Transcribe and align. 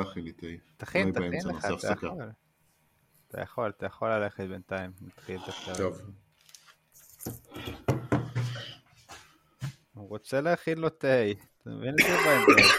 להכין 0.00 0.24
לי 0.24 0.32
תה. 0.32 0.46
תכין, 0.76 1.12
תכין 1.12 1.32
לך, 1.48 1.64
אתה. 1.64 1.92
יכול. 1.92 2.10
אתה 3.28 3.40
יכול, 3.40 3.72
אתה 3.76 3.86
יכול 3.86 4.10
ללכת 4.10 4.44
בינתיים, 4.44 4.90
נתחיל 5.00 5.40
את 5.44 5.48
הפרק. 5.48 5.76
טוב. 5.76 6.00
הוא 9.94 10.08
רוצה 10.08 10.40
להכין 10.40 10.78
לו 10.78 10.88
תה, 10.88 11.30
אתה 11.30 11.70
מבין 11.70 11.94
את 11.94 12.04
זה 12.06 12.16
באמצע? 12.24 12.74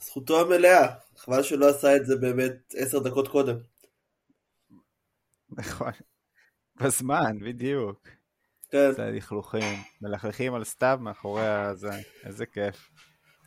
זכותו 0.06 0.40
המלאה. 0.40 0.94
חבל 1.16 1.42
שלא 1.42 1.68
עשה 1.68 1.96
את 1.96 2.06
זה 2.06 2.16
באמת 2.16 2.74
עשר 2.76 2.98
דקות 2.98 3.28
קודם. 3.28 3.56
נכון. 5.50 5.92
בזמן, 6.76 7.38
בדיוק. 7.38 8.08
כן, 8.70 8.92
זה 8.92 9.10
לכלוכים, 9.10 9.82
מלכלכים 10.02 10.54
על 10.54 10.64
סתיו 10.64 10.98
מאחורי 11.00 11.48
הזה, 11.48 11.90
איזה 12.24 12.46
כיף. 12.46 12.90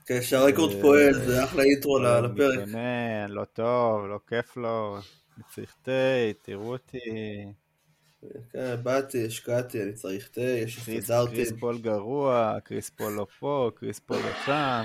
כן, 0.06 0.22
שה 0.22 0.40
record 0.40 0.76
אה, 0.76 0.82
פועל, 0.82 1.14
זה 1.14 1.44
אחלה 1.44 1.64
intro 1.64 2.00
ל- 2.00 2.06
הוא 2.06 2.20
לפרק. 2.28 2.60
מתלונן, 2.60 3.30
לא 3.30 3.44
טוב, 3.54 4.06
לא 4.06 4.20
כיף 4.30 4.58
לו, 4.58 4.98
צריך 5.56 5.76
תה, 5.84 5.92
תראו 6.42 6.72
אותי. 6.72 6.98
כן, 8.54 8.76
באתי, 8.84 9.26
השקעתי, 9.26 9.84
אני 9.84 9.94
צריך 9.94 10.28
תה, 10.28 10.42
יש 10.42 10.80
קריס, 10.86 11.04
סטנדרטים. 11.06 11.36
קריס 11.36 11.52
פול 11.60 11.78
גרוע, 11.78 12.58
קריס 12.64 12.90
פול 12.90 13.14
לא 13.14 13.26
פה, 13.40 13.72
קריס 13.76 14.00
פול 14.00 14.18
לא 14.18 14.32
שם. 14.46 14.84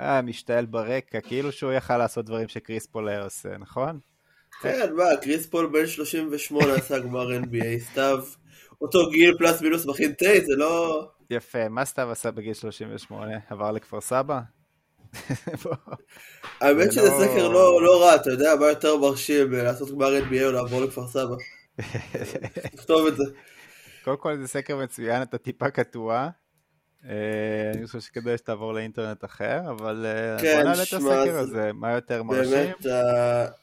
אה, 0.00 0.22
משתעל 0.22 0.66
ברקע, 0.66 1.20
כאילו 1.20 1.52
שהוא 1.52 1.72
יכל 1.72 1.96
לעשות 1.98 2.24
דברים 2.24 2.48
שקריס 2.48 2.86
פול 2.86 3.08
היה 3.08 3.22
עושה, 3.24 3.48
נכון? 3.58 3.98
כן, 4.62 4.92
מה, 4.96 5.04
קריס 5.22 5.46
פול 5.46 5.66
בן 5.66 5.86
38 5.86 6.74
עשה 6.74 6.98
גמר 6.98 7.28
NBA, 7.40 7.80
סתיו, 7.90 8.18
אותו 8.80 9.10
גיל 9.10 9.34
פלוס 9.38 9.60
מינוס 9.62 9.86
מכין 9.86 10.12
תה, 10.12 10.24
זה 10.46 10.52
לא... 10.56 11.08
יפה, 11.30 11.68
מה 11.68 11.84
סתיו 11.84 12.10
עשה 12.10 12.30
בגיל 12.30 12.54
38? 12.54 13.32
עבר 13.50 13.70
לכפר 13.72 14.00
סבא? 14.00 14.40
האמת 16.60 16.84
זה 16.84 16.92
שזה 16.92 17.02
לא- 17.10 17.18
סקר 17.24 17.48
לא 17.48 17.82
לא 17.82 18.02
רע, 18.04 18.14
אתה 18.14 18.30
יודע, 18.30 18.54
מה 18.60 18.66
יותר 18.66 18.96
מרשים, 18.96 19.54
אה, 19.54 19.62
לעשות 19.62 19.90
גמר 19.90 20.08
NBA 20.30 20.44
או 20.44 20.52
לעבור 20.52 20.80
לכפר 20.80 21.06
סבא? 21.06 21.34
תכתוב 22.76 23.06
את 23.06 23.16
זה. 23.16 23.24
קודם 24.04 24.16
כל 24.16 24.36
זה 24.40 24.48
סקר 24.48 24.76
מצוין, 24.76 25.22
אתה 25.22 25.38
טיפה 25.38 25.70
קטוע. 25.70 26.28
אה, 27.04 27.10
אני 27.74 27.86
חושב 27.86 28.00
שכדאי 28.00 28.36
שתעבור 28.38 28.74
לאינטרנט 28.74 29.24
אחר, 29.24 29.60
אבל 29.70 30.06
אה, 30.06 30.42
כן, 30.42 30.54
בוא 30.56 30.62
נעלה 30.64 30.82
את 30.82 30.92
הסקר 30.92 31.00
זה- 31.32 31.40
הזה, 31.40 31.70
מה 31.74 31.92
יותר 31.92 32.22
מרשים? 32.22 32.50
באמת, 32.52 32.86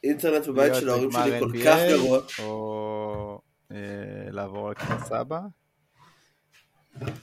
האינטרנט 0.04 0.46
בבית 0.46 0.74
של 0.74 0.88
ההורים 0.88 1.10
שלי 1.12 1.40
כל 1.40 1.50
כך 1.64 1.78
גרוע. 1.88 2.18
או 2.42 3.40
לעבור 4.30 4.70
לכפר 4.70 4.98
סבא. 5.04 5.40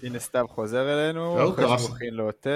הנה 0.04 0.20
סתיו 0.20 0.46
חוזר 0.48 0.94
אלינו, 0.94 1.36
זהו, 1.38 1.54
אחרי 1.54 1.96
הכין 1.96 2.14
לו 2.14 2.32
תה, 2.32 2.50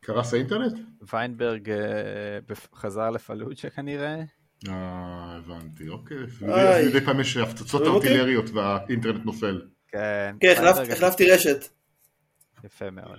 קרס 0.00 0.34
האינטרנט? 0.34 0.78
ויינברג 1.12 1.70
אה, 1.70 2.54
חזר 2.74 3.10
לפלוג'ה 3.10 3.70
כנראה. 3.70 4.22
אה, 4.68 5.36
הבנתי, 5.36 5.88
אוקיי. 5.88 6.16
מדי 6.88 7.00
פעם 7.00 7.20
יש 7.20 7.36
הפצצות? 7.36 7.82
ארטילריות 7.82 8.50
והאינטרנט 8.50 9.24
נופל. 9.24 9.62
כן, 9.88 10.36
כן, 10.40 10.54
החלפתי 10.92 11.30
רשת. 11.30 11.68
יפה 12.64 12.90
מאוד. 12.90 13.18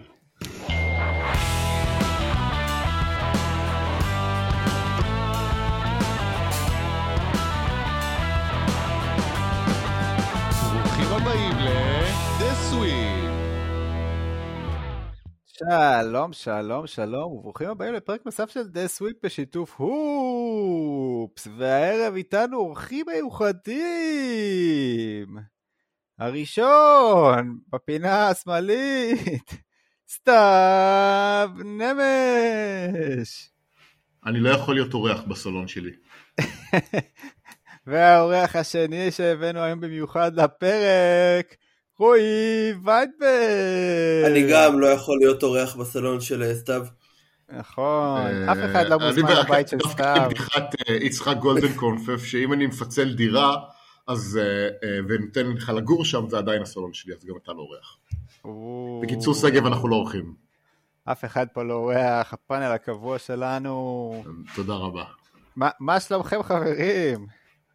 שלום, 15.58 16.34
שלום, 16.34 16.88
שלום, 16.88 17.32
וברוכים 17.32 17.70
הבאים 17.70 17.94
לפרק 17.94 18.22
נוסף 18.26 18.50
של 18.50 18.68
דה 18.68 18.88
סוויפ 18.88 19.18
בשיתוף 19.26 19.76
הופס, 19.76 21.48
והערב 21.58 22.16
איתנו 22.16 22.58
אורחים 22.58 23.06
מיוחדים. 23.14 23.78
הראשון, 26.20 27.60
בפינה 27.70 28.28
השמאלית, 28.28 29.50
סתיו 30.10 31.50
נמש. 31.66 33.50
אני 34.26 34.40
לא 34.40 34.50
יכול 34.50 34.76
להיות 34.76 34.94
אורח 34.94 35.22
בסלון 35.22 35.68
שלי. 35.68 35.92
והאורח 37.88 38.56
השני 38.56 39.12
שהבאנו 39.12 39.60
היום 39.60 39.80
במיוחד 39.80 40.40
לפרק, 40.40 41.56
רועי 42.00 42.74
ויינברג. 42.84 44.26
אני 44.26 44.48
גם 44.52 44.80
לא 44.80 44.88
יכול 44.88 45.18
להיות 45.18 45.44
אורח 45.44 45.76
בסלון 45.76 46.22
של 46.22 46.54
סתיו. 46.54 46.86
נכון, 47.50 48.22
אה, 48.22 48.52
אף 48.52 48.58
אחד 48.72 48.86
לא 48.90 48.96
אני 48.96 49.06
מוזמן 49.06 49.32
לבית 49.46 49.68
של 49.68 49.78
דווקא 49.78 50.14
סתיו. 50.14 50.30
בדיחת 50.30 50.76
אה, 50.90 50.96
יצחק 50.96 51.38
גולדנקורנפף, 51.38 52.24
שאם 52.24 52.54
אני 52.54 52.68
מפצל 52.68 53.14
דירה, 53.14 53.56
אז, 54.08 54.40
אה, 54.42 54.90
ונותן 55.10 55.48
לך 55.48 55.70
לגור 55.70 56.06
שם, 56.06 56.30
זה 56.30 56.38
עדיין 56.38 56.62
הסלון 56.62 56.94
שלי, 56.94 57.14
אז 57.14 57.26
גם 57.26 57.36
אתה 57.44 57.52
לא 57.54 57.60
אורח. 57.60 57.98
או, 58.46 59.02
בקיצור, 59.04 59.34
שגב, 59.34 59.66
אנחנו 59.66 59.88
לא 59.88 59.96
אורחים. 59.96 60.34
אף 61.06 61.26
אחד 61.26 61.46
פה 61.54 61.64
לא 61.64 61.74
אורח, 61.74 62.34
הפאנל 62.34 62.72
הקבוע 62.72 63.20
שלנו. 63.20 64.24
תודה 64.56 64.74
רבה. 64.74 65.04
מה 65.80 66.00
שלומכם 66.00 66.44
חברים? 66.44 67.28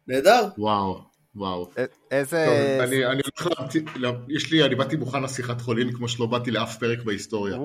נהדר. 0.07 0.47
וואו, 0.57 1.01
וואו. 1.35 1.69
איזה... 2.11 2.45
טוב, 2.47 2.87
אני 2.87 3.05
אני 3.05 3.21
הולך 3.39 3.59
להמציא, 3.59 3.81
לה- 3.95 4.11
יש 4.27 4.51
לי, 4.51 4.63
אני 4.65 4.75
באתי 4.75 4.95
מוכן 4.95 5.23
לשיחת 5.23 5.61
חולין 5.61 5.93
כמו 5.93 6.07
שלא 6.07 6.25
באתי 6.25 6.51
לאף 6.51 6.77
פרק 6.79 7.03
בהיסטוריה. 7.03 7.57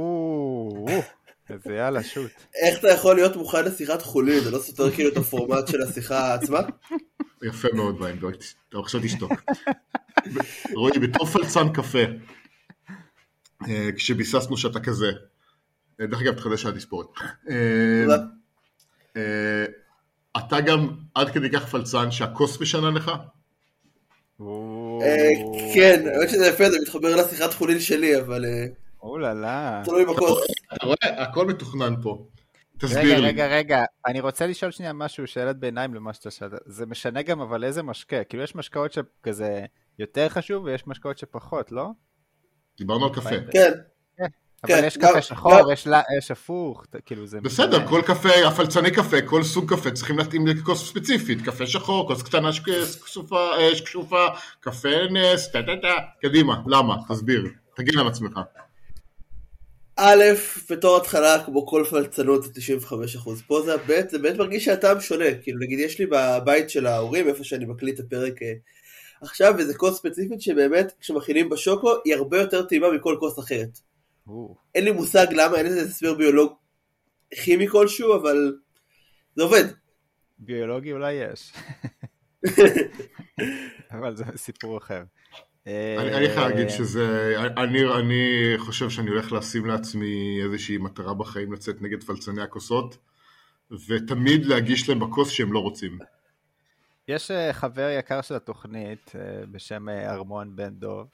אז 1.48 1.66
יאללה, 1.66 2.02
שוט. 2.02 2.30
איך 2.66 2.78
אתה 2.78 2.88
יכול 2.88 3.14
להיות 3.16 3.36
מוכן 3.36 3.64
לשיחת 3.64 4.02
חולין? 4.02 4.40
זה 4.40 4.50
לא 4.50 4.58
סותר 4.58 4.90
כאילו 4.90 5.10
את 5.12 5.16
הפורמט 5.16 5.68
של 5.68 5.82
השיחה 5.82 6.34
עצמה? 6.34 6.58
יפה 7.42 7.68
מאוד 7.74 8.00
ויינברג, 8.00 8.34
אתה 8.68 8.78
עכשיו 8.78 9.00
תשתוק. 9.04 9.32
רועי, 10.76 10.98
בתור 10.98 11.26
פלצן 11.26 11.72
קפה, 11.72 11.98
אה, 13.68 13.88
כשביססנו 13.96 14.56
שאתה 14.56 14.80
כזה, 14.80 15.10
אה, 16.00 16.06
דרך 16.06 16.20
אגב, 16.22 16.34
תחדש 16.34 16.66
על 16.66 16.72
התספורת. 16.72 17.06
אה, 19.16 19.64
אתה 20.38 20.60
גם 20.60 20.88
עד 21.14 21.30
כדי 21.30 21.50
כך 21.50 21.68
פלצן 21.68 22.10
שהכוס 22.10 22.60
משנה 22.60 22.90
לך? 22.90 23.10
אה, 24.40 25.32
כן, 25.74 26.04
האמת 26.14 26.28
שזה 26.28 26.46
יפה, 26.46 26.70
זה 26.70 26.78
מתחבר 26.82 27.16
לשיחת 27.16 27.54
חולין 27.54 27.80
שלי, 27.80 28.20
אבל 28.20 28.44
אה, 28.44 28.66
או 29.02 29.18
לה 29.18 29.34
לה. 29.34 29.82
תלוי 29.84 30.04
בכוס. 30.04 30.46
אתה 30.74 30.86
רואה? 30.86 31.22
הכל 31.22 31.46
מתוכנן 31.46 31.94
פה. 32.02 32.26
רגע, 32.82 32.88
תסביר 32.88 33.20
לי. 33.20 33.26
רגע, 33.26 33.46
רגע, 33.46 33.84
אני 34.06 34.20
רוצה 34.20 34.46
לשאול 34.46 34.70
שנייה 34.70 34.92
משהו, 34.92 35.26
שאלת 35.26 35.56
ביניים 35.56 35.94
למה 35.94 36.12
שאתה 36.12 36.30
שאלת. 36.30 36.52
זה 36.66 36.86
משנה 36.86 37.22
גם 37.22 37.40
אבל 37.40 37.64
איזה 37.64 37.82
משקה, 37.82 38.24
כאילו 38.24 38.42
יש 38.42 38.54
משקאות 38.54 38.92
שכזה 38.92 39.64
יותר 39.98 40.28
חשוב 40.28 40.64
ויש 40.64 40.86
משקאות 40.86 41.18
שפחות, 41.18 41.72
לא? 41.72 41.88
דיברנו 42.78 43.06
על 43.06 43.14
קפה. 43.14 43.30
כן, 43.52 43.72
אבל 44.64 44.74
כן, 44.74 44.86
יש 44.86 44.96
קפה 44.96 45.22
שחור, 45.22 45.72
יש 46.18 46.30
הפוך, 46.30 46.84
כאילו 47.06 47.26
זה... 47.26 47.40
בסדר. 47.40 47.86
כל 47.88 48.02
קפה, 48.06 48.46
הפלצני 48.46 48.90
קפה, 48.90 49.22
כל 49.22 49.42
סוג 49.42 49.74
קפה 49.74 49.90
צריכים 49.90 50.18
להתאים 50.18 50.46
לכוס 50.46 50.88
ספציפית, 50.88 51.42
קפה 51.42 51.66
שחור, 51.66 52.08
כוס 52.08 52.22
קטנה 52.22 52.52
שקשופה, 52.52 53.50
אה, 53.58 53.76
שקשופה, 53.76 54.26
קפה 54.60 54.88
נס, 55.10 55.48
טה 55.48 55.62
טה 55.62 55.72
טה, 55.82 55.94
קדימה, 56.22 56.62
למה? 56.66 56.94
תסביר, 57.08 57.44
תגן 57.76 57.98
על 57.98 58.08
עצמך. 58.08 58.40
א', 59.96 60.22
בתור 60.70 60.96
התחלה, 60.96 61.44
כמו 61.44 61.66
כל 61.66 61.84
פלצנות 61.90 62.42
זה 62.42 62.50
95%. 62.50 63.42
פה 63.46 63.62
זה 63.62 63.74
הב', 63.74 64.08
זה 64.10 64.18
באמת 64.18 64.36
מרגיש 64.38 64.64
שהטעם 64.64 65.00
שונה. 65.00 65.34
כאילו, 65.42 65.58
נגיד, 65.60 65.78
יש 65.78 65.98
לי 65.98 66.06
בבית 66.06 66.70
של 66.70 66.86
ההורים, 66.86 67.28
איפה 67.28 67.44
שאני 67.44 67.64
מקליט 67.64 68.00
את 68.00 68.04
הפרק 68.06 68.42
אה, 68.42 68.52
עכשיו, 69.20 69.58
איזה 69.58 69.74
כוס 69.74 69.98
ספציפית 69.98 70.40
שבאמת, 70.40 70.92
כשמכינים 71.00 71.48
בשוקו, 71.48 71.92
היא 72.04 72.14
הרבה 72.14 72.40
יותר 72.40 72.62
טעימה 72.62 72.90
מכל 72.90 73.16
כוס 73.20 73.38
אחרת. 73.38 73.78
אין 74.74 74.84
לי 74.84 74.90
מושג 74.90 75.26
למה, 75.30 75.56
אין 75.56 75.66
לזה 75.66 75.82
הסבר 75.82 76.14
ביולוג 76.14 76.52
כימי 77.34 77.68
כלשהו, 77.68 78.16
אבל 78.16 78.56
זה 79.36 79.42
עובד. 79.42 79.64
ביולוגי 80.38 80.92
אולי 80.92 81.12
יש. 81.12 81.52
אבל 83.90 84.16
זה 84.16 84.24
סיפור 84.36 84.78
אחר. 84.78 85.02
אני 85.66 86.28
חייב 86.28 86.38
להגיד 86.38 86.68
שזה, 86.68 87.34
אני 87.56 87.84
אני 88.00 88.54
חושב 88.58 88.90
שאני 88.90 89.10
הולך 89.10 89.32
לשים 89.32 89.66
לעצמי 89.66 90.40
איזושהי 90.44 90.78
מטרה 90.78 91.14
בחיים 91.14 91.52
לצאת 91.52 91.82
נגד 91.82 92.02
פלצני 92.02 92.42
הכוסות, 92.42 92.98
ותמיד 93.88 94.46
להגיש 94.46 94.88
להם 94.88 95.00
בכוס 95.00 95.30
שהם 95.30 95.52
לא 95.52 95.58
רוצים. 95.58 95.98
יש 97.08 97.30
אה, 97.30 97.52
חבר 97.52 97.88
יקר 97.98 98.20
של 98.20 98.34
התוכנית 98.34 99.12
אה, 99.14 99.46
בשם 99.46 99.88
אה, 99.88 100.12
ארמון 100.12 100.56
בן 100.56 100.74
דוב, 100.74 101.06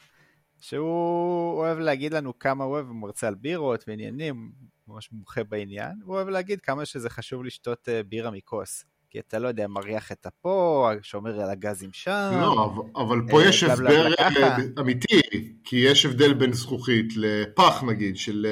שהוא 0.63 1.59
אוהב 1.59 1.79
להגיד 1.79 2.15
לנו 2.15 2.39
כמה 2.39 2.65
הוא 2.65 2.73
אוהב, 2.73 2.87
הוא 2.87 2.97
מרצה 2.97 3.29
על 3.29 3.35
בירות 3.35 3.85
ועניינים, 3.89 4.53
ממש 4.89 5.09
מומחה 5.13 5.45
בעניין, 5.45 5.93
הוא 6.05 6.15
אוהב 6.15 6.29
להגיד 6.29 6.61
כמה 6.61 6.85
שזה 6.85 7.11
חשוב 7.11 7.45
לשתות 7.45 7.89
אה, 7.89 8.03
בירה 8.03 8.31
מכוס. 8.31 8.85
כי 9.11 9.19
אתה 9.19 9.39
לא 9.39 9.49
יודע, 9.49 9.67
מריח 9.69 10.13
את 10.13 10.27
הפה, 10.27 10.91
שומר 11.03 11.41
על 11.41 11.51
הגזים 11.51 11.91
שם. 11.93 12.31
לא, 12.41 12.75
אבל- 12.97 13.21
פה 13.31 13.43
אה, 13.43 13.49
יש 13.49 13.63
הסבר 13.63 14.17
ככה. 14.17 14.41
אה, 14.41 14.57
אמיתי, 14.81 15.21
כי 15.65 15.77
יש 15.77 16.07
הבדל 16.07 16.35
בין 16.35 16.53
זכוכית 16.53 17.07
לפח 17.17 17.83
נגיד, 17.85 18.17
של, 18.17 18.47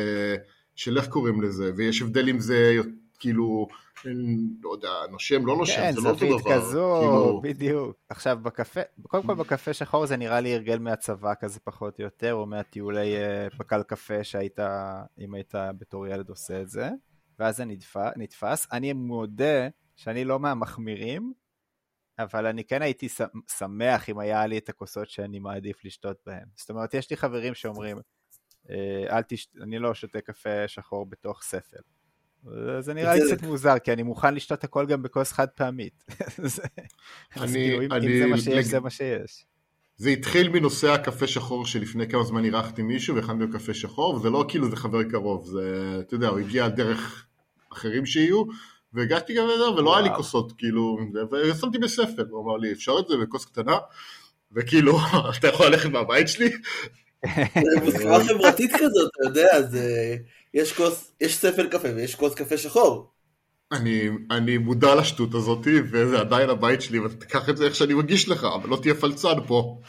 של 0.74 0.98
איך 0.98 1.08
קוראים 1.08 1.42
לזה, 1.42 1.72
ויש 1.76 2.02
הבדל 2.02 2.28
אם 2.28 2.40
זה 2.40 2.76
כאילו, 3.18 3.66
לא 4.62 4.70
יודע, 4.72 4.88
נושם, 5.10 5.46
לא 5.46 5.56
נושם, 5.56 5.76
כן, 5.76 5.92
זה 5.92 6.00
לא 6.00 6.08
אותו 6.08 6.18
זווית 6.18 6.40
דבר. 6.44 6.54
כזו, 6.60 6.98
כאילו, 7.00 7.40
בדיוק. 7.42 7.96
עכשיו, 8.08 8.38
בקפה, 8.42 8.80
קודם 9.02 9.26
כל 9.26 9.34
בקפה 9.34 9.72
שחור 9.72 10.06
זה 10.06 10.16
נראה 10.16 10.40
לי 10.40 10.54
הרגל 10.54 10.78
מהצבא 10.78 11.32
כזה 11.40 11.60
פחות 11.64 11.98
או 11.98 12.04
יותר, 12.04 12.34
או 12.34 12.46
מהטיולי 12.46 13.16
אה, 13.16 13.48
פקל 13.58 13.82
קפה 13.82 14.24
שהיית, 14.24 14.58
אם 15.18 15.34
היית 15.34 15.54
בתור 15.78 16.06
ילד 16.06 16.28
עושה 16.28 16.60
את 16.60 16.68
זה, 16.68 16.88
ואז 17.38 17.56
זה 17.56 17.64
נתפ- 17.64 18.12
נתפס. 18.16 18.66
אני 18.72 18.92
מודה 18.92 19.68
שאני 19.96 20.24
לא 20.24 20.38
מהמחמירים, 20.40 21.32
אבל 22.18 22.46
אני 22.46 22.64
כן 22.64 22.82
הייתי 22.82 23.08
שמח 23.58 24.08
אם 24.08 24.18
היה 24.18 24.46
לי 24.46 24.58
את 24.58 24.68
הכוסות 24.68 25.10
שאני 25.10 25.38
מעדיף 25.38 25.84
לשתות 25.84 26.16
בהן. 26.26 26.44
זאת 26.56 26.70
אומרת, 26.70 26.94
יש 26.94 27.10
לי 27.10 27.16
חברים 27.16 27.54
שאומרים, 27.54 27.98
אה, 28.70 29.16
אל 29.16 29.22
תש... 29.22 29.48
אני 29.62 29.78
לא 29.78 29.94
שותה 29.94 30.20
קפה 30.20 30.68
שחור 30.68 31.06
בתוך 31.06 31.42
ספל. 31.42 31.80
זה 32.80 32.94
נראה 32.94 33.14
לי. 33.14 33.20
קצת 33.34 33.42
מוזר, 33.42 33.78
כי 33.78 33.92
אני 33.92 34.02
מוכן 34.02 34.34
לשתות 34.34 34.64
הכל 34.64 34.86
גם 34.86 35.02
בכוס 35.02 35.32
חד 35.32 35.46
פעמית. 35.48 36.04
אז 36.42 36.60
אני- 37.36 37.52
כאילו, 37.52 37.82
אם- 37.82 38.18
זה 38.20 38.26
מה 38.26 38.38
שיש, 38.38 38.66
זה 38.66 38.80
מה 38.80 38.90
שיש. 38.90 39.44
זה 39.96 40.10
התחיל 40.10 40.48
מנושא 40.48 40.90
הקפה 40.92 41.26
שחור 41.26 41.66
שלפני 41.66 42.08
כמה 42.08 42.22
זמן 42.24 42.44
אירחתי 42.44 42.82
מישהו 42.82 43.16
והכנתי 43.16 43.44
לו 43.44 43.52
קפה 43.52 43.74
שחור, 43.74 44.14
וזה 44.14 44.30
לא 44.30 44.44
כאילו 44.48 44.70
זה 44.70 44.76
חבר 44.76 45.02
קרוב, 45.02 45.46
זה, 45.46 45.96
אתה 46.00 46.14
יודע, 46.14 46.28
הוא 46.28 46.38
הגיע 46.38 46.68
דרך 46.68 47.26
אחרים 47.72 48.06
שיהיו, 48.06 48.44
והגשתי 48.92 49.34
גם 49.34 49.44
לזה, 49.54 49.70
ולא 49.70 49.96
היה 49.98 50.08
לי. 50.08 50.14
כוסות, 50.16 50.52
כאילו, 50.58 50.98
ושמתי 51.32 51.78
בספל, 51.78 52.24
הוא 52.30 52.44
אמר 52.44 52.56
לי, 52.56 52.72
אפשר 52.72 52.92
את 53.00 53.08
זה 53.08 53.14
בכוס 53.22 53.44
קטנה? 53.44 53.76
וכאילו, 54.52 54.98
אתה 55.38 55.48
יכול 55.48 55.66
ללכת 55.66 55.90
מהבית 55.90 56.28
שלי? 56.28 56.50
זה 57.36 57.84
מוסכמה 57.84 58.24
חברתית 58.24 58.70
כזאת, 58.74 59.10
אתה 59.20 59.28
יודע, 59.28 59.62
זה... 59.62 60.16
יש 60.54 60.72
כוס, 60.72 61.12
יש 61.20 61.36
ספל 61.36 61.66
קפה 61.66 61.88
ויש 61.96 62.14
כוס 62.14 62.34
קפה 62.34 62.56
שחור. 62.56 63.10
אני, 63.72 64.08
אני 64.30 64.58
מודע 64.58 64.94
לשטות 64.94 65.34
הזאת, 65.34 65.66
וזה 65.92 66.20
עדיין 66.20 66.50
הבית 66.50 66.82
שלי, 66.82 66.98
ואתה 66.98 67.14
תיקח 67.14 67.48
את 67.48 67.56
זה 67.56 67.64
איך 67.64 67.74
שאני 67.74 67.94
מגיש 67.94 68.28
לך, 68.28 68.44
אבל 68.44 68.68
לא 68.68 68.76
תהיה 68.82 68.94
פלצן 68.94 69.46
פה. 69.46 69.80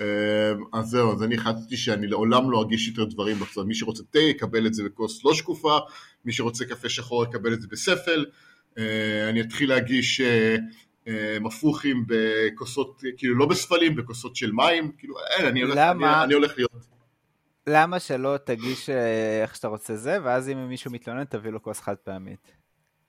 אה, 0.00 0.52
אז 0.72 0.86
זהו, 0.86 1.12
אז 1.12 1.22
אני 1.22 1.34
החלטתי 1.34 1.76
שאני 1.76 2.06
לעולם 2.06 2.50
לא 2.50 2.62
אגיש 2.62 2.88
יותר 2.88 3.04
דברים 3.04 3.36
בצד. 3.38 3.62
מי 3.62 3.74
שרוצה 3.74 4.02
תה 4.10 4.18
יקבל 4.18 4.66
את 4.66 4.74
זה 4.74 4.84
בכוס 4.84 5.24
לא 5.24 5.34
שקופה, 5.34 5.78
מי 6.24 6.32
שרוצה 6.32 6.64
קפה 6.64 6.88
שחור 6.88 7.24
יקבל 7.24 7.52
את 7.52 7.60
זה 7.60 7.68
בספל. 7.70 8.24
אה, 8.78 9.28
אני 9.28 9.40
אתחיל 9.40 9.68
להגיש 9.68 10.20
אה, 10.20 10.56
אה, 11.08 11.36
מפוחים 11.40 12.04
בכוסות, 12.06 13.02
כאילו 13.16 13.34
לא 13.34 13.46
בספלים, 13.46 13.96
בכוסות 13.96 14.36
של 14.36 14.52
מים, 14.52 14.92
כאילו 14.98 15.14
אין, 15.38 15.46
אני 15.46 15.62
הולך, 15.62 15.74
למה? 15.76 16.16
אני, 16.16 16.24
אני 16.24 16.34
הולך 16.34 16.52
להיות. 16.56 16.93
למה 17.66 18.00
שלא 18.00 18.36
תגיש 18.44 18.90
אה, 18.90 19.42
איך 19.42 19.56
שאתה 19.56 19.68
רוצה 19.68 19.96
זה, 19.96 20.18
ואז 20.24 20.48
אם 20.48 20.68
מישהו 20.68 20.90
מתלונן, 20.90 21.24
תביא 21.24 21.50
לו 21.50 21.62
כוס 21.62 21.80
חד 21.80 21.94
פעמית. 21.94 22.52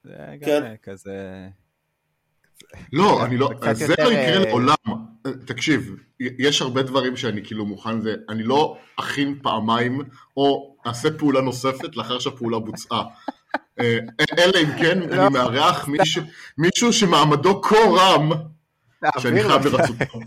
זה 0.03 0.13
גם 0.39 0.45
כן. 0.45 0.63
אה, 0.63 0.77
כזה... 0.83 1.47
לא, 2.93 3.25
אני 3.25 3.37
לא, 3.37 3.49
זה 3.73 3.85
יותר, 3.85 4.03
לא 4.03 4.09
יקרה 4.11 4.33
אה, 4.37 4.39
לעולם. 4.39 4.75
תקשיב, 5.45 5.95
יש 6.19 6.61
הרבה 6.61 6.83
דברים 6.83 7.17
שאני 7.17 7.45
כאילו 7.45 7.65
מוכן, 7.65 8.01
זה, 8.01 8.15
אני 8.29 8.43
לא 8.43 8.77
אכין 8.99 9.39
פעמיים, 9.43 10.01
או 10.37 10.75
אעשה 10.87 11.09
פעולה 11.17 11.41
נוספת 11.41 11.95
לאחר 11.95 12.19
שהפעולה 12.19 12.59
בוצעה. 12.59 13.03
אלא 13.79 14.59
אם 14.63 14.69
כן 14.79 14.99
לא. 14.99 15.05
אני 15.27 15.33
מארח 15.33 15.87
מישהו- 15.87 16.23
מישהו 16.57 16.93
שמעמדו 16.93 17.61
כה 17.61 17.75
רם, 17.97 18.29
שאני 19.19 19.43
חייב 19.43 19.65
לו. 19.65 19.71
ברצותו. 19.71 20.19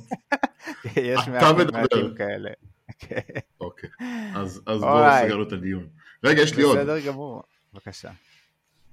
יש 0.96 1.20
אתה 1.22 1.30
מעטים 1.30 1.56
מדבר. 1.58 1.80
מעטים 1.80 2.14
כאלה. 2.14 2.50
כן. 2.98 3.20
אוקיי, 3.60 3.90
אז 4.34 4.60
אז 4.66 4.80
בואו. 4.80 5.24
נסגר 5.24 5.42
את 5.42 5.52
הדיון. 5.52 5.86
רגע, 6.24 6.42
יש 6.42 6.56
לי 6.56 6.62
עוד. 6.62 6.78
בסדר 6.78 7.00
גמור. 7.06 7.42
בבקשה. 7.74 8.10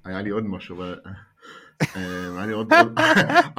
היה 0.06 0.22
לי 0.22 0.30
עוד 0.30 0.44
משהו, 0.46 0.75
אבל... 0.75 1.00
אה, 1.96 2.38
היה 2.38 2.46
לי 2.46 2.54
עוד... 2.54 2.74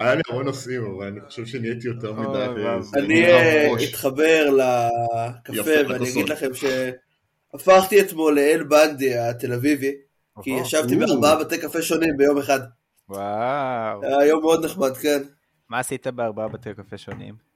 היה 0.00 0.14
לי- 0.14 0.20
המון 0.30 0.44
נושאים, 0.44 0.84
אבל 0.84 1.06
אני 1.06 1.20
חושב 1.28 1.46
שנהייתי 1.46 1.86
יותר 1.86 2.12
מדי... 2.12 2.38
אה, 2.38 2.78
אני 2.96 3.24
אה. 3.26 3.68
אתחבר 3.90 4.50
לקפה 4.50 5.70
ואני. 5.88 6.10
אגיד 6.10 6.28
לכם 6.28 6.48
שהפכתי 6.54 8.00
אתמול 8.00 8.34
לאל 8.34 8.62
בנדי 8.64 9.18
התל 9.18 9.52
אביבי, 9.52 9.94
כי. 10.42 10.50
ישבתי. 10.50 10.96
בארבעה 10.96 11.36
בתי 11.36 11.58
קפה 11.58 11.82
שונים 11.82 12.16
ביום 12.16 12.38
אחד. 12.38 12.60
וואו. 13.08 14.04
היה 14.04 14.26
יום 14.26 14.40
מאוד 14.40 14.64
נחמד, 14.64 14.96
כן. 14.96 15.22
מה 15.68 15.78
עשית 15.78 16.06
בארבעה 16.06 16.48
בתי 16.48 16.74
קפה 16.74 16.98
שונים? 16.98 17.47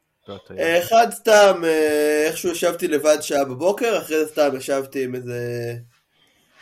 אה, 0.59 0.79
אחד 0.83 1.07
סתם, 1.11 1.61
אה, 1.65 2.25
איכשהו 2.27 2.51
ישבתי 2.51 2.89
לבד 2.89 3.17
שעה 3.21 3.45
בבוקר, 3.45 3.99
אחרי 3.99 4.25
זה 4.25 4.31
סתם 4.31 4.57
ישבתי 4.57 5.05
עם 5.05 5.15
איזה 5.15 5.39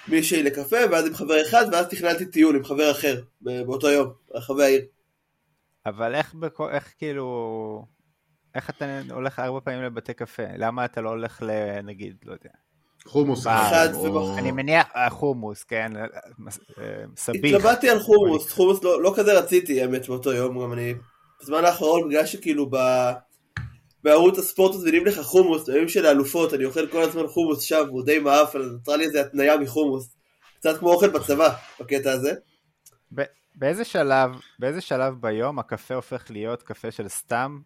מישהי 0.08 0.42
לקפה, 0.42 0.76
ואז 0.90 1.06
עם 1.06 1.14
חבר 1.14 1.42
אחד, 1.42 1.66
ואז 1.72 1.86
תכננתי 1.86 2.26
טיול 2.26 2.56
עם 2.56 2.64
חבר 2.64 2.90
אחר, 2.90 3.20
באותו 3.40 3.90
יום, 3.90 4.12
ברחבי 4.32 4.64
העיר. 4.64 4.82
אבל 5.86 6.14
איך 6.14 6.34
בכל, 6.34 6.70
איך 6.70 6.92
כאילו, 6.98 7.84
איך 8.54 8.70
אתה 8.70 8.84
הולך 9.10 9.38
ארבע 9.38 9.60
פעמים 9.64 9.82
לבתי 9.82 10.14
קפה? 10.14 10.42
למה 10.56 10.84
אתה 10.84 11.00
לא 11.00 11.08
הולך 11.08 11.42
לנגיד, 11.46 12.16
לא 12.24 12.32
יודע. 12.32 12.50
חומוס 13.06 13.46
אחד 13.46 13.88
או- 13.94 14.04
ובח- 14.04 14.38
אני 14.38 14.50
מניח, 14.52 14.86
אה, 14.96 15.10
חומוס, 15.10 15.62
כן, 15.64 15.92
סביח. 17.16 17.54
התלבטתי 17.60 17.90
על 17.90 17.98
חומוס, 18.00 18.52
חומוס 18.52 18.84
לא, 18.84 19.02
לא 19.02 19.12
כזה 19.16 19.38
רציתי, 19.38 19.82
האמת, 19.82 20.08
באותו 20.08 20.32
יום, 20.32 20.62
גם 20.62 20.72
אני, 20.72 20.94
בזמן 21.42 21.64
האחרון, 21.64 22.08
בגלל 22.08 22.26
שכאילו 22.26 22.70
ב... 22.70 22.76
בערוץ 24.02 24.38
הספורט 24.38 24.74
מזמינים 24.74 25.06
לך 25.06 25.20
חומוס, 25.20 25.68
בימים 25.68 25.88
של 25.88 26.06
האלופות, 26.06 26.54
אני 26.54 26.64
אוכל 26.64 26.86
כל 26.86 27.02
הזמן 27.02 27.26
חומוס 27.26 27.62
שם, 27.62 27.82
והוא 27.88 28.04
די 28.04 28.18
מעף, 28.18 28.56
אז 28.56 28.72
נוצרה 28.72 28.96
לי 28.96 29.04
איזה 29.04 29.20
התניה 29.20 29.56
מחומוס. 29.56 30.16
קצת 30.58 30.78
כמו 30.78 30.92
אוכל 30.92 31.08
בצבא, 31.08 31.54
בקטע 31.80 32.12
הזה. 32.12 32.32
ב- 33.14 33.22
באיזה 33.54 33.84
שלב, 33.84 34.30
באיזה 34.58 34.80
שלב 34.80 35.14
ביום 35.20 35.58
הקפה 35.58 35.94
הופך 35.94 36.30
להיות 36.30 36.62
קפה 36.62 36.90
של 36.90 37.08
סתם 37.08 37.58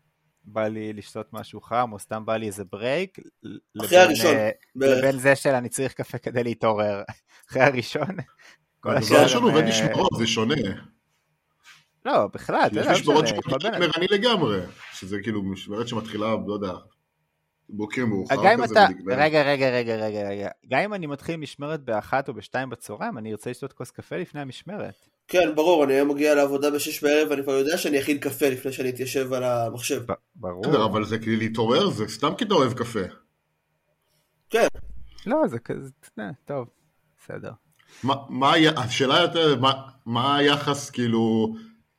בא 0.44 0.68
לי 0.68 0.92
לשתות 0.92 1.32
משהו 1.32 1.60
חם, 1.60 1.92
או 1.92 1.98
סתם 1.98 2.26
בא 2.26 2.36
לי 2.36 2.46
איזה 2.46 2.64
ברייק, 2.72 3.18
אחרי 3.84 3.98
הראשון, 3.98 4.36
אה. 4.36 4.50
לבין 4.76 5.18
זה 5.18 5.36
של 5.36 5.50
אני 5.50 5.68
צריך 5.68 5.92
קפה 5.92 6.18
כדי 6.18 6.44
להתעורר. 6.44 7.02
אחרי 7.50 7.62
הראשון. 7.62 8.02
הדבר 8.84 8.98
השאר 8.98 9.16
הראשון 9.16 9.42
הם, 9.42 9.48
עובד 9.48 9.62
אה, 9.62 9.68
משמרות, 9.68 10.10
זה 10.18 10.26
שונה. 10.26 10.54
לא, 12.04 12.26
בכלל, 12.34 12.60
אתה 12.66 12.80
יש 12.80 12.86
יודע, 12.86 12.88
לא 13.14 13.22
משמרות 13.22 13.24
בן- 13.62 13.82
ערני 13.82 14.06
לגמרי, 14.10 14.60
שזה 14.92 15.18
כאילו 15.22 15.42
משמרת 15.42 15.88
שמתחילה, 15.88 16.34
לא 16.46 16.52
יודע, 16.54 16.72
בוקר 17.68 18.06
מאוחר 18.06 18.34
כזה, 18.62 18.72
אתה. 18.72 18.86
רגע, 19.06 19.42
רגע, 19.42 19.70
רגע, 19.70 19.96
רגע, 19.96 20.28
רגע, 20.28 20.48
גם 20.70 20.80
אם 20.80 20.94
אני 20.94 21.06
מתחיל 21.06 21.36
משמרת 21.36 21.80
באחת 21.84 22.28
או 22.28 22.34
בשתיים 22.34 22.70
בצהריים, 22.70 23.18
אני 23.18 23.32
ארצה 23.32 23.50
לשתות 23.50 23.72
כוס 23.72 23.90
קפה 23.90 24.16
לפני 24.16 24.40
המשמרת. 24.40 24.94
כן, 25.28 25.54
ברור, 25.54 25.84
אני 25.84 25.92
היום 25.92 26.08
מגיע 26.08 26.34
לעבודה 26.34 26.70
בשש 26.70 27.04
בערב, 27.04 27.30
ואני 27.30 27.42
כבר 27.42 27.52
יודע 27.52 27.78
שאני 27.78 28.00
אכין 28.00 28.18
קפה 28.18 28.48
לפני 28.48 28.72
שאני 28.72 28.88
אתיישב 28.90 29.32
על 29.32 29.44
המחשב. 29.44 30.02
ב- 30.06 30.14
ברור. 30.36 30.62
בסדר, 30.62 30.84
אבל 30.84 31.04
זה 31.04 31.18
כדי 31.18 31.36
להתעורר, 31.36 31.90
זה 31.90 32.08
סתם 32.08 32.34
כי 32.38 32.44
אתה 32.44 32.54
אוהב 32.54 32.72
קפה. 32.72 33.00
לא, 35.26 35.48
זה 35.48 35.58
כזה, 35.58 35.90
יודע, 36.18 36.30
טוב, 36.44 36.68
בסדר. 37.22 37.50
מה, 38.02 38.14
השאלה 38.76 39.20
יותר, 39.20 39.60
מה, 39.60 39.72
מה 40.06 40.36
היחס 40.36 40.90
כאילו 40.90 41.54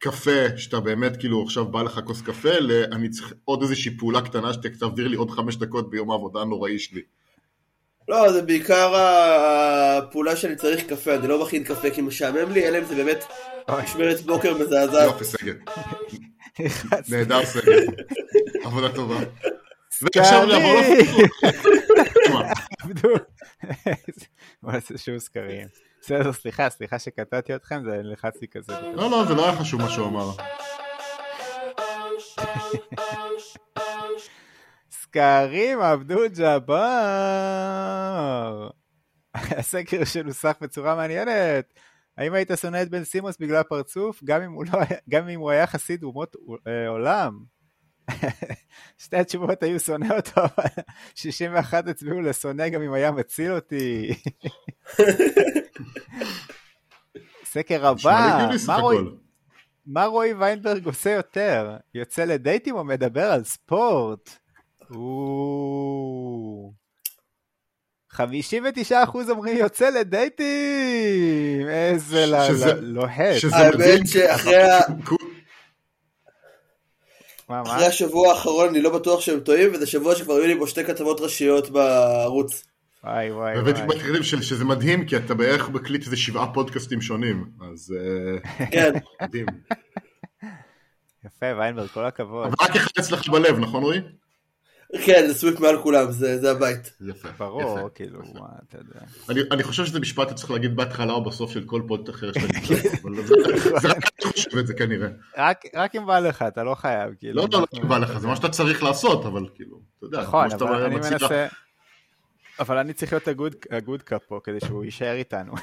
קפה, 0.09 0.57
שאתה 0.57 0.79
באמת 0.79 1.17
כאילו 1.17 1.43
עכשיו 1.43 1.65
בא 1.65 1.81
לך 1.83 1.99
כוס 2.05 2.21
קפה, 2.21 2.59
ל- 2.59 2.83
אני 2.93 3.09
צריך 3.09 3.33
עוד 3.45 3.61
איזושהי 3.61 3.97
פעולה 3.97 4.21
קטנה 4.21 4.53
שתעביר 4.53 5.07
לי 5.07 5.15
עוד 5.15 5.31
חמש 5.31 5.55
דקות 5.55 5.89
ביום 5.89 6.11
העבודה 6.11 6.39
הנוראי 6.39 6.79
שלי. 6.79 7.01
לא, 8.07 8.31
זה 8.31 8.41
בעיקר 8.41 8.93
הפעולה 8.95 10.35
שאני 10.35 10.55
צריך 10.55 10.83
קפה, 10.85 11.15
אני 11.15 11.27
לא 11.27 11.43
מכין 11.43 11.63
קפה 11.63 11.89
כי 11.89 12.01
משעמם 12.01 12.51
לי, 12.51 12.67
אלא 12.67 12.77
אם 12.77 12.85
זה 12.85 12.95
באמת. 12.95 13.23
משמרת 13.83 14.21
בוקר 14.21 14.57
מזעזעת. 14.57 15.05
יופי 15.05 15.25
סגל, 15.25 15.55
נהדר 17.09 17.45
סגל, 17.45 17.85
עבודה 18.63 18.95
טובה. 18.95 19.19
ועכשיו 20.01 20.45
נעבור 20.45 20.75
לפרסום. 20.81 21.21
עבדו. 22.83 23.09
נעשה 24.63 24.97
שוב 24.97 25.17
סקרים. 25.17 25.67
בסדר, 26.05 26.33
סליחה, 26.33 26.69
סליחה 26.69 26.99
שקטעתי 26.99 27.55
אתכם, 27.55 27.83
זה 27.83 27.99
לחצתי 28.03 28.47
כזה. 28.47 28.73
לא, 28.93 29.11
לא, 29.11 29.25
זה 29.27 29.33
לא 29.35 29.49
היה 29.49 29.57
חשוב 29.57 29.81
מה 29.81 29.89
שהוא 29.89 30.07
אמר. 30.07 30.29
סקרים 34.91 35.81
עבדול 35.81 36.27
ג'אבר. 36.27 36.79
הסקר 39.35 40.03
שנוסח 40.05 40.55
בצורה 40.61 40.95
מעניינת. 40.95 41.73
האם 42.17 42.33
היית 42.33 42.51
שונא 42.61 42.81
את 42.81 42.89
בן 42.89 43.03
סימוס 43.03 43.37
בגלל 43.39 43.63
פרצוף, 43.63 44.23
גם 44.23 44.41
אם 44.41 44.51
הוא, 44.51 44.65
לא, 44.73 44.79
היה- 44.89 44.99
גם 45.09 45.29
אם 45.29 45.39
הוא 45.39 45.51
היה 45.51 45.67
חסיד 45.67 46.03
אומות 46.03 46.35
אה, 46.67 46.87
עולם? 46.87 47.39
שתי 49.03 49.17
התשובות 49.17 49.63
היו 49.63 49.79
שונא 49.79 50.13
אותו, 50.13 50.41
אבל 50.41 50.69
61 51.15 51.87
הצביעו 51.87 52.21
לשונא 52.21 52.69
גם 52.69 52.81
אם 52.81 52.93
היה 52.93 53.11
מציל 53.11 53.51
אותי. 53.51 54.09
סקר 57.45 57.87
הבא, 57.87 58.49
מה 59.87 60.05
רועי 60.05 60.33
ויינברג 60.33 60.85
עושה 60.85 61.09
יותר? 61.09 61.77
יוצא 61.93 62.23
לדייטים 62.23 62.75
או 62.75 62.83
מדבר 62.83 63.31
על 63.31 63.43
ספורט? 63.43 64.29
או... 64.95 66.71
59% 68.13 68.19
אומרים 69.29 69.57
יוצא 69.57 69.89
לדייטים! 69.89 71.67
איזה 71.69 72.25
לוהט. 72.81 73.43
האמת. 73.51 74.07
שאחרי 74.07 74.63
ה-? 74.63 74.79
אחרי 77.47 77.85
השבוע 77.85 78.29
האחרון 78.29 78.69
אני 78.69 78.81
לא 78.81 78.89
בטוח 78.99 79.21
שהם 79.21 79.39
טועים, 79.39 79.73
וזה 79.73 79.85
שבוע 79.87 80.15
שכבר 80.15 80.33
היו 80.33 80.47
לי 80.47 80.55
בו 80.55 80.67
שתי 80.67 80.83
כתבות 80.83 81.21
ראשיות 81.21 81.69
בערוץ. 81.69 82.63
וואי 83.05 83.31
וואי 83.31 83.59
וואי. 83.59 83.87
מתחילים 83.87 84.23
ש- 84.23 84.35
שזה 84.35 84.65
מדהים 84.65 85.05
כי 85.05 85.17
אתה 85.17 85.33
בערך 85.33 85.69
מקליט 85.69 86.03
איזה 86.05 86.17
שבעה 86.17 86.53
פודקאסטים 86.53 87.01
שונים 87.01 87.45
אז 87.71 87.95
אה, 87.99 88.65
כן, 88.71 88.93
מדהים. 89.21 89.45
יפה, 91.25 91.45
ויינברג, 91.57 91.87
כל 91.89 92.05
הכבוד. 92.05 92.45
אבל 92.45 92.55
רק 92.61 92.75
אחד 92.75 92.87
אצלך 92.99 93.29
בלב 93.29 93.59
נכון 93.59 93.83
רועי? 93.83 94.01
כן, 95.05 95.23
זה 95.27 95.33
sweep 95.33 95.59
מעל 95.59 95.81
כולם, 95.83 96.11
זה 96.11 96.37
זה 96.39 96.51
הבית. 96.51 96.93
יפה. 97.09 97.29
ברור, 97.37 97.77
יפה. 97.79 97.89
כאילו, 97.95 98.19
מה, 98.19 98.45
אתה 98.69 98.77
יודע. 98.77 98.99
אני, 99.29 99.39
אני 99.51 99.63
חושב 99.63 99.85
שזה 99.85 99.99
משפט 99.99 100.27
שאתה 100.27 100.37
צריך 100.37 100.51
להגיד 100.51 100.75
בהתחלה 100.75 101.13
או 101.13 101.23
בסוף 101.23 101.51
של 101.51 101.63
כל 101.65 101.81
פודקאסט 101.87 102.09
אחר 102.17 102.31
שאתה 102.33 102.47
נמצא, 102.55 102.89
אבל 103.03 103.15
זה, 103.15 103.33
זה 103.81 103.87
רק 103.87 103.97
אני 104.23 104.31
חושב 104.31 104.57
את 104.57 104.67
זה 104.67 104.73
כנראה. 104.73 105.07
רק- 105.37 105.65
רק 105.75 105.95
אם 105.95 106.05
בא 106.05 106.19
לך, 106.19 106.41
אתה 106.41 106.63
לא 106.63 106.75
חייב, 106.75 107.13
כאילו. 107.19 107.35
לא, 107.41 107.47
לא, 107.53 107.59
לא 107.59 107.65
אנחנו- 107.73 107.89
בא 107.89 107.97
לך, 107.97 108.17
זה 108.17 108.27
מה 108.27 108.35
שאתה 108.35 108.49
צריך 108.49 108.83
לעשות, 108.83 109.25
אבל 109.25 109.45
כאילו, 109.55 109.79
אתה 109.97 110.05
יודע, 110.05 110.21
נכון, 110.21 110.49
כמו 110.49 110.59
שאתה 110.59 110.65
אבל 110.71 110.83
אני 110.83 110.95
מציג 110.95 111.13
לך- 111.13 111.21
מנסה... 111.21 111.47
אבל 112.59 112.77
אני 112.77 112.93
צריך 112.93 113.13
להיות 113.13 113.27
ה 113.71 113.76
good- 113.76 114.01
cop 114.03 114.23
פה, 114.27 114.39
כדי 114.43 114.59
שהוא 114.59 114.83
יישאר 114.83 115.15
איתנו. 115.15 115.53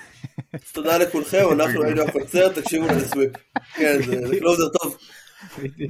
אז 0.52 0.72
תודה 0.72 0.98
לכולכם, 0.98 1.44
אנחנו 1.52 1.82
היינו 1.84 2.02
הקונצרט, 2.02 2.58
תקשיבו 2.58 2.86
לזה 2.88 3.08
sweep. 3.08 3.30
כן, 3.74 4.02
זה 4.02 4.26
זה 4.26 4.38
closer 4.38 4.68
טוב. 4.82 4.96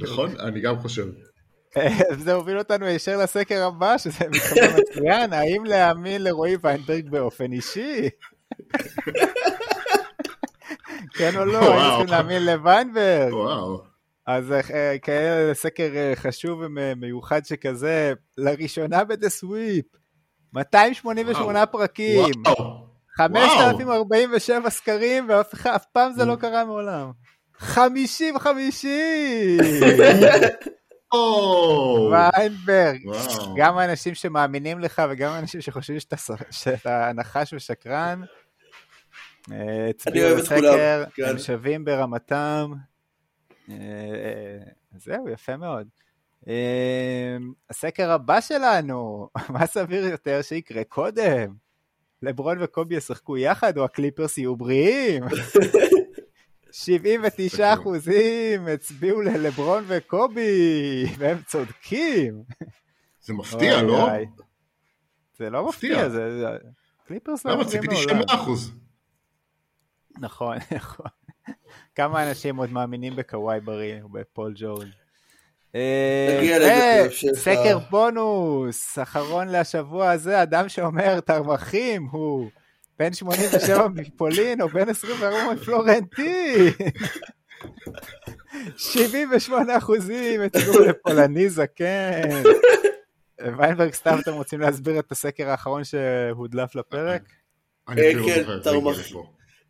נכון, 0.01 0.39
אני 0.39 0.61
גם 0.61 0.79
חושב. 0.79 1.05
זה 2.23 2.33
הוביל 2.33 2.57
אותנו 2.57 2.87
ישר 2.87 3.17
לסקר 3.17 3.63
הבא, 3.63 3.97
שזה 3.97 4.25
מתחבר 4.29 4.61
מצוין, 4.81 5.33
האם 5.33 5.65
להאמין 5.65 6.23
לרועי 6.23 6.55
ויינברג 6.61 7.09
באופן 7.09 7.51
אישי? 7.51 8.09
כן 11.17 11.31
או 11.37 11.45
לא. 11.45 11.59
היינו 11.59 11.89
צריכים 11.89 12.07
להאמין 12.07 12.45
לוויינברג. 12.45 13.33
אז 14.27 14.51
אה, 14.51 14.97
כאלה 15.01 15.53
סקר 15.53 15.89
אה, 15.95 16.13
חשוב 16.15 16.61
ומיוחד 16.75 17.45
שכזה, 17.45 18.13
לראשונה 18.37 19.03
בדה 19.03 19.29
סוויפ, 19.29 19.85
288 20.53 21.59
וואו. 21.59 21.71
פרקים, 21.71 22.31
וואו. 22.45 22.83
5,047 23.17 24.69
סקרים, 24.69 25.29
ואף 25.29 25.85
פעם 25.91 26.13
זה 26.13 26.25
לא 26.25 26.35
קרה 26.35 26.65
מעולם. 26.65 27.11
50 27.57 28.39
50 28.39 29.57
או, 31.13 32.11
ויינברג. 32.11 33.01
גם 33.57 33.77
האנשים 33.77 34.15
שמאמינים 34.15 34.79
לך 34.79 35.01
וגם 35.09 35.31
האנשים 35.31 35.61
שחושבים 35.61 35.99
שאתה 36.51 37.11
נחש 37.15 37.53
ושקרן. 37.53 38.21
אה, 39.51 39.89
הצביעו 39.89 40.29
כולם, 40.29 40.39
לסקר, 40.39 41.03
כן. 41.13 41.23
הם 41.25 41.37
שווים 41.37 41.85
ברמתם. 41.85 42.73
אה, 43.69 43.75
אה, 43.75 44.59
זהו, 44.97 45.29
יפה 45.29 45.57
מאוד. 45.57 45.87
אה, 46.47 47.37
הסקר 47.69 48.11
הבא 48.11 48.41
שלנו, 48.41 49.29
מה 49.53 49.65
סביר 49.65 50.05
יותר 50.05 50.41
שיקרה 50.41 50.83
קודם? 50.83 51.53
לברון 52.21 52.57
וקובי 52.61 52.95
ישחקו 52.95 53.37
יחד 53.37 53.77
או 53.77 53.83
הקליפרס 53.83 54.37
יהיו 54.37 54.55
בריאים? 54.55 55.23
79 56.71 57.73
אחוזים 57.73 58.67
הצביעו 58.67 59.21
ללברון 59.21 59.83
וקובי, 59.87 61.05
והם 61.17 61.37
צודקים. 61.45 62.43
זה 63.21 63.33
מפתיע, 63.33 63.81
לא? 63.81 64.07
זה 65.37 65.49
לא 65.49 65.67
מפתיע. 65.67 66.09
זה... 66.09 66.47
קליפרס 67.07 67.45
לא 67.45 67.51
למה 67.51 67.61
מפתיעים 67.63 67.83
ציפיתי 67.83 68.05
מעולם. 68.05 68.27
ש-100 68.27 68.35
אחוז? 68.35 68.71
נכון, 70.19 70.57
נכון. 70.77 71.05
כמה 71.95 72.29
אנשים 72.29 72.55
עוד 72.55 72.71
מאמינים 72.71 73.15
בקוואי 73.15 73.59
בריא 73.59 74.03
ובפול 74.03 74.53
ג'ורג'. 74.55 75.02
אה, 75.75 77.07
אה. 77.47 77.77
בונוס, 77.89 78.99
אחרון 78.99 79.47
לשבוע 79.47 80.11
הזה, 80.11 80.43
אדם 80.43 80.69
שאומר 80.69 81.19
תרמחים 81.19 82.07
הוא 82.11 82.49
בן 82.99 83.13
87 83.13 83.87
מפולין 83.87 84.61
או 84.61 84.69
בן 84.69 84.89
24 84.89 85.53
מפלורנטין. 85.53 86.69
78 88.77 89.77
אחוזים 89.77 90.41
הצביעו 90.41 90.79
לפולני 90.89 91.49
זקן. 91.49 92.43
ויינברג 93.57 93.93
סתם 93.93 94.17
אתם 94.19 94.33
רוצים 94.33 94.59
להסביר 94.59 94.99
את 94.99 95.11
הסקר 95.11 95.49
האחרון 95.49 95.83
שהודלף 95.83 96.75
לפרק? 96.75 97.21
אני 97.87 98.01
אה, 98.01 98.13
לא 98.13 98.25
כן. 98.25 98.43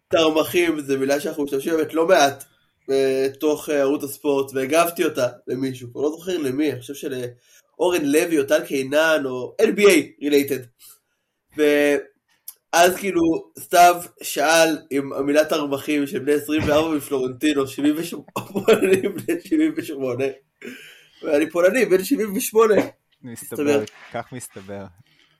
תרמחים 0.08 0.80
זה 0.80 0.98
מילה 0.98 1.20
שאנחנו 1.20 1.44
משתמשים 1.44 1.74
באמת 1.74 1.94
לא 1.94 2.08
מעט 2.08 2.44
בתוך 2.88 3.70
אה, 3.70 3.80
ערוץ 3.80 4.04
הספורט, 4.04 4.52
והגבתי 4.54 5.06
אותה 5.06 5.28
למישהו, 5.48 5.92
כבר 5.92 6.02
לא 6.02 6.10
זוכר 6.10 6.38
למי, 6.38 6.72
אני 6.72 6.82
חושב 6.82 6.94
שלאורן 6.94 8.06
לוי 8.06 8.40
או 8.40 8.44
טל 8.44 8.66
קינן 8.66 9.22
או 9.26 9.56
NBA 9.62 10.24
related. 10.24 10.88
ואז 11.58 12.96
כאילו 12.96 13.22
סתיו 13.60 14.02
שאל 14.24 14.78
אם 14.92 15.14
המילת 15.14 15.50
תרמחים 15.50 16.08
של 16.08 16.20
בני 16.20 16.34
24 16.34 16.96
מפלורנטינו, 16.98 17.68
78 17.68 18.66
בני 19.10 19.42
78, 19.42 20.24
ואני 21.24 21.50
פולני 21.50 21.86
בן 21.86 22.04
78. 22.04 22.76
מסתבר, 23.22 23.84
כך 24.12 24.34
מסתבר. 24.34 24.86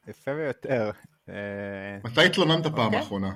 יפה 0.08 0.34
ביותר. 0.34 0.92
אה, 1.30 1.98
מתי 2.04 2.22
התלוננת 2.22 2.64
פעם 2.64 2.80
אוקיי. 2.80 3.00
האחרונה? 3.00 3.30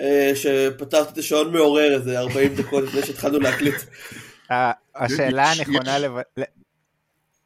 אה, 0.00 0.32
שפתחתי 0.34 1.12
את 1.12 1.18
השעון 1.18 1.52
מעורר 1.52 1.94
איזה 1.94 2.18
40 2.18 2.54
דקות 2.54 2.84
לפני 2.84 3.02
שהתחלנו 3.02 3.38
להקליט. 3.38 3.74
ה- 4.52 4.72
השאלה 5.04 5.52
הנכונה 5.52 5.96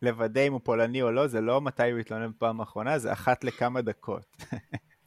לוודא 0.03 0.41
אם 0.41 0.53
הוא 0.53 0.61
פולני 0.65 1.03
או 1.03 1.11
לא, 1.13 1.27
זה 1.27 1.41
לא 1.41 1.61
מתי 1.61 1.91
הוא 1.91 1.99
התלונן 1.99 2.31
בפעם 2.31 2.61
האחרונה, 2.61 2.99
זה 2.99 3.13
אחת 3.13 3.45
לכמה 3.45 3.81
דקות. 3.81 4.37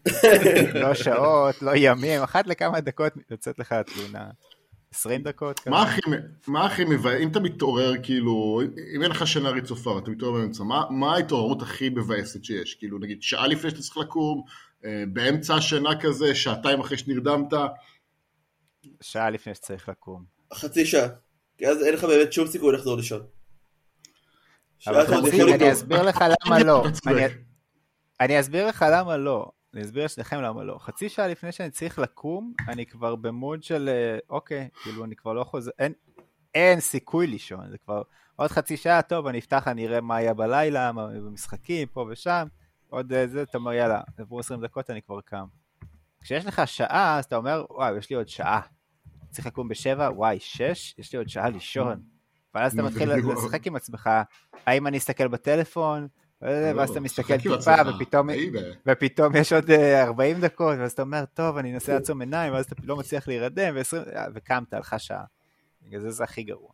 לא 0.84 0.94
שעות, 0.94 1.62
לא 1.62 1.72
ימים, 1.76 2.22
אחת 2.22 2.48
לכמה 2.48 2.80
דקות 2.82 3.14
יוצאת 3.32 3.60
לך 3.60 3.72
התלונה. 3.72 4.30
20 4.94 5.24
דקות? 5.24 5.68
מה 5.68 5.84
הכי, 5.84 6.02
מה 6.48 6.66
הכי 6.66 6.86
מבאס, 6.86 7.22
אם 7.22 7.28
אתה 7.28 7.40
מתעורר 7.40 7.94
כאילו, 8.04 8.62
אם 8.96 9.04
אין 9.04 9.12
לך 9.12 9.28
שינה 9.28 9.50
רצופה 9.50 9.90
ואתה 9.90 10.12
מתעורר 10.12 10.42
באמצע, 10.42 10.64
מה, 10.64 10.84
מה 10.90 11.14
ההתעוררות 11.16 11.62
הכי 11.62 11.90
מבאסת 11.90 12.44
שיש? 12.44 12.76
כאילו 12.76 13.00
נגיד 13.00 13.24
שעה 13.24 13.48
לפני 13.48 13.70
שאתה 13.70 13.82
צריך 13.82 13.98
לקום, 13.98 14.44
אה, 14.48 14.48
באמצע 15.08 15.56
השינה 15.56 15.90
כזה, 16.02 16.36
שעתיים 16.36 16.80
אחרי 16.80 16.98
שנרדמת, 16.98 17.54
שעה 19.02 19.30
לפני 19.30 19.56
שצריך 19.56 19.90
לקום. 19.90 20.25
חצי 20.54 20.86
שעה. 20.86 21.08
כי 21.58 21.68
אז 21.68 21.84
אין 21.86 21.94
לך 21.94 22.04
באמת 22.04 22.34
שום 22.34 22.48
סיכוי 22.48 22.74
לחזור 22.74 22.98
לישון. 22.98 23.22
יכול 24.80 24.96
אני. 25.54 25.72
אסביר 25.72 26.04
לך 26.04 26.24
למה 26.46 26.60
לא. 26.63 26.84
אני- 28.20 28.40
אסביר 28.40 28.68
לך 28.68 28.86
למה 28.92 29.18
לא. 29.18 29.52
אני 29.74 29.82
אסביר 29.84 30.06
לשניכם 30.06 30.42
למה 30.42 30.63
לא. 30.63 30.78
חצי 30.78 31.10
שעה 31.10 31.28
לפני 31.28 31.52
שאני 31.52 31.70
צריך 31.72 32.00
לקום, 32.00 32.54
אני 32.68 32.86
כבר 32.86 33.16
במוד 33.16 33.63
של 33.63 33.90
אה, 33.90 34.18
אוקיי, 34.30 34.70
כאילו 34.84 35.06
אני 35.06 35.16
כבר 35.16 35.34
לא 35.34 35.44
חוזר, 35.44 35.72
אין, 35.80 35.94
אין 36.56 36.80
סיכוי 36.80 37.28
לישון, 37.28 37.70
זה 37.70 37.78
כבר 37.78 38.02
עוד 38.36 38.52
חצי 38.52 38.78
שעה, 38.78 39.02
טוב, 39.02 39.28
אני 39.28 39.40
אפתח, 39.40 39.68
אני 39.68 39.88
אראה 39.88 40.02
מה 40.02 40.16
היה 40.16 40.34
בלילה, 40.34 40.92
מה 40.92 41.08
במשחקים, 41.08 41.88
פה 41.88 42.06
ושם, 42.12 42.48
עוד 42.94 43.14
אה, 43.14 43.28
זה, 43.28 43.42
אתה 43.42 43.58
אומר, 43.58 43.74
יאללה, 43.74 44.02
עברו 44.18 44.40
20 44.40 44.62
דקות, 44.62 44.90
אני 44.90 45.02
כבר 45.02 45.22
קם. 45.22 45.46
כשיש 46.22 46.46
לך 46.46 46.62
שעה, 46.66 47.18
אז 47.18 47.26
אתה 47.26 47.36
אומר, 47.36 47.66
וואו, 47.70 47.98
יש 47.98 48.10
לי 48.10 48.16
עוד 48.16 48.28
שעה. 48.28 48.62
צריך 49.30 49.48
לקום 49.48 49.68
בשבע, 49.68 50.10
וואי, 50.16 50.38
שש, 50.40 50.96
יש 50.98 51.14
לי 51.14 51.18
עוד 51.18 51.30
שעה 51.30 51.50
לישון. 51.50 52.02
ואז 52.56 52.74
אתה 52.74 52.84
מתחיל. 52.84 53.14
לשחק 53.14 53.68
עם 53.68 53.76
עצמך, 53.76 54.10
האם 54.66 54.88
אני 54.88 54.98
אסתכל 54.98 55.28
בטלפון, 55.28 56.08
ואז 56.42 56.90
אתה 56.90 57.00
לא, 57.00 57.06
מסתכל 57.06 57.38
שחק 57.40 57.46
עם 57.46 57.58
טיפה. 57.58 57.96
ופתאום, 57.96 58.28
baby. 58.28 58.60
ופתאום 58.88 59.36
יש 59.36 59.54
עוד 59.54 59.72
אה, 59.72 60.04
40 60.04 60.42
דקות, 60.42 60.76
ואז 60.80 60.92
אתה 60.92 61.02
אומר, 61.02 61.26
טוב, 61.34 61.58
אני 61.58 61.74
אנסה 61.74 61.94
לעצום 61.94 62.22
עיניים, 62.22 62.54
ואז 62.54 62.66
אתה 62.66 62.76
לא 62.84 62.96
מצליח 62.96 63.28
להירדם, 63.28 63.76
ו-20, 63.76 64.20
וקמת, 64.36 64.74
הלכה 64.74 65.00
שעה. 65.00 65.24
בגלל 65.82 66.02
זה 66.02 66.10
זה 66.10 66.24
הכי 66.24 66.44
גרוע. 66.44 66.72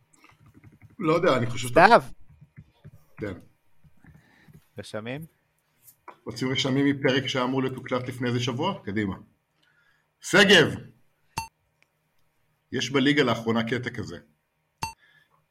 לא 0.98 1.12
יודע, 1.12 1.36
אני 1.36 1.46
חושב. 1.46 1.68
סתיו, 1.68 2.02
כן. 3.16 3.32
רשמים? 4.78 5.39
רוצים 6.26 6.52
רשמים 6.52 6.86
מפרק 6.86 7.26
שהיה 7.26 7.44
אמור 7.44 7.62
להיות 7.62 7.76
מוקלט 7.76 8.08
לפני 8.08 8.28
איזה 8.28 8.40
שבוע? 8.40 8.80
קדימה. 8.84 9.16
שגב! 10.20 10.74
יש 12.72 12.90
בליגה 12.90 13.22
לאחרונה 13.22 13.64
קטע 13.64 13.90
כזה, 13.90 14.18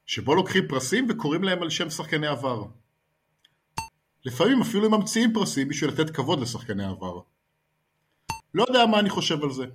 שבו 0.05 0.35
לוקחים 0.35 0.67
פרסים 0.67 1.07
וקוראים 1.09 1.43
להם 1.43 1.61
על 1.61 1.69
שם 1.69 1.89
שחקני 1.89 2.27
עבר. 2.27 2.65
לפעמים 4.25 4.61
אפילו 4.61 4.85
הם 4.85 4.93
ממציאים 4.93 5.33
פרסים 5.33 5.67
בשביל 5.67 5.89
לתת 5.89 6.15
כבוד 6.15 6.39
לשחקני 6.39 6.85
עבר. 6.85 7.19
לא 8.53 8.65
יודע 8.67 8.85
מה 8.85 8.99
אני 8.99 9.09
חושב 9.09 9.43
על 9.43 9.51
זה. 9.51 9.65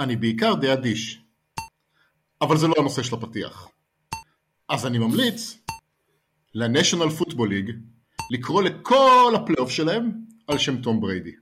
אני 0.00 0.16
בעיקר 0.16 0.54
די 0.54 0.72
אדיש. 0.72 1.22
אבל 2.40 2.56
זה 2.56 2.68
לא 2.68 2.74
הנושא 2.78 3.02
של 3.02 3.14
הפתיח. 3.14 3.68
אז 4.68 4.86
אני 4.86 4.98
ממליץ 4.98 5.58
ל-National 6.54 7.20
Football 7.20 7.48
League 7.48 7.72
לקרוא 8.32 8.62
לכל 8.62 9.32
הפלייאוף 9.36 9.70
שלהם 9.70 10.12
על 10.46 10.58
שם 10.58 10.82
תום 10.82 11.00
בריידי. 11.00 11.32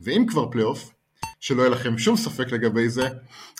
ואם 0.00 0.26
כבר 0.28 0.50
פלייאוף, 0.50 0.92
שלא 1.40 1.62
יהיה 1.62 1.70
לכם 1.70 1.98
שום 1.98 2.16
ספק 2.16 2.52
לגבי 2.52 2.88
זה, 2.88 3.08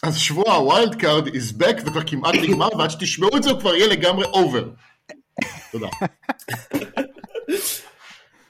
אז 0.02 0.16
שבוע 0.16 0.54
ה 0.54 0.62
wild 0.62 0.94
card 0.94 1.26
is 1.26 1.60
back 1.60 1.82
וכבר 1.82 2.00
כמעט 2.06 2.34
נגמר, 2.42 2.68
ועד 2.78 2.90
שתשמעו 2.90 3.36
את 3.36 3.42
זה 3.42 3.50
הוא 3.50 3.60
כבר 3.60 3.74
יהיה 3.74 3.86
לגמרי 3.86 4.24
over. 4.24 4.70
תודה. 5.72 5.88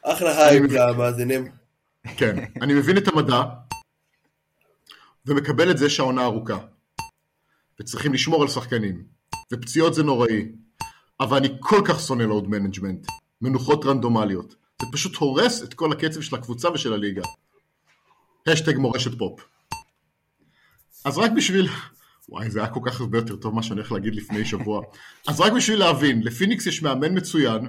אחלה 0.03 0.49
הייפ 0.49 0.63
למאזינים. 0.71 1.49
כן, 2.17 2.45
אני 2.63 2.75
מבין 2.75 2.99
את 2.99 3.09
המדע, 3.09 3.43
ומקבל 5.27 5.71
את 5.71 5.79
זה 5.79 5.91
שהעונה 5.91 6.25
ארוכה. 6.25 6.59
וצריכים 7.81 8.13
לשמור 8.13 8.43
על 8.43 8.49
שחקנים. 8.49 9.03
ופציעות 9.53 9.95
זה 9.95 10.03
נוראי. 10.03 10.49
אבל 11.21 11.37
אני 11.37 11.49
כל 11.61 11.81
כך 11.85 12.01
שונא 12.01 12.23
load 12.23 12.49
management. 12.49 13.07
מנוחות 13.43 13.85
רנדומליות. 13.85 14.55
זה 14.83 14.87
פשוט 14.93 15.17
הורס 15.17 15.63
את 15.63 15.75
כל 15.75 15.93
הקצב 15.93 16.21
של 16.21 16.37
הקבוצה 16.37 16.71
ושל 16.71 16.93
הליגה. 16.93 17.23
השטאג 18.47 18.77
מורשת 18.77 19.19
פופ. 19.19 19.41
אז 21.05 21.19
רק 21.19 21.31
בשביל... 21.37 21.69
וואי, 22.29 22.51
זה 22.51 22.59
היה 22.59 22.69
כל 22.69 22.81
כך 22.85 23.01
הרבה 23.01 23.19
יותר 23.19 23.37
טוב 23.37 23.55
מה 23.55 23.63
שאני 23.63 23.81
הולך 23.81 23.93
להגיד 23.93 24.15
לפני 24.15 24.45
שבוע. 24.45 24.83
אז 25.29 25.41
רק 25.41 25.53
בשביל 25.53 25.79
להבין, 25.79 26.23
לפיניקס 26.23 26.67
יש 26.67 26.83
מאמן 26.83 27.17
מצוין, 27.17 27.69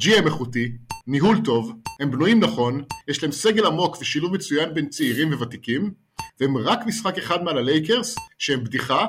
GM 0.00 0.26
איכותי, 0.26 0.72
ניהול 1.06 1.36
טוב, 1.44 1.72
הם 2.00 2.10
בנויים 2.10 2.40
נכון, 2.40 2.82
יש 3.08 3.22
להם 3.22 3.32
סגל 3.32 3.66
עמוק 3.66 3.96
ושילוב 4.00 4.34
מצוין 4.34 4.74
בין 4.74 4.88
צעירים 4.88 5.32
וותיקים, 5.32 5.90
והם 6.40 6.56
רק 6.56 6.86
משחק 6.86 7.18
אחד 7.18 7.42
מעל 7.42 7.58
הלייקרס, 7.58 8.16
שהם 8.38 8.64
בדיחה, 8.64 9.06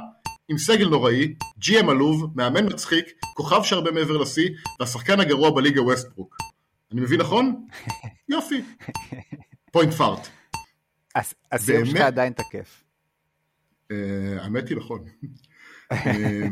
עם 0.54 0.58
סגל 0.58 0.90
נוראי, 0.90 1.34
GM 1.62 1.90
עלוב, 1.90 2.32
מאמן 2.36 2.66
מצחיק, 2.66 3.06
כוכב 3.36 3.64
שהרבה 3.64 3.92
מעבר 3.92 4.18
לשיא, 4.18 4.50
והשחקן 4.80 5.20
הגרוע 5.20 5.52
בליגה 5.56 5.82
ווסטברוק. 5.82 6.38
אני 6.92 7.02
מבין 7.02 7.20
נכון? 7.22 7.66
יופי. 8.30 8.62
פוינט 9.72 9.94
פארט. 9.94 10.28
הס- 11.16 11.34
הסיום 11.52 11.86
שלך? 11.86 12.02
עדיין 12.02 12.34
תקף. 12.34 12.84
אה, 13.92 13.96
האמת 14.44 14.70
היא 14.70 14.78
נכון. 14.78 15.04
אה, 15.92 16.48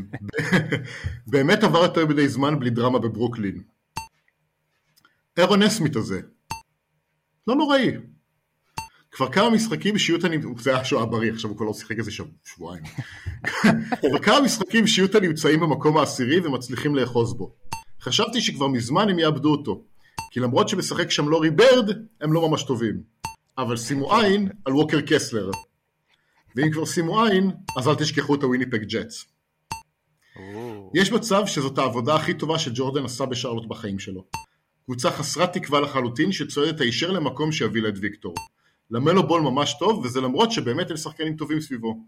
באמת 1.31 1.63
עבר 1.63 1.79
יותר 1.83 2.05
מדי 2.05 2.27
זמן 2.27 2.59
בלי 2.59 2.69
דרמה 2.69 2.99
בברוקלין. 2.99 3.63
אירוניה 5.37 5.63
סמית 5.63 5.95
הזה. 5.95 6.21
לא 7.47 7.55
נוראי. 7.55 7.91
כבר 9.11 9.31
כמה 9.31 9.49
משחקים 9.49 9.97
שיוטה 9.97 10.29
נמצאים, 10.29 10.57
זה 10.57 10.75
היה 10.75 10.85
שואה 10.85 11.05
בריא, 11.05 11.31
עכשיו 11.31 11.49
הוא 11.49 11.57
כבר 11.57 11.65
לא 11.65 11.73
שיחק 11.73 11.97
איזה 11.97 12.11
שב- 12.11 12.23
שבועיים. 12.43 12.83
כבר 14.09 14.19
כמה 14.21 14.41
משחקים 14.41 14.87
שיוטה 14.87 15.19
נמצאים 15.19 15.59
במקום 15.59 15.97
העשירי 15.97 16.39
ומצליחים 16.39 16.95
לאחוז 16.95 17.33
בו. 17.33 17.55
חשבתי 18.01 18.41
שכבר 18.41 18.67
מזמן 18.67 19.09
הם 19.09 19.19
יאבדו 19.19 19.51
אותו. 19.51 19.83
כי 20.31 20.39
למרות 20.39 20.69
שמשחק 20.69 21.11
שם 21.11 21.29
לורי 21.29 21.49
ברד, 21.49 21.89
הם 22.21 22.33
לא 22.33 22.49
ממש 22.49 22.63
טובים. 22.63 23.01
אבל 23.57 23.77
שימו 23.77 24.15
עין 24.15 24.49
על 24.65 24.73
ווקר 24.73 25.01
קסלר. 25.01 25.51
ואם 26.55 26.71
כבר 26.71 26.85
שימו 26.85 27.23
עין, 27.23 27.51
אז 27.77 27.87
אל 27.87 27.95
תשכחו 27.95 28.35
את 28.35 28.43
הוויניפג. 28.43 28.79
או, 30.35 30.91
יש 30.95 31.11
מצב 31.11 31.43
שזאת 31.45 31.77
העבודה 31.77 32.15
הכי 32.15 32.33
טובה 32.33 32.59
שג'ורדן 32.59 33.05
עשה 33.05 33.25
בשרלוט 33.25 33.67
בחיים 33.67 33.99
שלו. 33.99 34.25
קבוצה 34.85 35.11
חסרת 35.11 35.53
תקווה 35.53 35.79
לחלוטין 35.79 36.31
שצועדת 36.31 36.81
הישר 36.81 37.11
למקום 37.11 37.51
שיביא 37.51 37.81
את 37.87 37.93
ויקטור. 38.01 38.35
למלו 38.91 39.27
בול 39.27 39.41
ממש 39.41 39.75
טוב, 39.79 40.05
וזה 40.05 40.21
למרות 40.21 40.51
שבאמת 40.51 40.91
הם 40.91 40.97
שחקנים 40.97 41.35
טובים 41.35 41.61
סביבו. 41.61 41.99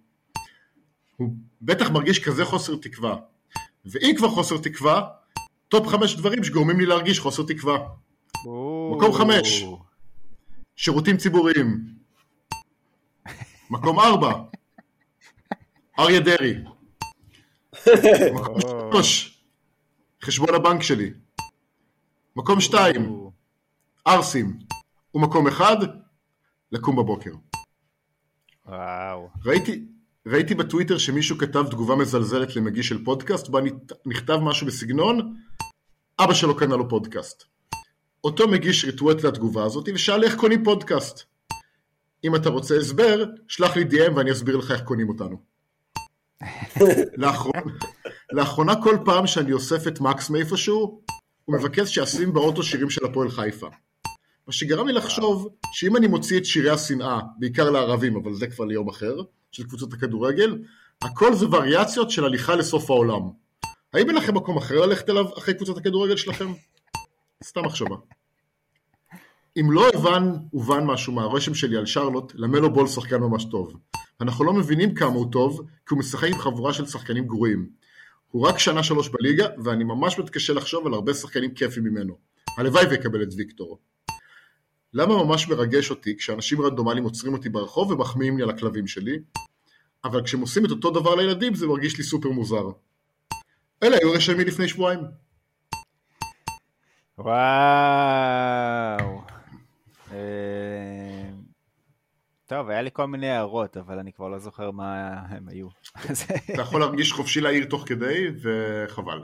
הוא 1.18 1.34
בטח 1.62 1.90
מרגיש 1.90 2.20
כזה 2.20 2.46
חוסר 2.46 2.76
תקווה. 2.76 3.16
ואם 3.86 4.14
כבר 4.18 4.30
חוסר 4.30 4.58
תקווה, 4.58 5.08
טופ 5.68 5.88
חמש 5.88 6.16
דברים 6.16 6.44
שגורמים 6.44 6.80
לי 6.80 6.86
להרגיש 6.86 7.20
חוסר 7.20 7.44
תקווה. 7.44 7.78
או. 8.46 8.96
מקום 8.98 9.14
חמש. 9.14 9.66
שירותים 10.76 11.18
ציבוריים. 11.18 11.86
מקום 13.70 14.00
ארבע. 14.00 14.34
אריה 16.00 16.20
דרעי. 16.20 16.54
מקום. 18.34 18.62
שלוש. 18.62 19.44
חשבון 20.24 20.56
הבנק 20.56 20.84
שלי. 20.84 21.12
מקום 22.36 22.62
שתיים. 22.62 23.30
ערסים. 24.06 24.60
ומקום 25.16 25.48
אחד. 25.48 25.78
לקום 26.74 26.96
בבוקר. 26.96 27.32
וואו. 28.66 29.30
ראיתי, 29.46 29.86
ראיתי 30.28 30.56
בטוויטר 30.56 30.98
שמישהו 30.98 31.38
כתב 31.38 31.64
תגובה 31.72 31.96
מזלזלת 31.96 32.56
למגיש 32.56 32.90
של 32.90 33.06
פודקאסט, 33.06 33.50
בה 33.50 33.60
נכתב 34.06 34.38
משהו 34.42 34.68
בסגנון, 34.68 35.36
אבא 36.20 36.34
שלו 36.34 36.58
קנה 36.58 36.76
לו 36.76 36.90
פודקאסט. 36.90 37.44
אותו 38.24 38.48
מגיש 38.48 38.86
ריטואט 38.86 39.24
לתגובה 39.24 39.64
הזאת 39.64 39.90
ושאל 39.94 40.24
איך 40.24 40.36
קונים 40.36 40.64
פודקאסט. 40.64 41.24
אם 42.24 42.36
אתה 42.36 42.50
רוצה 42.50 42.78
הסבר, 42.78 43.24
שלח 43.48 43.76
לי 43.76 43.84
DM 43.84 44.12
ואני 44.16 44.32
אסביר 44.32 44.58
לך 44.58 44.72
איך 44.72 44.82
קונים 44.82 45.10
אותנו. 45.10 45.42
לאחרונה, 47.22 47.62
לאחרונה 48.32 48.84
כל 48.84 48.98
פעם 49.06 49.28
שאני 49.28 49.54
אוסף 49.54 49.88
את 49.88 50.02
מקס 50.02 50.30
מאיפשהו, 50.30 51.02
הוא 51.46 51.56
מבקש 51.56 51.96
שאשים 51.96 52.34
באוטו 52.34 52.64
שירים 52.64 52.90
של 52.90 53.06
הפועל 53.06 53.30
חיפה. 53.30 53.68
מה 54.48 54.54
שגרם 54.54 54.88
לי 54.88 54.94
לחשוב 54.94 55.50
שאם 55.74 55.98
אני 55.98 56.08
מוציא 56.08 56.38
את 56.38 56.46
שירי 56.46 56.70
השנאה, 56.70 57.20
בעיקר 57.40 57.70
לערבים, 57.70 58.16
אבל 58.16 58.34
זה 58.34 58.48
כבר 58.48 58.66
ליום 58.66 58.90
אחר, 58.90 59.16
של 59.52 59.64
קבוצות 59.64 59.94
הכדורגל, 59.94 60.58
הכל 61.02 61.34
זה 61.34 61.46
וריאציות 61.48 62.12
של 62.12 62.26
הליכה 62.26 62.56
לסוף 62.56 62.90
העולם. 62.90 63.22
האם 63.94 64.10
אין 64.10 64.16
לכם 64.16 64.36
מקום 64.36 64.58
אחר 64.58 64.86
ללכת 64.86 65.10
אליו 65.10 65.26
אחרי 65.38 65.54
קבוצת 65.54 65.78
הכדורגל 65.78 66.18
שלכם? 66.18 66.54
סתם 67.44 67.66
מחשבה. 67.66 67.96
אם 69.60 69.72
לא 69.72 69.90
הבן, 69.94 70.32
הובן 70.52 70.84
משהו 70.84 71.14
מהרושם 71.14 71.54
שלי 71.54 71.78
על 71.78 71.86
שרלוט, 71.86 72.32
למלו 72.36 72.74
בול 72.74 72.88
שחקן 72.88 73.18
ממש 73.18 73.46
טוב. 73.46 73.74
אנחנו 74.22 74.46
לא 74.46 74.54
מבינים 74.54 74.96
כמה 74.96 75.14
הוא 75.14 75.32
טוב, 75.32 75.60
כי 75.60 75.88
הוא 75.90 76.00
משחק 76.00 76.28
עם 76.28 76.38
חבורה 76.38 76.74
של 76.74 76.86
שחקנים 76.86 77.28
גרועים. 77.28 77.70
הוא 78.32 78.48
רק 78.48 78.60
שנה 78.60 78.84
שלוש 78.84 79.10
בליגה, 79.10 79.48
ואני 79.64 79.84
ממש 79.84 80.20
מתקשה 80.20 80.54
לחשוב 80.54 80.88
על 80.88 80.94
הרבה 80.94 81.14
שחקנים 81.14 81.54
כיפים 81.54 81.84
ממנו. 81.84 82.18
הלוואי 82.58 82.86
ויקבל 82.86 83.24
את 83.24 83.30
ויקטור. 83.38 83.80
למה 84.94 85.24
ממש 85.24 85.48
מרגש 85.48 85.90
אותי 85.90 86.18
כשאנשים 86.18 86.62
רנדומליים 86.62 87.04
עוצרים 87.04 87.34
אותי 87.34 87.50
ברחוב 87.50 87.92
ומחמיאים 87.92 88.38
לי 88.38 88.44
על 88.44 88.50
הכלבים 88.50 88.88
שלי, 88.88 89.20
אבל 90.04 90.24
כשהם 90.24 90.42
עושים 90.42 90.66
את 90.66 90.72
אותו 90.72 90.92
דבר 90.92 91.16
לילדים 91.16 91.56
זה 91.56 91.68
מרגיש 91.68 91.98
לי 91.98 92.04
סופר 92.04 92.30
מוזר. 92.30 92.64
אלה 93.84 93.98
היו 93.98 94.12
רשמי 94.12 94.46
לפני 94.46 94.68
שבועיים. 94.68 95.00
וואו. 97.18 97.34
אה, 100.12 101.30
טוב, 102.46 102.70
היה 102.70 102.82
לי 102.82 102.90
כל 102.94 103.06
מיני 103.06 103.30
הערות, 103.30 103.78
אבל 103.78 104.00
אני 104.00 104.14
כבר 104.14 104.30
לא 104.30 104.40
זוכר 104.40 104.72
מה 104.72 105.10
הם 105.30 105.48
היו. 105.48 105.68
אתה 106.54 106.62
יכול 106.62 106.82
להרגיש 106.82 107.14
חופשי 107.14 107.42
להעיר 107.42 107.66
תוך 107.66 107.84
כדי, 107.88 108.28
וחבל. 108.42 109.24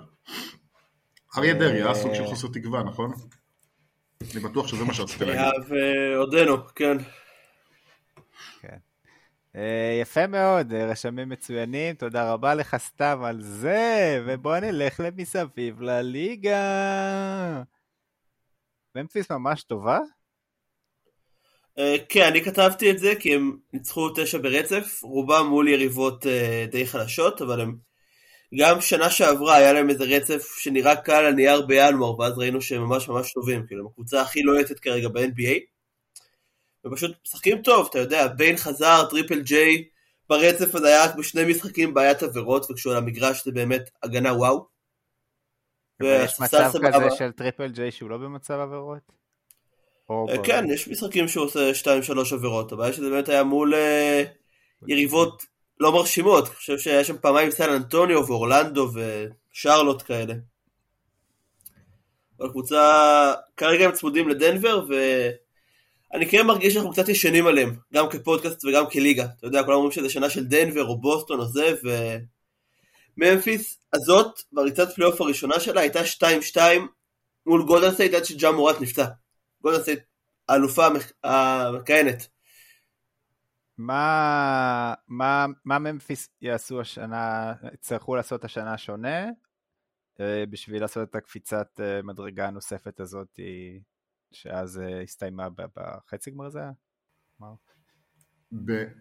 אריה 1.37 1.53
דרעי 1.53 1.81
היה 1.81 1.95
סוג 1.95 2.13
של 2.13 2.25
חוסר 2.25 2.47
תקווה, 2.47 2.83
נכון? 2.83 3.11
אני 4.23 4.39
בטוח 4.39 4.67
שזה 4.67 4.85
מה 4.85 4.93
שרציתי 4.93 5.25
להגיד. 5.25 5.63
ועודנו, 5.69 6.67
כן. 6.75 6.97
אה, 9.55 9.97
יפה 10.01 10.27
מאוד, 10.27 10.73
אה, 10.73 10.85
רשמים 10.85 11.29
מצוינים, 11.29 11.95
תודה 11.95 12.33
רבה 12.33 12.55
לך 12.55 12.75
סתם 12.77 13.21
על 13.23 13.41
זה, 13.41 14.23
ובוא 14.27 14.57
נלך 14.57 14.99
למסביב 14.99 15.81
לליגה. 15.81 17.63
ממפיס 18.95 19.31
ממש 19.31 19.63
טובה? 19.63 19.99
אה, 21.79 21.95
כן, 22.09 22.25
אני 22.27 22.43
כתבתי 22.43 22.91
את 22.91 22.99
זה 22.99 23.13
כי 23.19 23.35
הם 23.35 23.57
ניצחו 23.73 24.09
תשע 24.15 24.37
ברצף, 24.37 24.99
רובם 25.03 25.45
מול 25.49 25.67
יריבות 25.67 26.25
די 26.71 26.87
חלשות, 26.87 27.41
אבל 27.41 27.61
הם... 27.61 27.88
גם 28.55 28.81
שנה 28.81 29.09
שעברה 29.09 29.55
היה 29.55 29.73
להם 29.73 29.89
איזה 29.89 30.03
רצף 30.03 30.57
שנראה 30.57 30.95
קל 30.95 31.13
על 31.13 31.25
הנייר 31.25 31.65
בינואר, 31.65 32.19
ואז 32.19 32.37
ראינו 32.37 32.61
שהם 32.61 32.81
ממש 32.81 33.09
ממש 33.09 33.33
טובים, 33.33 33.67
כאילו 33.67 33.81
הם 33.81 33.87
הקבוצה 33.87 34.21
הכי 34.21 34.41
לוהטת 34.41 34.79
כרגע 34.79 35.07
ב-NBA. 35.07 35.59
ופשוט 36.85 37.11
משחקים 37.25 37.61
טוב, 37.61 37.87
אתה 37.89 37.99
יודע, 37.99 38.27
ביין 38.27 38.57
חזר, 38.57 39.05
טריפל 39.09 39.41
ג'יי, 39.41 39.87
ברצף 40.29 40.75
הזה 40.75 40.87
היה 40.87 41.03
רק 41.03 41.15
בשני 41.15 41.45
משחקים 41.45 41.93
בעיית 41.93 42.23
עבירות, 42.23 42.71
וכשהוא 42.71 42.93
על 42.93 42.97
המגרש 42.97 43.45
זה 43.45 43.51
באמת 43.51 43.89
הגנה 44.03 44.33
וואו. 44.33 44.65
יש 46.03 46.39
מצב 46.39 46.69
סבבה. 46.73 47.07
כזה 47.07 47.15
של 47.17 47.31
טריפל 47.31 47.67
ג'יי 47.67 47.91
שהוא 47.91 48.09
לא 48.09 48.17
במצב 48.17 48.53
עבירות? 48.53 49.11
אה, 50.11 50.43
כן, 50.43 50.65
יש 50.73 50.87
משחקים 50.87 51.27
שהוא 51.27 51.45
עושה 51.45 51.71
2-3 51.71 52.33
עבירות, 52.33 52.71
הבעיה 52.71 52.93
שזה 52.93 53.09
באמת 53.09 53.29
היה 53.29 53.43
מול 53.43 53.75
אה, 53.75 54.23
יריבות 54.87 55.45
לא 55.79 55.91
מרשימות, 55.91 56.47
אני 56.47 56.55
חושב 56.55 56.77
שהיה 56.77 57.03
שם 57.03 57.17
פעמיים 57.17 57.51
סן 57.51 57.69
אנטוניו 57.69 58.27
ואורלנדו 58.27 58.91
ושרלוט 58.93 60.01
כאלה. 60.01 60.33
אבל 62.39 62.49
קבוצה, 62.49 63.33
כרגע 63.57 63.85
הם 63.85 63.91
צמודים 63.91 64.29
לדנבר 64.29 64.85
ואני 64.87 66.29
כן 66.29 66.45
מרגיש 66.45 66.73
שאנחנו 66.73 66.91
קצת 66.91 67.09
ישנים 67.09 67.47
עליהם, 67.47 67.75
גם 67.93 68.09
כפודקאסט 68.09 68.65
וגם 68.65 68.89
כליגה. 68.89 69.25
אתה 69.37 69.47
יודע, 69.47 69.63
כולם 69.63 69.75
אומרים 69.77 69.91
שזה 69.91 70.09
שנה 70.09 70.29
של 70.29 70.45
דנבר 70.45 70.85
או 70.87 70.97
בוסטון 71.01 71.39
או 71.39 71.45
זה, 71.45 71.73
וממפיס 73.17 73.77
הזאת, 73.93 74.41
בריצת 74.51 74.93
פלייאוף 74.95 75.21
הראשונה 75.21 75.59
שלה 75.59 75.81
הייתה 75.81 75.99
2-2 76.55 76.57
מול 77.45 77.63
גולדן 77.65 77.93
סטייט 77.93 78.13
עד 78.13 78.25
שג'ה 78.25 78.51
מורט 78.51 78.81
נפצע. 78.81 79.05
גולדן 79.61 79.81
סטייט 79.81 79.99
האלופה 80.49 80.87
המכ- 80.87 81.13
המכהנת. 81.23 82.27
מה, 83.79 84.93
מה, 85.07 85.45
מה 85.65 85.79
ממפיס 85.79 86.29
יעשו 86.41 86.81
השנה, 86.81 87.53
יצטרכו 87.73 88.15
לעשות 88.15 88.45
השנה 88.45 88.77
שונה, 88.77 89.25
אה, 90.19 90.45
בשביל 90.49 90.81
לעשות 90.81 91.09
את 91.09 91.15
הקפיצת 91.15 91.67
אה, 91.79 92.01
מדרגה 92.01 92.47
הנוספת 92.47 92.99
הזאת, 92.99 93.39
שאז 94.31 94.79
אה, 94.79 95.01
הסתיימה 95.01 95.47
בחצי 95.75 96.31
גמר 96.31 96.49
זה 96.49 96.59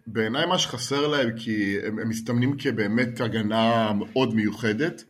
בעיניי 0.07 0.45
מה 0.45 0.59
שחסר 0.59 1.07
להם, 1.07 1.29
כי 1.37 1.77
הם, 1.83 1.99
הם 1.99 2.09
מסתמנים 2.09 2.57
כבאמת 2.57 3.21
הגנה 3.21 3.93
מאוד 3.93 4.33
מיוחדת. 4.35 5.03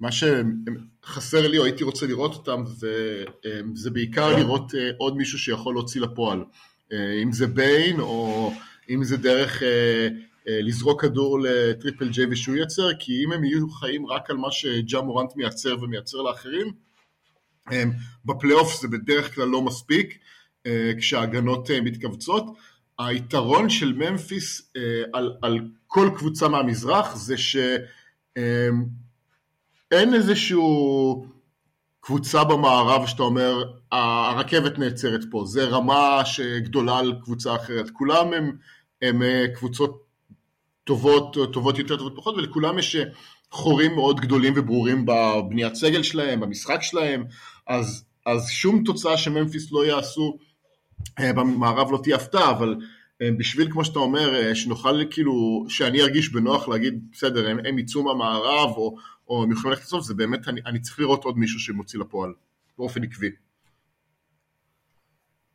מה 0.00 0.08
שחסר 0.12 1.48
לי 1.48 1.58
או 1.58 1.64
הייתי 1.64 1.84
רוצה 1.84 2.06
לראות 2.06 2.34
אותם 2.34 2.62
זה, 2.66 3.24
זה 3.74 3.90
בעיקר 3.90 4.36
לראות 4.36 4.72
עוד 4.98 5.16
מישהו 5.16 5.38
שיכול 5.38 5.74
להוציא 5.74 6.00
לפועל. 6.00 6.44
אה, 6.92 7.22
אם 7.22 7.32
זה 7.32 7.46
ביין 7.46 8.00
או 8.00 8.52
אם 8.90 9.04
זה 9.04 9.16
דרך 9.16 9.62
אה, 9.62 10.08
אה, 10.48 10.58
לזרוק 10.62 11.02
כדור 11.02 11.40
לטריפל 11.42 12.08
ג'יי 12.08 12.26
ושהוא 12.30 12.56
ייצר, 12.56 12.88
כי 12.98 13.24
אם 13.24 13.32
הם 13.32 13.44
יהיו 13.44 13.70
חיים 13.70 14.06
רק 14.06 14.30
על 14.30 14.36
מה 14.36 14.50
שג'ה 14.50 15.00
מורנט 15.00 15.36
מייצר 15.36 15.76
ומייצר 15.82 16.18
לאחרים, 16.22 16.72
בפלייאוף 18.24 18.80
זה 18.80 18.88
בדרך 18.88 19.34
כלל 19.34 19.48
לא 19.48 19.62
מספיק 19.62 20.18
כשההגנות 20.98 21.70
מתכווצות. 21.70 22.44
היתרון 22.98 23.70
של 23.70 23.92
ממפיס 23.92 24.72
על, 25.12 25.32
על 25.42 25.58
כל 25.86 26.10
קבוצה 26.16 26.48
מהמזרח 26.48 27.16
זה 27.16 27.36
שאין 27.36 28.84
איזשהו 30.14 31.26
קבוצה 32.04 32.44
במערב 32.44 33.06
שאתה 33.06 33.22
אומר 33.22 33.64
הרכבת 33.92 34.78
נעצרת 34.78 35.20
פה, 35.30 35.44
זה 35.46 35.64
רמה 35.64 36.24
שגדולה 36.24 36.98
על 36.98 37.14
קבוצה 37.22 37.56
אחרת, 37.56 37.90
כולם 37.90 38.32
הם, 38.32 38.56
הם 39.02 39.22
אה, 39.22 39.44
קבוצות 39.54 40.02
טובות, 40.84 41.36
טובות 41.52 41.78
יותר, 41.78 41.96
טובות 41.96 42.12
פחות, 42.16 42.34
ולכולם 42.34 42.78
יש 42.78 42.96
אה, 42.96 43.04
חורים 43.50 43.94
מאוד 43.94 44.20
גדולים 44.20 44.52
וברורים 44.56 45.06
בבניית 45.06 45.74
סגל 45.74 46.02
שלהם, 46.02 46.40
במשחק 46.40 46.82
שלהם, 46.82 47.24
אז, 47.66 48.04
אז 48.26 48.48
שום 48.50 48.82
תוצאה 48.84 49.16
שממפיס 49.16 49.72
לא 49.72 49.86
יעשו 49.86 50.38
אה, 51.18 51.32
במערב 51.32 51.92
לא 51.92 51.98
תהיה 52.02 52.16
הפתעה, 52.16 52.50
אבל 52.50 52.76
בשביל, 53.38 53.72
כמו 53.72 53.84
שאתה 53.84 53.98
אומר, 53.98 54.34
אה, 54.34 54.54
שנוכל 54.54 55.04
כאילו, 55.10 55.64
שאני 55.68 56.02
ארגיש 56.02 56.28
בנוח 56.28 56.68
להגיד, 56.68 57.02
בסדר, 57.12 57.48
הם, 57.48 57.58
הם 57.64 57.78
יצאו 57.78 58.02
מהמערב, 58.02 58.70
או, 58.76 58.96
או 59.28 59.42
הם 59.42 59.52
יכולים 59.52 59.70
ללכת 59.70 59.84
לסוף, 59.84 60.04
זה 60.04 60.14
באמת, 60.14 60.48
אני, 60.48 60.60
אני 60.66 60.80
צריך 60.80 61.00
לראות 61.00 61.24
עוד 61.24 61.38
מישהו 61.38 61.60
שמוציא 61.60 62.00
לפועל, 62.00 62.32
באופן 62.78 63.04
עקבי. 63.04 63.30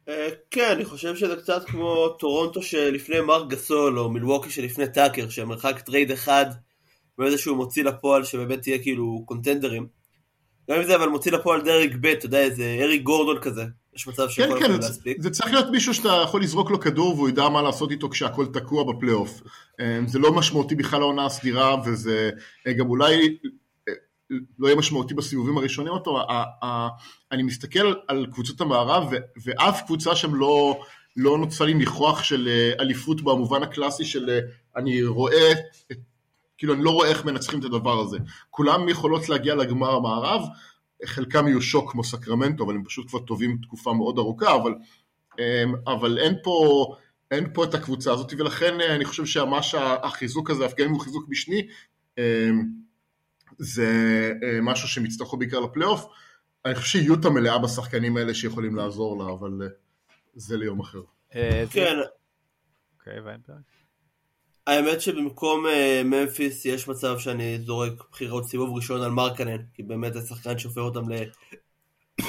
אה, 0.09 0.29
כן, 0.51 0.71
אני 0.75 0.85
חושב 0.85 1.15
שזה 1.15 1.35
קצת 1.35 1.65
כמו 1.65 2.09
טורונטו 2.19 2.61
שלפני 2.61 3.21
מרק 3.21 3.49
גסול, 3.49 3.99
או 3.99 4.09
מילווקי 4.09 4.49
שלפני 4.49 4.93
טאקר, 4.93 5.29
שהמרחק 5.29 5.79
trade 5.79 6.11
אחד 6.11 6.45
מאיזשהו 7.17 7.55
מוציא 7.55 7.83
לפועל 7.83 8.23
שבאמת 8.23 8.61
תהיה 8.61 8.79
כאילו 8.79 9.23
קונטנדרים. 9.25 9.87
גם 10.69 10.77
אם 10.77 10.83
זה 10.83 10.95
אבל 10.95 11.09
מוציא 11.09 11.31
לפועל 11.31 11.61
דרג 11.61 11.97
ב', 12.01 12.05
אתה 12.05 12.25
יודע, 12.25 12.39
איזה 12.39 12.77
ארי 12.81 12.97
גורדון 12.97 13.41
כזה. 13.41 13.63
יש 13.97 14.07
מצב 14.07 14.29
שיכול 14.29 14.59
כן, 14.59 14.67
כן, 14.67 14.71
להספיק. 14.71 15.21
זה 15.21 15.29
צריך 15.29 15.53
להיות 15.53 15.67
מישהו 15.71 15.93
שאתה 15.93 16.21
יכול 16.23 16.41
לזרוק 16.41 16.71
לו 16.71 16.79
כדור 16.79 17.15
והוא 17.15 17.29
ידע 17.29 17.49
מה 17.49 17.61
לעשות 17.61 17.91
איתו 17.91 18.09
כשהכל 18.09 18.45
תקוע 18.45 18.83
בפלייאוף. 18.83 19.41
אה, 19.79 19.99
זה 20.07 20.19
לא 20.19 20.31
משמעותי 20.31 20.75
בכלל 20.75 20.99
לעונה 20.99 21.25
הסדירה, 21.25 21.75
וזה 21.85 22.29
אה, 22.67 22.73
גם 22.73 22.89
אולי 22.89 23.37
אה, 23.89 23.93
לא 24.59 24.67
יהיה 24.67 24.77
משמעותי 24.77 25.13
בסיבובים 25.13 25.57
הראשונים 25.57 25.93
אותו. 25.93 26.19
אני 27.31 27.43
מסתכל 27.43 27.93
על 28.07 28.25
קבוצות 28.31 28.61
המערב, 28.61 29.11
ואף 29.43 29.81
קבוצה 29.85 30.15
שם 30.15 30.35
לא, 30.35 30.81
לא 31.15 31.37
נוצרה 31.37 31.67
לי 31.67 31.73
ניחוח 31.73 32.23
של 32.23 32.47
אה, 32.47 32.71
אליפות 32.79 33.21
במובן 33.21 33.63
הקלאסי 33.63 34.05
של 34.05 34.39
אני 34.75 35.03
רואה, 35.03 35.53
כאילו 36.57 36.73
אני 36.73 36.83
לא 36.83 36.89
רואה 36.89 37.09
איך 37.09 37.25
מנצחים 37.25 37.59
את 37.59 37.65
הדבר 37.65 37.99
הזה. 37.99 38.17
כולם 38.49 38.89
יכולות 38.89 39.29
להגיע 39.29 39.55
לגמר 39.55 39.95
המערב, 39.95 40.41
חלקם 41.05 41.47
יהיו 41.47 41.61
שוק 41.61 41.91
כמו 41.91 42.03
סקרמנטו, 42.03 42.63
אבל 42.63 42.75
הם 42.75 42.83
פשוט 42.83 43.07
כבר 43.09 43.19
טובים 43.19 43.57
תקופה 43.61 43.93
מאוד 43.93 44.17
ארוכה, 44.17 44.55
אבל, 44.55 44.75
אמ, 45.39 45.75
אבל 45.87 46.17
אין, 46.17 46.35
פה, 46.43 46.85
אין 47.31 47.53
פה 47.53 47.63
את 47.63 47.73
הקבוצה 47.73 48.11
הזאת, 48.11 48.33
ולכן 48.37 48.81
אה, 48.81 48.95
אני 48.95 49.05
חושב 49.05 49.25
שממש 49.25 49.75
החיזוק 49.75 50.49
הזה, 50.49 50.65
גם 50.77 50.85
אם 50.85 50.91
הוא 50.91 51.01
חיזוק 51.01 51.25
משני, 51.29 51.67
אמ, 52.17 52.67
זה 53.57 54.31
אה, 54.43 54.61
משהו 54.61 54.87
שהם 54.87 55.05
יצטרכו 55.05 55.37
בעיקר 55.37 55.59
לפלייאוף. 55.59 56.05
אני 56.65 56.75
חושב 56.75 56.99
שיוטה 56.99 57.29
מלאה 57.29 57.57
בשחקנים 57.57 58.17
האלה 58.17 58.33
שיכולים 58.33 58.75
לעזור 58.75 59.23
לה, 59.23 59.33
אבל 59.33 59.59
אה, 59.61 59.67
זה 60.33 60.57
ליום 60.57 60.79
אחר. 60.79 61.01
כן, 61.71 61.95
אוקיי, 62.99 63.19
ויינברג. 63.19 63.76
האמת 64.67 65.01
שבמקום 65.01 65.67
אה, 65.67 66.01
ממפיס 66.05 66.65
יש 66.65 66.87
מצב 66.87 67.19
שאני 67.19 67.59
זורק 67.65 68.03
בחירות 68.11 68.45
סיבוב 68.45 68.75
ראשון 68.75 69.01
על 69.01 69.11
מרקנן, 69.11 69.57
כי 69.73 69.83
באמת 69.83 70.13
זה 70.13 70.21
שחקן 70.21 70.57
שהופך 70.57 70.77
אותם 70.77 71.09
ל... 71.09 71.13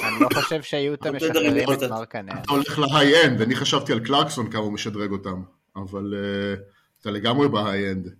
אני 0.03 0.19
לא 0.19 0.27
חושב 0.33 0.61
שיוטה 0.61 1.11
משחררים 1.11 1.73
את. 1.73 1.83
מרקנן. 1.83 2.37
אתה 2.37 2.51
הולך 2.51 2.79
ל 2.79 2.85
high-end, 2.85 3.41
אני 3.41 3.55
חשבתי 3.55 3.93
על 3.93 4.05
קלרקסון 4.05 4.51
כמה 4.51 4.61
הוא 4.61 4.73
משדרג 4.73 5.11
אותם, 5.11 5.43
אבל 5.75 6.13
אה, 6.15 6.63
אתה 7.01 7.11
לגמרי 7.11 7.49
ב 7.49 7.56
high-end. 7.56 8.15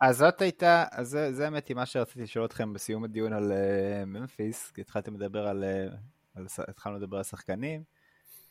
אז 0.00 0.18
זאת 0.18 0.42
הייתה, 0.42 0.84
אז 0.92 1.08
זה, 1.08 1.32
זה 1.32 1.44
האמת 1.44 1.68
היא 1.68 1.76
מה 1.76 1.86
שרציתי 1.86 2.22
לשאול 2.22 2.44
אתכם 2.44 2.72
בסיום 2.72 3.04
הדיון 3.04 3.32
על 3.32 3.52
uh, 3.52 4.04
ממפיס, 4.06 4.70
כי 4.70 4.80
התחלתם 4.80 5.14
לדבר 5.14 5.46
על, 5.46 5.64
התחלנו 6.68 6.96
לדבר 6.96 7.16
על 7.16 7.22
שחקנים. 7.22 7.82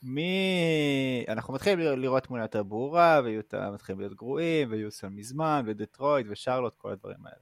מי, 0.03 1.25
אנחנו 1.27 1.53
מתחילים 1.53 1.79
לראות- 1.79 2.23
תמונה 2.23 2.43
יותר 2.43 2.63
ברורה, 2.63 3.21
ויוטה 3.23 3.71
מתחילים 3.71 3.99
להיות 3.99 4.13
גרועים, 4.13 4.71
ויוסון 4.71 5.15
מזמן, 5.15 5.63
ודטרויט, 5.67 6.27
ושרלוט, 6.29 6.75
כל 6.77 6.91
הדברים 6.91 7.25
האלה. 7.25 7.41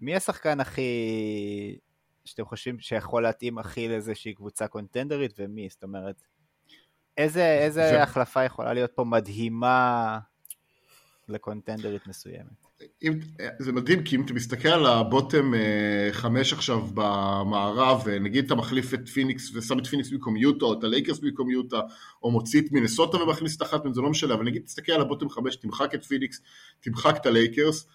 מי 0.00 0.16
השחקן 0.16 0.60
הכי, 0.60 1.78
שאתם 2.24 2.44
חושבים 2.44 2.80
שיכול 2.80 3.22
להתאים 3.22 3.58
הכי 3.58 3.88
לאיזושהי 3.88 4.34
קבוצה 4.34 4.68
קונטנדרית, 4.68 5.32
ומי? 5.38 5.68
זאת 5.68 5.82
אומרת, 5.82 6.22
איזה, 7.16 7.58
איזה 7.58 7.88
זה- 7.90 8.02
החלפה 8.02 8.44
יכולה 8.44 8.72
להיות 8.72 8.92
פה 8.94 9.04
מדהימה 9.04 10.18
לקונטנדרית 11.28 12.06
מסוימת? 12.06 12.67
אם, 13.02 13.12
זה 13.58 13.72
מדהים 13.72 14.02
כי 14.04 14.16
אם 14.16 14.22
אתה 14.24 14.34
מסתכל 14.34 14.68
על 14.68 14.86
ה 14.86 14.96
bottom 14.96 15.54
אה, 15.54 16.08
חמש 16.12 16.52
עכשיו 16.52 16.80
במערב 16.94 18.02
ונגיד 18.04 18.44
אתה 18.44 18.54
מחליף 18.54 18.94
את 18.94 19.08
פיניקס 19.08 19.50
ושם 19.54 19.78
את 19.78 19.86
פיניקס 19.86 20.10
במקום 20.10 20.36
יוטה 20.36 20.64
או 20.64 20.72
את 20.72 20.84
הלייקרס 20.84 21.18
במקום 21.18 21.50
יוטה 21.50 21.80
או 22.22 22.30
מוציא 22.30 22.60
את 22.60 22.72
מינסוטה 22.72 23.16
ומכניס 23.16 23.56
את 23.56 23.62
אחת 23.62 23.84
מהן 23.84 23.94
זה 23.94 24.00
לא 24.00 24.10
משנה 24.10 24.34
אבל 24.34 24.44
נגיד 24.44 24.62
תסתכל 24.62 24.92
על 24.92 25.00
ה 25.00 25.04
bottom 25.04 25.28
חמש 25.28 25.56
תמחק 25.56 25.94
את 25.94 26.04
פיניקס 26.04 26.40
תמחק 26.80 27.16
את 27.16 27.26
הלייקרס 27.26 27.86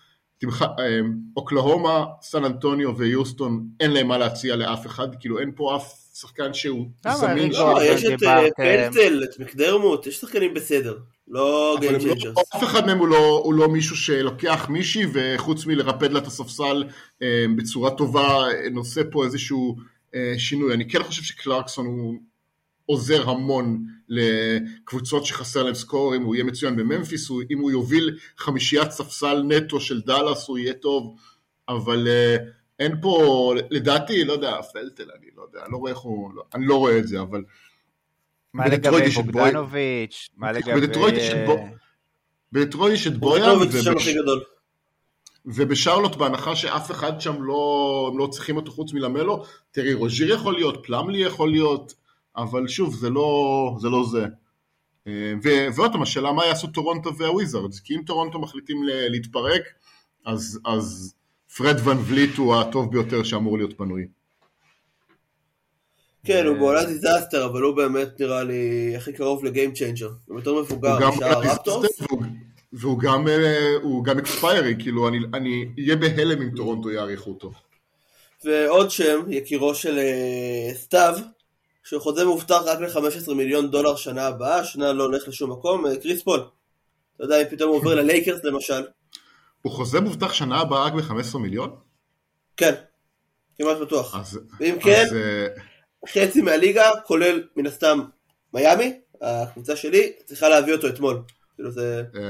אה, 0.44 1.00
אוקלהומה 1.38 2.06
סן 2.22 2.46
אנטוניו 2.46 2.98
ויוסטון 2.98 3.68
אין 3.80 3.92
להם 3.92 4.08
מה 4.08 4.18
להציע 4.18 4.56
לאף 4.56 4.86
אחד 4.86 5.08
כאילו 5.20 5.40
אין 5.40 5.52
פה 5.56 5.76
אף 5.76 6.03
שחקן 6.14 6.54
שהוא? 6.54 6.88
זמין. 7.18 7.52
לא, 7.52 7.80
יש 7.84 8.06
את 8.06 8.20
דיברתם. 8.20 8.64
אה, 8.64 8.88
את 9.24 9.40
מקדרמוט, 9.40 10.08
יש 10.08 10.18
שחקנים 10.18 10.54
בסדר. 10.54 10.98
לא 11.28 11.78
game 11.80 11.94
לא, 11.94 12.00
changers. 12.00 12.38
אף 12.56 12.64
אחד 12.64 12.86
מהם 12.86 12.98
הוא 12.98 13.08
לא, 13.08 13.42
הוא 13.44 13.54
לא 13.54 13.70
מישהו 13.70 13.96
שלוקח 13.96 14.66
מישהי 14.70 15.04
וחוץ 15.14 15.66
מלרפד 15.66 16.12
לה 16.12 16.20
את 16.20 16.28
הספסל 16.28 16.84
אה, 17.22 17.46
בצורה 17.58 17.92
טובה 17.92 18.48
אה, 18.48 18.70
נושא 18.72 19.02
פה 19.12 19.26
איזשהו 19.26 19.76
שינוי. 20.38 20.74
אני 20.74 20.90
כן 20.90 21.04
חושב 21.04 21.24
שקלרקסון 21.24 21.86
הוא 21.86 22.16
עוזר 22.86 23.30
המון 23.30 23.84
לקבוצות 24.10 25.26
שחסר 25.26 25.64
להם 25.64 25.74
סקורים, 25.74 26.24
הוא 26.24 26.36
יהיה 26.36 26.44
מצוין 26.44 26.76
בממפיס, 26.76 27.30
הוא, 27.30 27.44
אם 27.52 27.60
הוא 27.60 27.72
יוביל 27.72 28.18
חמישיית 28.38 28.92
ספסל 28.92 29.44
נטו 29.48 29.80
של 29.80 30.02
דאלאס 30.02 30.48
הוא 30.48 30.58
יהיה 30.58 30.74
טוב, 30.74 31.16
אבל 31.70 32.08
אה, 32.08 32.38
אין 32.80 33.02
פה, 33.02 33.54
לדעתי, 33.70 34.24
לא 34.24 34.34
יודע, 34.34 34.62
פלטל, 34.62 35.10
אני 35.20 35.28
לא 35.38 35.42
יודע, 35.42 35.64
אני 35.66 35.72
לא 35.72 35.78
רואה 35.78 35.92
איך 35.92 36.00
הוא, 36.00 36.34
לא, 36.34 36.44
אני 36.56 36.66
לא 36.66 36.76
רואה 36.76 36.98
את 36.98 37.08
זה, 37.08 37.22
אבל 37.22 37.44
מה 38.54 38.68
לגבי 38.68 39.10
בוגדנוביץ'? 39.10 40.30
מה 40.38 40.52
לגבי... 40.52 40.82
בדטרויט 40.82 41.16
יש 41.16 41.30
את 41.30 41.36
אה, 41.36 41.46
בו- 41.46 41.68
בדטרויט 42.52 42.94
יש 42.94 43.08
את 43.08 43.18
בויאן. 43.18 43.56
ובשרלוט 45.46 46.16
בהנחה 46.16 46.56
שאף 46.56 46.92
אחד 46.92 47.22
שם 47.22 47.44
לא, 47.44 48.10
הם 48.12 48.18
לא 48.18 48.28
צריכים 48.28 48.56
אותו 48.58 48.72
חוץ 48.72 48.94
מלמלו, 48.94 49.44
תראי 49.72 49.94
רוז'יר 49.94 50.34
יכול 50.34 50.54
להיות, 50.54 50.86
פלאמלי 50.86 51.18
יכול 51.18 51.52
להיות, 51.52 51.94
אבל 52.38 52.68
שוב 52.68 52.96
זה 52.96 53.10
לא 53.10 53.76
זה. 53.80 53.90
לא 53.90 54.04
זה. 54.12 54.26
אה, 55.08 55.34
ו- 55.44 55.68
ועוד 55.76 55.92
פעם 55.92 56.02
השאלה 56.02 56.32
מה 56.32 56.46
יעשו 56.46 56.68
טורונטו 56.68 57.18
והוויזרדס, 57.18 57.80
כי 57.80 57.96
אם 57.96 58.02
טורונטו 58.06 58.40
מחליטים 58.40 58.84
להתפרק, 58.84 59.62
אז, 60.26 60.60
אז 60.66 61.16
פרד 61.58 61.88
ון 61.88 61.98
וליט 62.08 62.38
הוא 62.38 62.56
הטוב 62.56 62.92
ביותר 62.92 63.24
שאמור 63.24 63.58
להיות 63.58 63.78
פנוי. 63.78 64.08
כן, 66.26 66.46
הוא 66.46 66.54
אה, 66.54 66.60
בעונת 66.60 66.88
disaster, 66.88 67.46
אבל 67.46 67.62
הוא 67.62 67.76
באמת 67.76 68.20
נראה 68.20 68.44
לי 68.44 68.94
הכי 68.98 69.14
קרוב 69.14 69.46
ל 69.46 69.51
game 69.51 69.74
changer. 69.74 70.10
הוא 70.28 70.40
יותר 70.40 70.54
מבוגר 70.54 70.94
הוא 70.94 71.02
גם 71.02 71.10
משאר 71.10 71.28
הרפטורס. 71.28 72.02
והוא, 72.74 73.00
גם, 73.00 73.28
אה, 73.28 73.74
הוא 73.82 74.04
גם 74.04 74.18
expiring, 74.18 74.76
כאילו 74.80 75.08
אני, 75.08 75.18
אני 75.34 75.66
אהיה 75.78 75.96
בהלם 75.96 76.42
אם 76.42 76.50
טורונטו 76.56 76.92
יאריכו 76.92 77.30
אותו. 77.30 77.52
ועוד 78.46 78.92
שם, 78.92 79.20
יקירו 79.30 79.76
של 79.76 80.00
אה, 80.00 80.72
סתיו, 80.74 81.16
שחוזה 81.84 82.26
מובטח 82.26 82.62
רק 82.66 82.80
ל-15 82.80 83.34
מיליון 83.34 83.72
דולר 83.72 83.96
שנה 83.96 84.28
הבאה, 84.28 84.60
השנה 84.60 84.94
לא 84.94 85.04
הולך 85.04 85.28
לשום 85.28 85.52
מקום, 85.52 85.86
אה, 85.86 85.98
קריס 85.98 86.24
פול. 86.24 86.40
אתה 87.16 87.24
יודע, 87.24 87.42
אם 87.42 87.46
פתאום 87.50 87.70
הוא 87.70 87.78
עובר 87.78 87.96
ללייקרס 88.02 88.44
למשל. 88.44 88.84
הוא 89.64 89.74
חוזה 89.74 90.00
מובטח 90.00 90.34
שנה 90.34 90.60
הבאה 90.60 90.86
רק 90.86 90.94
ב-15 90.94 91.38
מיליון? 91.38 91.76
כן, 92.58 92.74
כמעט 93.58 93.78
בטוח. 93.82 94.16
אז... 94.16 94.40
ואם 94.60 94.76
כן, 94.80 95.06
אז, 95.06 95.14
אה, 95.14 95.48
חצי 96.10 96.42
מהליגה, 96.42 96.90
כולל 97.08 97.44
מן 97.56 97.66
הסתם 97.66 98.00
מיאמי, 98.54 99.00
הקבוצה 99.22 99.76
שלי, 99.76 100.12
צריכה 100.26 100.50
להביא 100.50 100.74
אותו 100.74 100.88
אתמול. 100.88 101.22
כאילו 101.56 101.72
זה... 101.72 102.04
אה, 102.16 102.22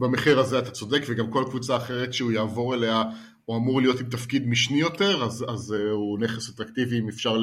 במחיר 0.00 0.40
הזה 0.40 0.58
אתה 0.58 0.70
צודק, 0.70 1.00
וגם 1.06 1.30
כל 1.30 1.44
קבוצה 1.50 1.76
אחרת 1.76 2.12
שהוא 2.12 2.32
יעבור 2.32 2.74
אליה, 2.74 3.02
הוא 3.44 3.56
אמור 3.56 3.80
להיות 3.80 4.00
עם 4.00 4.06
תפקיד 4.06 4.46
משני 4.46 4.80
יותר, 4.80 5.24
אז, 5.24 5.44
אז 5.48 5.74
אה, 5.78 5.90
הוא 5.90 6.18
נכס 6.18 6.50
אטרקטיבי 6.50 6.98
אם 6.98 7.08
אפשר 7.08 7.36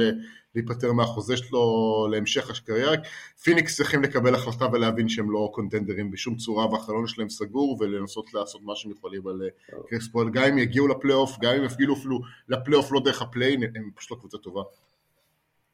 להיפטר 0.55 0.93
מהחוזה 0.93 1.38
שלו 1.38 2.07
להמשך 2.12 2.49
הקריירה. 2.49 2.95
פיניקס 3.43 3.77
צריכים 3.77 4.03
לקבל 4.03 4.35
החלטה 4.35 4.65
ולהבין 4.73 5.09
שהם 5.09 5.31
לא 5.31 5.49
קונטנדרים 5.53 6.12
בשום 6.12 6.35
צורה, 6.35 6.71
והחלון 6.71 7.07
שלהם 7.07 7.29
סגור, 7.29 7.77
ולנסות 7.79 8.33
לעשות 8.33 8.62
מה 8.63 8.75
שהם 8.75 8.91
יכולים 8.91 9.27
על 9.27 9.41
אה, 9.43 9.77
קריס 9.89 10.07
פול. 10.07 10.29
גם 10.33 10.43
אם 10.43 10.57
יגיעו 10.57 10.88
לפלייאוף, 10.88 11.38
גם 11.41 11.55
אם 11.55 11.63
יעפילו 11.63 11.93
אפילו 11.93 12.19
לפלייאוף 12.49 12.91
לא 12.91 12.99
דרך 12.99 13.21
ה 13.21 13.26
play-in, 13.26 13.63
הם 13.63 13.89
פשוט 13.95 14.12
לא 14.12 14.15
קבוצה 14.15 14.38
טובה. 14.38 14.62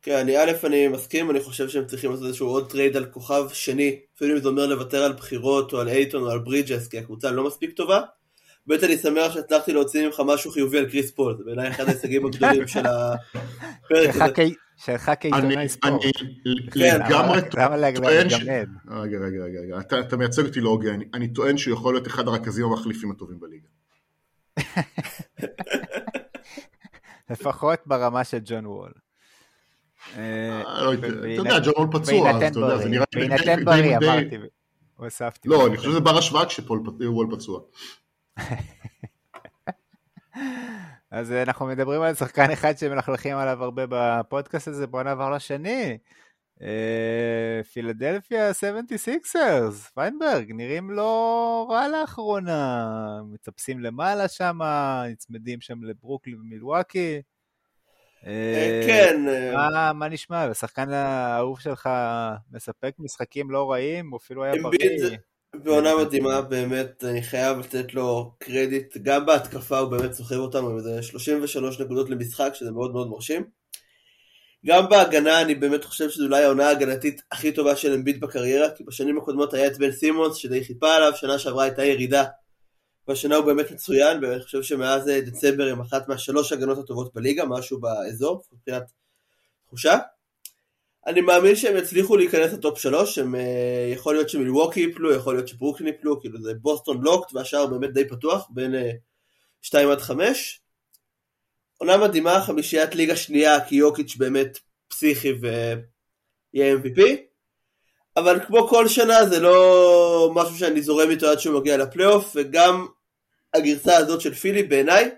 כן, 0.01 0.17
אני 0.17 0.37
א', 0.37 0.51
אני 0.63 0.87
מסכים, 0.87 1.31
אני 1.31 1.39
חושב 1.39 1.69
שהם 1.69 1.85
צריכים 1.85 2.11
לעשות 2.11 2.25
איזשהו 2.25 2.47
עוד 2.47 2.69
טרייד 2.71 2.97
על 2.97 3.05
כוכב 3.05 3.45
שני, 3.53 3.99
אפילו 4.15 4.35
אם 4.35 4.41
זה 4.41 4.47
אומר 4.47 4.67
לוותר 4.67 5.03
על 5.03 5.13
בחירות 5.13 5.73
או 5.73 5.79
על 5.79 5.87
אייטון 5.87 6.23
או 6.23 6.29
על 6.29 6.39
ברידג'ס, 6.39 6.87
כי 6.87 6.99
הקבוצה 6.99 7.31
לא 7.31 7.47
מספיק 7.47 7.71
טובה. 7.71 8.01
ב', 8.67 8.71
אני 8.71 8.97
שמח 8.97 9.33
שהצלחתי 9.33 9.73
להוציא 9.73 10.05
ממך 10.05 10.21
משהו 10.25 10.51
חיובי 10.51 10.77
על 10.77 10.89
קריס 10.89 11.11
פול, 11.11 11.37
זה 11.37 11.43
בעיניי 11.43 11.69
אחד 11.69 11.83
ההישגים 11.89 12.25
הגדולים 12.25 12.67
של 12.73 12.85
הפרק 12.85 14.09
הזה. 14.09 14.35
שלך 14.77 15.09
אני, 15.09 15.15
כעיתונאי 15.19 15.69
ספורט. 15.69 16.03
אני 16.03 16.11
כן, 16.71 16.99
לגמרי? 17.05 17.41
טוען 17.95 18.29
ש... 18.29 18.33
רגע, 18.33 18.67
רגע, 18.91 19.17
רגע, 19.19 19.59
רגע. 19.59 19.79
אתה, 19.79 19.99
אתה 19.99 20.17
מייצג 20.17 20.45
אותי 20.45 20.61
לא 20.61 20.69
הוגן, 20.69 20.99
אני, 21.13 21.27
טוען 21.27 21.57
שהוא 21.57 21.73
יכול 21.73 21.93
להיות 21.93 22.07
אחד 22.07 22.27
הרכזים 22.27 22.65
המחליפים 22.65 23.11
הטובים 23.11 23.39
בליגה. 23.39 23.67
לפחות 27.29 27.79
ברמה 27.85 28.23
של 28.23 28.39
ג'ון 28.45 28.65
וול. 28.65 28.91
אה, 30.17 30.61
אה, 30.65 30.83
לא 30.83 30.93
אתה 30.93 31.07
יודע, 31.07 31.59
ג'ון 31.59 31.73
הול 31.77 31.87
פצוע, 31.91 32.29
אז 32.29 32.43
אתה 32.43 32.59
יודע, 32.59 32.77
זה 32.77 32.89
נראה 32.89 33.05
לי 33.15 33.27
בהינתן 33.27 33.65
בריא 33.65 33.97
אמרתי, 33.97 34.37
הוספתי. 34.95 35.49
לא, 35.49 35.67
אני 35.67 35.77
חושב 35.77 35.89
שזה 35.89 35.99
בר 35.99 36.17
השוואה 36.17 36.45
כשפול 36.45 36.83
פצוע. 37.31 37.59
אז 41.11 41.31
אה, 41.31 41.41
אנחנו 41.41 41.65
מדברים 41.65 42.01
על 42.01 42.15
שחקן 42.15 42.51
אחד 42.51 42.77
שמלכלכים 42.77 43.37
עליו 43.37 43.63
הרבה 43.63 43.85
בפודקאסט 43.89 44.67
הזה, 44.67 44.87
בואו 44.87 45.03
נעבור 45.03 45.31
לשני. 45.31 45.97
אה, 46.61 47.61
פילדלפיה 47.73 48.51
76ers, 48.51 49.91
פיינברג, 49.93 50.51
נראים 50.51 50.91
לא 50.91 51.67
רע 51.69 51.87
לאחרונה, 51.87 52.85
מטפסים 53.33 53.79
למעלה 53.79 54.27
שם, 54.27 54.59
נצמדים 55.11 55.61
שם 55.61 55.83
לברוקלין 55.83 56.39
ומילווקי. 56.39 57.21
אה, 58.25 58.83
כן, 58.87 59.25
מה, 59.53 59.93
מה 59.93 60.07
נשמע? 60.07 60.43
השחקן 60.43 60.89
האהוב 60.89 61.59
שלך 61.59 61.89
מספק 62.51 62.93
משחקים 62.99 63.51
לא 63.51 63.71
רעים, 63.71 64.09
הוא 64.09 64.17
אפילו 64.17 64.43
היה 64.43 64.53
בריא. 64.63 65.17
בעונה 65.63 65.95
מדהימה, 65.95 66.41
באמת, 66.41 67.03
אני 67.03 67.23
חייב 67.23 67.59
לתת 67.59 67.93
לו 67.93 68.31
קרדיט, 68.39 68.97
גם 68.97 69.25
בהתקפה 69.25 69.79
הוא 69.79 69.91
באמת 69.91 70.13
סוחב 70.13 70.35
אותנו 70.35 70.69
עם 70.69 70.77
איזה 70.77 71.03
33 71.03 71.79
נקודות 71.79 72.09
למשחק, 72.09 72.51
שזה 72.53 72.71
מאוד 72.71 72.91
מאוד 72.91 73.09
מרשים. 73.09 73.43
גם 74.65 74.89
בהגנה 74.89 75.41
אני 75.41 75.55
באמת 75.55 75.83
חושב 75.83 76.09
שזו 76.09 76.25
אולי 76.25 76.43
העונה 76.43 76.67
ההגנתית 76.67 77.21
הכי 77.31 77.51
טובה 77.51 77.75
של 77.75 77.93
אמביט 77.93 78.19
בקריירה, 78.19 78.69
כי 78.69 78.83
בשנים 78.83 79.17
הקודמות 79.17 79.53
היה 79.53 79.67
את 79.67 79.77
בן 79.77 79.91
סימונס 79.91 80.35
שדי 80.35 80.63
חיפה 80.63 80.95
עליו, 80.95 81.11
שנה 81.15 81.39
שעברה 81.39 81.63
הייתה 81.63 81.85
ירידה, 81.85 82.23
והשנה 83.07 83.35
הוא 83.35 83.45
באמת 83.45 83.71
מצוין, 83.71 84.23
ואני 84.23 84.43
חושב 84.43 84.63
שמאז 84.63 85.09
אה, 85.09 85.21
דצמבר 85.21 85.67
הם 85.67 85.81
אחת 85.81 86.07
מהשלוש 86.07 86.51
הגנות 86.53 86.77
הטובות 86.77 87.13
בליגה, 87.13 87.45
משהו 87.45 87.79
באזור, 87.79 88.43
מבחינת 88.53 88.83
תחושה. 89.67 89.97
אני 91.07 91.21
מאמין 91.21 91.55
שהם 91.55 91.77
יצליחו 91.77 92.17
להיכנס 92.17 92.53
לטופ 92.53 92.79
שלוש, 92.79 93.17
הם, 93.17 93.35
אה, 93.35 93.89
יכול 93.93 94.15
להיות 94.15 94.29
שמילווקי 94.29 94.79
יפלו, 94.79 95.13
יכול 95.13 95.35
להיות 95.35 95.47
שברוקלין 95.47 95.93
יפלו, 95.93 96.21
כאילו 96.21 96.41
זה 96.41 96.53
בוסטון 96.53 97.01
לוקט 97.01 97.33
והשאר 97.33 97.65
באמת 97.65 97.93
די 97.93 98.07
פתוח, 98.07 98.47
בין 98.49 98.75
2 99.61 99.89
עד 99.89 100.01
5. 100.01 100.61
עונה 101.77 101.97
מדהימה, 101.97 102.41
חמישיית 102.41 102.95
ליגה 102.95 103.15
שנייה, 103.15 103.65
כי 103.65 103.75
יוקיץ' 103.75 104.15
באמת 104.15 104.59
פסיכי 104.87 105.33
ויהיה 106.53 106.75
MVP. 106.75 107.01
אבל 108.17 108.39
כמו 108.47 108.67
כל 108.67 108.87
שנה 108.87 109.25
זה 109.25 109.39
לא 109.39 110.31
משהו 110.35 110.57
שאני 110.57 110.81
זורם 110.81 111.09
איתו 111.09 111.27
עד 111.27 111.39
שהוא 111.39 111.59
מגיע 111.59 111.77
לפלייאוף, 111.77 112.31
וגם 112.35 112.87
הגרסה 113.53 113.97
הזאת 113.97 114.21
של 114.21 114.33
פילי 114.33 114.63
בעיניי 114.63 115.11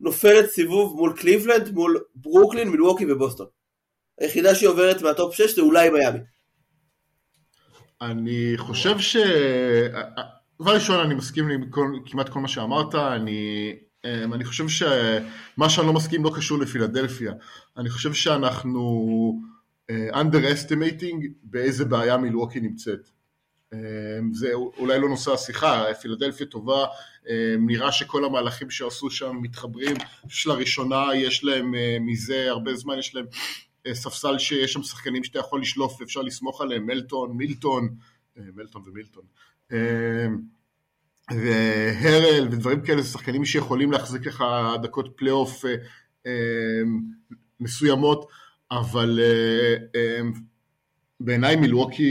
נופלת 0.00 0.50
סיבוב 0.50 0.96
מול 0.96 1.16
קליבלנד, 1.16 1.70
מול 1.70 2.04
ברוקלין, 2.14 2.68
מילווקי 2.68 3.12
ובוסטון. 3.12 3.46
היחידה 4.20 4.54
שהיא 4.54 4.68
עוברת 4.68 5.02
מה 5.02 5.15
top 5.15 5.34
6 5.34 5.54
זה 5.54 5.62
אולי 5.62 5.90
מיאמי. 5.90 6.18
אני 8.02 8.52
חושב 8.56 8.98
ש... 8.98 9.16
דבר 10.60 10.74
ראשון, 10.74 11.00
אני 11.00 11.14
מסכים 11.14 11.48
עם 11.48 11.70
כל, 11.70 11.98
כמעט 12.06 12.28
כל 12.28 12.40
מה 12.40 12.48
שאמרת, 12.48 12.94
אני, 12.94 13.72
אמ, 14.04 14.34
אני 14.34 14.44
חושב 14.44 14.68
שמה 14.68 15.68
שאני 15.70 15.86
לא 15.86 15.92
מסכים 15.92 16.24
לא 16.24 16.30
קשור 16.36 16.58
לפילדלפיה. 16.58 17.32
אני 17.76 17.90
חושב 17.90 18.12
שאנחנו 18.12 18.80
uh, 19.90 20.14
underestimating 20.14 21.26
באיזה 21.42 21.84
בעיה 21.84 22.16
מילווקי 22.16 22.60
נמצאת. 22.60 23.10
Um, 23.74 23.76
זה 24.32 24.52
אולי 24.54 24.98
לא 24.98 25.08
נושא 25.08 25.32
השיחה, 25.32 25.84
פילדלפיה 26.00 26.46
טובה, 26.46 26.84
um, 26.84 27.28
נראה 27.58 27.92
שכל 27.92 28.24
המהלכים 28.24 28.70
שעשו 28.70 29.10
שם 29.10 29.36
מתחברים, 29.42 29.96
שלראשונה 30.28 31.04
יש 31.14 31.44
להם 31.44 31.74
uh, 31.74 32.00
מזה 32.00 32.50
הרבה 32.50 32.74
זמן, 32.74 32.98
יש 32.98 33.14
להם 33.14 33.26
ספסל 33.92 34.38
שיש 34.38 34.72
שם 34.72 34.82
שחקנים 34.82 35.24
שאתה 35.24 35.38
יכול 35.38 35.60
לשלוף 35.60 36.00
ואפשר 36.00 36.22
לסמוך 36.22 36.60
עליהם, 36.60 36.86
מלטון, 36.86 37.36
מילטון, 37.36 37.88
uh, 38.36 38.40
מלטון 38.54 38.82
ומילטון. 38.86 39.24
Um, 39.72 39.74
והרל 41.30 42.48
ודברים 42.50 42.80
כאלה, 42.82 43.02
זה 43.02 43.08
שחקנים 43.08 43.44
שיכולים 43.44 43.92
להחזיק 43.92 44.26
לך 44.26 44.44
דקות 44.82 45.12
פלייאוף 45.16 45.64
אה, 45.64 45.74
אה, 46.26 46.82
מסוימות, 47.60 48.28
אבל 48.70 49.20
אה, 49.22 49.74
אה, 49.94 50.20
בעיניי 51.20 51.56
מילווקי 51.56 52.02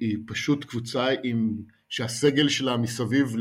היא 0.00 0.18
פשוט 0.26 0.64
קבוצה 0.64 1.06
עם, 1.22 1.56
שהסגל 1.88 2.48
שלה 2.48 2.76
מסביב 2.76 3.34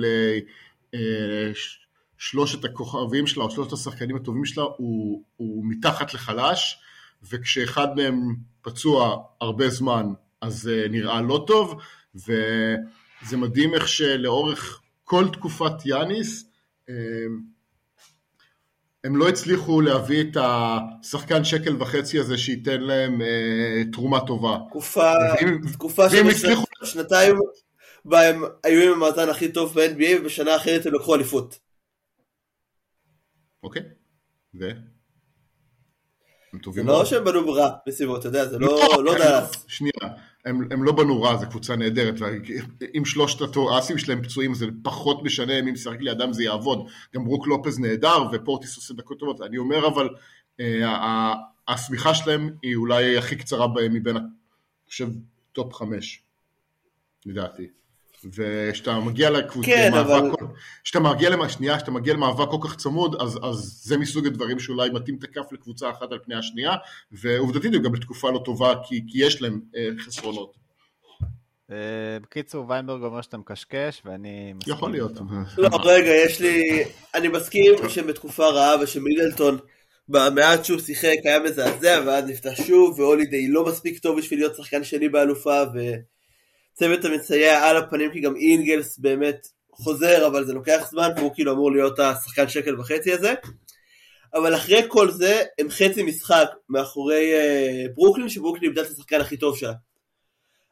לשלושת 2.17 2.65
הכוכבים 2.65 3.27
שלה, 3.27 3.43
או 3.43 3.51
שלושת 3.51 3.73
השחקנים 3.73 4.15
הטובים 4.15 4.45
שלה, 4.45 4.63
הוא, 4.63 5.23
הוא 5.37 5.65
מתחת 5.65 6.13
לחלש, 6.13 6.79
וכשאחד 7.23 7.87
מהם 7.95 8.35
פצוע 8.61 9.17
הרבה 9.41 9.69
זמן, 9.69 10.05
אז 10.41 10.69
נראה 10.89 11.21
לא 11.21 11.43
טוב, 11.47 11.81
וזה 12.15 13.37
מדהים 13.37 13.73
איך 13.73 13.87
שלאורך 13.87 14.81
כל 15.03 15.25
תקופת 15.33 15.85
יאניס, 15.85 16.45
הם 19.03 19.15
לא 19.15 19.29
הצליחו 19.29 19.81
להביא 19.81 20.21
את 20.23 20.37
השחקן 20.41 21.43
שקל 21.43 21.75
וחצי 21.81 22.19
הזה 22.19 22.37
שייתן 22.37 22.81
להם 22.81 23.21
אה, 23.21 23.81
תרומה 23.91 24.19
טובה. 24.27 24.57
תקופה, 24.69 25.13
ואם- 25.41 25.71
תקופה 25.73 26.09
של 26.09 26.27
הצליחו- 26.27 26.85
שנתיים 26.85 27.35
בה 28.05 28.29
הם 28.29 28.41
היו 28.63 28.81
עם 28.83 29.03
המאזן 29.03 29.29
הכי 29.29 29.51
טוב 29.51 29.73
ב-NBA 29.75 30.21
ובשנה 30.21 30.55
אחרת 30.55 30.85
הם 30.85 30.93
לקחו 30.93 31.15
אליפות. 31.15 31.59
אוקיי, 33.63 33.81
ו? 34.59 34.69
הם 36.53 36.59
זה 36.59 36.63
טובים 36.63 36.87
לא 36.87 36.93
מאוד. 36.93 37.05
שהם 37.05 37.23
בנו 37.23 37.53
רע 37.53 37.69
בסביבות, 37.87 38.19
אתה 38.19 38.27
יודע, 38.27 38.45
זה 38.45 38.59
לא 38.59 39.03
לא 39.03 39.13
דאלאס. 39.17 39.65
שנייה, 39.67 40.15
הם, 40.45 40.67
הם 40.71 40.83
לא 40.83 40.91
בנו 40.91 41.21
רע, 41.21 41.37
זו 41.37 41.49
קבוצה 41.49 41.75
נהדרת, 41.75 42.13
ואם 42.19 43.05
שלושת 43.05 43.55
האסים 43.71 43.97
שלהם 43.97 44.23
פצועים 44.23 44.53
זה 44.53 44.65
פחות 44.83 45.23
משנה, 45.23 45.61
מי 45.61 45.71
משחק 45.71 45.99
לידם 45.99 46.33
זה 46.33 46.43
יעבוד. 46.43 46.87
גם 47.15 47.23
ברוק 47.23 47.47
לופז 47.47 47.79
נהדר 47.79 48.23
ופורטיס 48.31 48.75
עושה 48.75 48.93
דקות 48.93 49.19
טובות, 49.19 49.41
אני 49.41 49.57
אומר 49.57 49.87
אבל, 49.87 50.09
אה, 50.59 51.33
השמיכה 51.67 52.13
שלהם 52.13 52.49
היא 52.61 52.75
אולי 52.75 53.17
הכי 53.17 53.35
קצרה 53.35 53.67
בהם 53.67 53.93
מבין, 53.93 54.17
אני 54.17 54.25
חושב, 54.87 55.07
top 55.53 55.73
חמש, 55.73 56.21
לדעתי. 57.25 57.67
וכשאתה 58.35 58.99
מגיע 58.99 59.29
לקבוצה, 59.29 59.67
כן, 59.67 59.91
למאבק 59.93 60.09
אבל- 60.39 60.47
כשאתה 60.83 60.99
מגיע 60.99 61.29
למ... 61.29 61.49
שנייה, 61.49 61.77
כשאתה 61.77 61.91
מגיע 61.91 62.13
למאבק 62.13 62.49
כל 62.51 62.67
כך 62.67 62.75
צמוד, 62.75 63.21
אז, 63.21 63.39
אז 63.43 63.81
זה 63.83 63.97
מסוג 63.97 64.27
הדברים 64.27 64.59
שאולי 64.59 64.89
מטים 64.89 65.15
את 65.19 65.23
הכף 65.23 65.51
לקבוצה 65.51 65.89
אחת 65.89 66.11
על 66.11 66.19
פני 66.25 66.35
השנייה, 66.35 66.71
ועובדתית 67.11 67.73
הם 67.73 67.81
גם 67.81 67.91
בתקופה 67.91 68.31
לא 68.31 68.41
טובה, 68.45 68.73
כי, 68.87 69.01
כי 69.07 69.25
יש 69.25 69.41
להם 69.41 69.61
אה, 69.75 69.87
חסרונות. 69.99 70.57
אה, 71.71 71.75
בקיצור, 72.21 72.65
ויינברג 72.69 73.03
אומר 73.03 73.21
שאתה 73.21 73.37
מקשקש, 73.37 74.01
ואני 74.05 74.53
מסכים. 74.53 74.73
יכול 74.73 74.91
להיות. 74.91 75.11
לא, 75.57 75.69
רגע, 75.83 76.11
יש 76.25 76.41
לי... 76.41 76.83
אני 77.15 77.27
מסכים 77.27 77.73
שהם 77.89 78.07
בתקופה 78.07 78.49
רעה 78.49 78.81
ושמידלטון 78.81 79.57
במעט 80.09 80.65
שהוא 80.65 80.79
שיחק 80.79 81.15
היה 81.23 81.39
מזעזע, 81.39 82.01
ואז 82.05 82.25
נפתח 82.29 82.63
שוב, 82.67 82.99
והולידיי 82.99 83.47
לא 83.47 83.65
מספיק 83.65 83.99
טוב 83.99 84.17
בשביל 84.17 84.39
להיות 84.39 84.55
שחקן 84.55 84.83
שני 84.83 85.09
באלופה, 85.09 85.63
וצוות 86.79 87.05
המסייע 87.05 87.63
על 87.63 87.77
הפנים, 87.77 88.11
כי 88.11 88.19
גם 88.19 88.35
אינגלס 88.35 88.97
באמת 88.97 89.47
חוזר, 89.71 90.27
אבל 90.27 90.45
זה 90.45 90.53
לוקח 90.53 90.87
זמן, 90.91 91.09
והוא 91.17 91.31
כאילו 91.35 91.51
אמור 91.51 91.71
להיות 91.71 91.99
השחקן 91.99 92.47
שקל 92.47 92.79
וחצי 92.79 93.13
הזה. 93.13 93.33
אבל 94.33 94.55
אחרי 94.55 94.81
כל 94.87 95.11
זה, 95.11 95.43
הם 95.59 95.69
חצי 95.69 96.03
משחק 96.03 96.47
מאחורי 96.69 97.33
uh, 97.33 97.91
ברוקלין, 97.95 98.29
שברוקלין 98.29 98.63
איבדה 98.63 98.81
את 98.81 98.87
השחקן 98.87 99.21
הכי 99.21 99.37
טוב 99.37 99.57
שלה. 99.57 99.73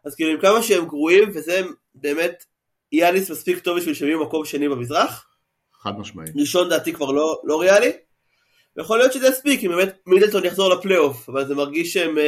אז 0.05 0.15
כאילו 0.15 0.31
עם 0.31 0.41
כמה 0.41 0.63
שהם 0.63 0.85
גרועים, 0.85 1.29
וזה 1.33 1.61
באמת, 1.95 2.43
יאניס 2.91 3.31
מספיק 3.31 3.59
טוב 3.59 3.77
בשביל 3.77 3.93
שהם 3.93 4.07
יהיו 4.07 4.25
מקום 4.25 4.45
שני 4.45 4.69
במזרח. 4.69 5.27
חד 5.81 5.99
משמעית. 5.99 6.31
ראשון 6.35 6.69
דעתי 6.69 6.93
כבר 6.93 7.11
לא, 7.11 7.41
לא 7.43 7.61
ריאלי. 7.61 7.91
ויכול 8.77 8.97
להיות 8.97 9.13
שזה 9.13 9.27
יספיק, 9.27 9.63
אם 9.63 9.69
באמת 9.69 9.97
מידלטון 10.05 10.45
יחזור 10.45 10.69
לפלייאוף, 10.69 11.29
אבל 11.29 11.47
זה 11.47 11.55
מרגיש 11.55 11.93
שהם 11.93 12.17
uh, 12.17 12.21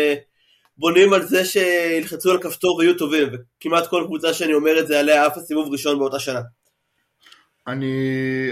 בונים 0.79 1.13
על 1.13 1.27
זה 1.27 1.45
שילחצו 1.45 2.31
על 2.31 2.41
כפתור 2.41 2.75
ויהיו 2.75 2.97
טובים, 2.97 3.27
וכמעט 3.33 3.87
כל 3.87 4.03
קבוצה 4.05 4.33
שאני 4.33 4.53
אומר 4.53 4.79
את 4.79 4.87
זה 4.87 4.99
עליה 4.99 5.25
עף 5.25 5.37
הסיבוב 5.37 5.71
ראשון 5.71 5.99
באותה 5.99 6.19
שנה. 6.19 6.41
אני, 7.67 7.93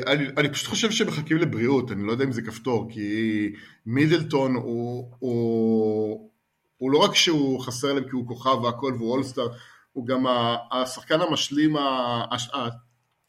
אני, 0.07 0.27
אני 0.37 0.49
פשוט 0.49 0.67
חושב 0.67 0.91
שמחכים 0.91 1.37
לבריאות, 1.37 1.91
אני 1.91 2.07
לא 2.07 2.11
יודע 2.11 2.23
אם 2.23 2.31
זה 2.31 2.41
כפתור, 2.41 2.87
כי 2.89 3.49
מידלטון 3.85 4.55
הוא, 4.55 5.11
הוא, 5.19 6.29
הוא 6.77 6.91
לא 6.91 6.97
רק 6.97 7.15
שהוא 7.15 7.59
חסר 7.59 7.93
להם 7.93 8.03
כי 8.03 8.09
הוא 8.11 8.27
כוכב 8.27 8.63
והכל 8.63 8.93
והוא 8.97 9.11
אולסטאר, 9.11 9.47
הוא 9.93 10.07
גם 10.07 10.25
השחקן 10.71 11.21
המשלים 11.21 11.75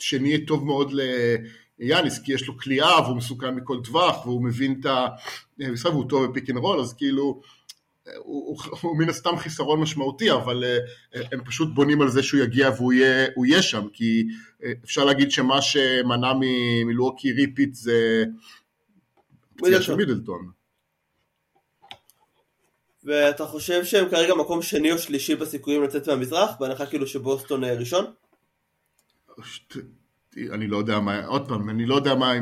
השני 0.01 0.47
טוב 0.47 0.65
מאוד 0.67 0.93
ליאניס, 1.79 2.19
כי 2.19 2.33
יש 2.33 2.47
לו 2.47 2.59
קליעה 2.59 3.03
והוא 3.03 3.17
מסוכן 3.17 3.55
מכל 3.55 3.81
טווח 3.85 4.27
והוא 4.27 4.45
מבין 4.45 4.81
את 4.81 4.87
המשחק 5.61 5.91
והוא 5.91 6.09
טוב 6.09 6.27
ב 6.27 6.32
pick 6.32 6.51
and 6.51 6.59
roll, 6.59 6.81
אז 6.81 6.93
כאילו 6.93 7.41
הוא, 8.17 8.47
הוא, 8.47 8.79
הוא 8.81 8.99
מן 8.99 9.09
הסתם 9.09 9.37
חיסרון 9.39 9.81
משמעותי, 9.81 10.33
אבל 10.33 10.65
uh, 10.65 11.19
הם 11.33 11.45
פשוט 11.45 11.69
בונים 11.75 12.03
על 12.03 12.09
זה 12.09 12.23
שהוא 12.23 12.41
יגיע 12.41 12.71
והוא 12.77 12.93
יהיה, 12.93 13.27
יהיה 13.47 13.63
שם, 13.63 13.87
כי 13.93 14.25
uh, 14.61 14.65
אפשר 14.85 15.05
להגיד 15.05 15.31
שמה 15.31 15.63
שמנע 15.63 16.33
ממילווקי 16.87 17.33
repeat 17.33 17.75
זה 17.75 18.25
פציעה 19.57 19.83
של 19.83 19.95
מידלטון. 19.95 20.51
ואתה 23.05 23.47
חושב 23.47 23.85
שהם 23.85 24.09
כרגע 24.09 24.35
מקום 24.35 24.63
שני 24.63 24.93
או 24.93 24.99
שלישי 24.99 25.35
בסיכויים 25.35 25.83
לצאת 25.83 26.09
מהמזרח, 26.09 26.51
בהנחה 26.61 26.87
כאילו 26.87 27.07
שבוסטון 27.07 27.65
אה, 27.65 27.75
ראשון? 27.75 28.05
אני 30.53 30.67
לא 30.67 30.77
יודע 30.77 31.01
מה, 31.01 31.25
עוד 31.27 31.49
פעם, 31.49 31.71
אני 31.71 31.87
לא 31.87 31.95
יודע 31.95 32.15
מה, 32.15 32.33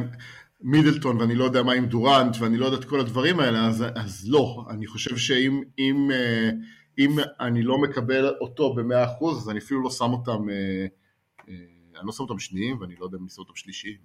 מידלטון 0.60 1.20
ואני 1.20 1.34
לא 1.34 1.44
יודע 1.44 1.62
מה 1.62 1.72
עם 1.72 1.86
דורנט 1.86 2.36
ואני 2.40 2.56
לא 2.56 2.66
יודע 2.66 2.78
את 2.78 2.84
כל 2.84 3.00
הדברים 3.00 3.40
האלה, 3.40 3.66
אז, 3.66 3.84
אז 3.94 4.28
לא. 4.28 4.64
אני 4.70 4.86
חושב 4.86 5.16
שאם 5.16 5.62
אם, 5.78 6.10
אה, 6.12 6.50
אם 6.98 7.16
אני 7.40 7.62
לא 7.62 7.78
מקבל 7.78 8.28
אותו 8.40 8.74
במאה 8.74 9.04
אחוז, 9.04 9.42
אז 9.42 9.50
אני 9.50 9.58
אפילו 9.58 9.82
לא 9.82 9.90
שם 9.90 10.12
אותם, 10.12 10.50
אה, 10.50 10.86
אה, 11.48 11.54
אני 11.98 12.06
לא 12.06 12.12
שם 12.12 12.22
אותם 12.22 12.38
שניים 12.38 12.80
ואני 12.80 12.96
לא 12.96 13.04
יודע 13.04 13.18
מי 13.18 13.28
שם 13.28 13.40
אותם 13.40 13.54
שלישיים. 13.54 13.98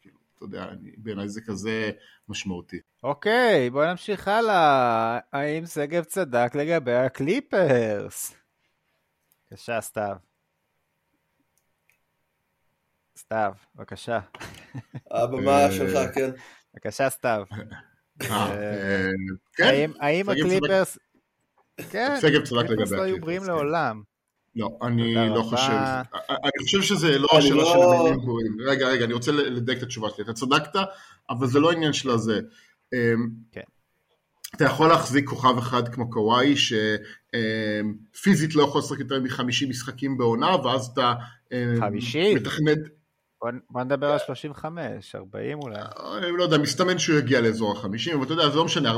כאילו, 0.00 0.18
אתה 0.36 0.44
יודע, 0.44 0.66
בעיניי 0.96 1.28
זה 1.28 1.40
כזה 1.40 1.90
משמעותי. 2.28 2.78
אוקיי, 3.02 3.70
בוא 3.70 3.86
נמשיך 3.86 4.28
הלאה. 4.28 5.18
האם 5.32 5.66
שגב 5.66 6.04
צדק 6.04 6.54
לגבי 6.54 6.94
הקליפרס? 6.94 8.36
בבקשה, 9.50 9.80
סתיו. 9.80 10.25
סתיו, 13.26 13.52
בבקשה. 13.74 14.20
הבמה 15.10 15.64
אה, 15.64 15.72
שלך, 15.72 16.14
כן. 16.14 16.30
בבקשה, 16.74 17.10
סתיו. 17.10 17.42
אה, 18.22 18.28
אה, 18.30 19.10
כן, 19.56 19.90
האם 20.00 20.28
הקליפרס... 20.28 20.98
כן, 21.90 22.16
הקליפרס 22.60 22.92
לא 22.92 23.02
היו 23.02 23.20
בריאים 23.20 23.42
כן. 23.42 23.48
לעולם. 23.48 24.02
לא, 24.56 24.78
אני 24.82 25.14
לא. 25.14 25.42
חושב, 25.42 25.72
אני 26.30 26.64
חושב 26.64 26.82
שזה 26.82 27.18
לא 27.18 27.28
השאלה 27.38 27.56
לא- 27.56 27.72
של 27.72 27.78
המילים 27.78 28.20
גרועים. 28.20 28.56
רגע, 28.66 28.86
רגע, 28.86 29.04
אני 29.04 29.12
רוצה 29.14 29.32
לדייק 29.32 29.78
את 29.78 29.82
התשובה 29.82 30.08
שלי. 30.10 30.24
אתה 30.24 30.32
צדקת, 30.32 30.76
אבל 31.30 31.46
זה 31.46 31.60
לא 31.60 31.70
עניין 31.70 31.92
של 31.92 32.10
הזה. 32.10 32.40
אמ, 32.94 33.28
כן. 33.52 33.60
אתה 34.56 34.64
יכול 34.64 34.88
להחזיק 34.88 35.28
כוכב 35.28 35.58
אחד 35.58 35.88
כמו 35.94 36.10
קוואי, 36.10 36.54
שפיזית 38.16 38.54
לא 38.54 38.62
יכול 38.62 38.78
לשחק 38.80 38.98
יותר 38.98 39.20
מ-50 39.20 39.68
משחקים 39.68 40.18
בעונה, 40.18 40.56
ואז 40.56 40.86
אתה 40.86 41.14
אמ, 41.52 41.80
50? 41.80 42.36
מתכנת, 42.36 42.78
בוא- 43.42 43.82
נדבר 43.82 44.06
על 44.06 44.18
35, 44.26 45.14
40 45.14 45.58
אולי. 45.58 45.78
אני 46.18 46.36
לא 46.36 46.42
יודע, 46.42 46.58
מסתמן 46.58 46.98
שהוא 46.98 47.18
יגיע 47.18 47.40
לאזור 47.40 47.78
ה-50, 47.78 47.86
אבל 48.14 48.22
אתה 48.24 48.32
יודע, 48.32 48.48
זה 48.48 48.56
לא 48.56 48.64
משנה, 48.64 48.92
45-50 48.92 48.96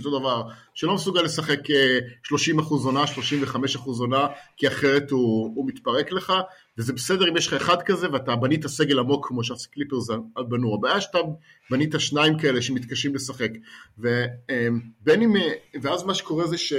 זה 0.00 0.10
דבר 0.10 0.42
שלא 0.74 0.94
מסוגל 0.94 1.22
לשחק 1.22 1.70
אה, 1.70 1.98
30% 2.24 2.84
עונה, 2.84 3.04
35% 3.06 3.88
עונה, 4.00 4.26
כי 4.56 4.68
אחרת 4.68 5.10
הוא, 5.10 5.52
הוא 5.56 5.66
מתפרק 5.68 6.12
לך, 6.12 6.32
וזה 6.78 6.92
בסדר 6.92 7.28
אם 7.28 7.36
יש 7.36 7.46
לך 7.46 7.52
אחד 7.54 7.82
כזה 7.82 8.06
ואתה 8.12 8.36
בנית 8.36 8.66
סגל 8.66 8.98
עמוק 8.98 9.28
כמו 9.28 9.44
שהקליפרס 9.44 10.08
בנו. 10.48 10.74
הבעיה 10.74 11.00
שאתה 11.00 11.18
בנית 11.70 11.94
שניים 11.98 12.38
כאלה 12.38 12.62
שמתקשים 12.62 13.14
לשחק, 13.14 13.50
ובין 13.98 15.22
אם, 15.22 15.36
אה, 15.36 15.52
ואז 15.82 16.02
מה 16.04 16.14
שקורה 16.14 16.46
זה 16.46 16.58
שהם 16.58 16.78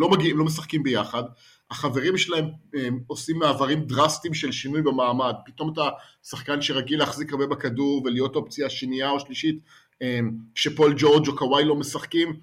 לא 0.00 0.08
מגיעים, 0.10 0.38
לא 0.38 0.44
משחקים 0.44 0.82
ביחד, 0.82 1.22
החברים 1.70 2.16
שלהם 2.16 2.44
הם, 2.74 3.00
עושים 3.06 3.38
מעברים 3.38 3.84
דרסטיים 3.84 4.34
של 4.34 4.52
שינוי 4.52 4.82
במעמד, 4.82 5.34
פתאום 5.46 5.72
אתה 5.72 5.88
שחקן 6.22 6.62
שרגיל 6.62 6.98
להחזיק 6.98 7.32
הרבה 7.32 7.46
בכדור 7.46 8.02
ולהיות 8.04 8.36
אופציה 8.36 8.70
שנייה 8.70 9.10
או 9.10 9.20
שלישית, 9.20 9.58
הם, 10.00 10.36
כשפול 10.54 10.94
ג'ורג' 10.96 11.28
או 11.28 11.36
קוואי 11.36 11.64
לא 11.64 11.74
משחקים, 11.74 12.40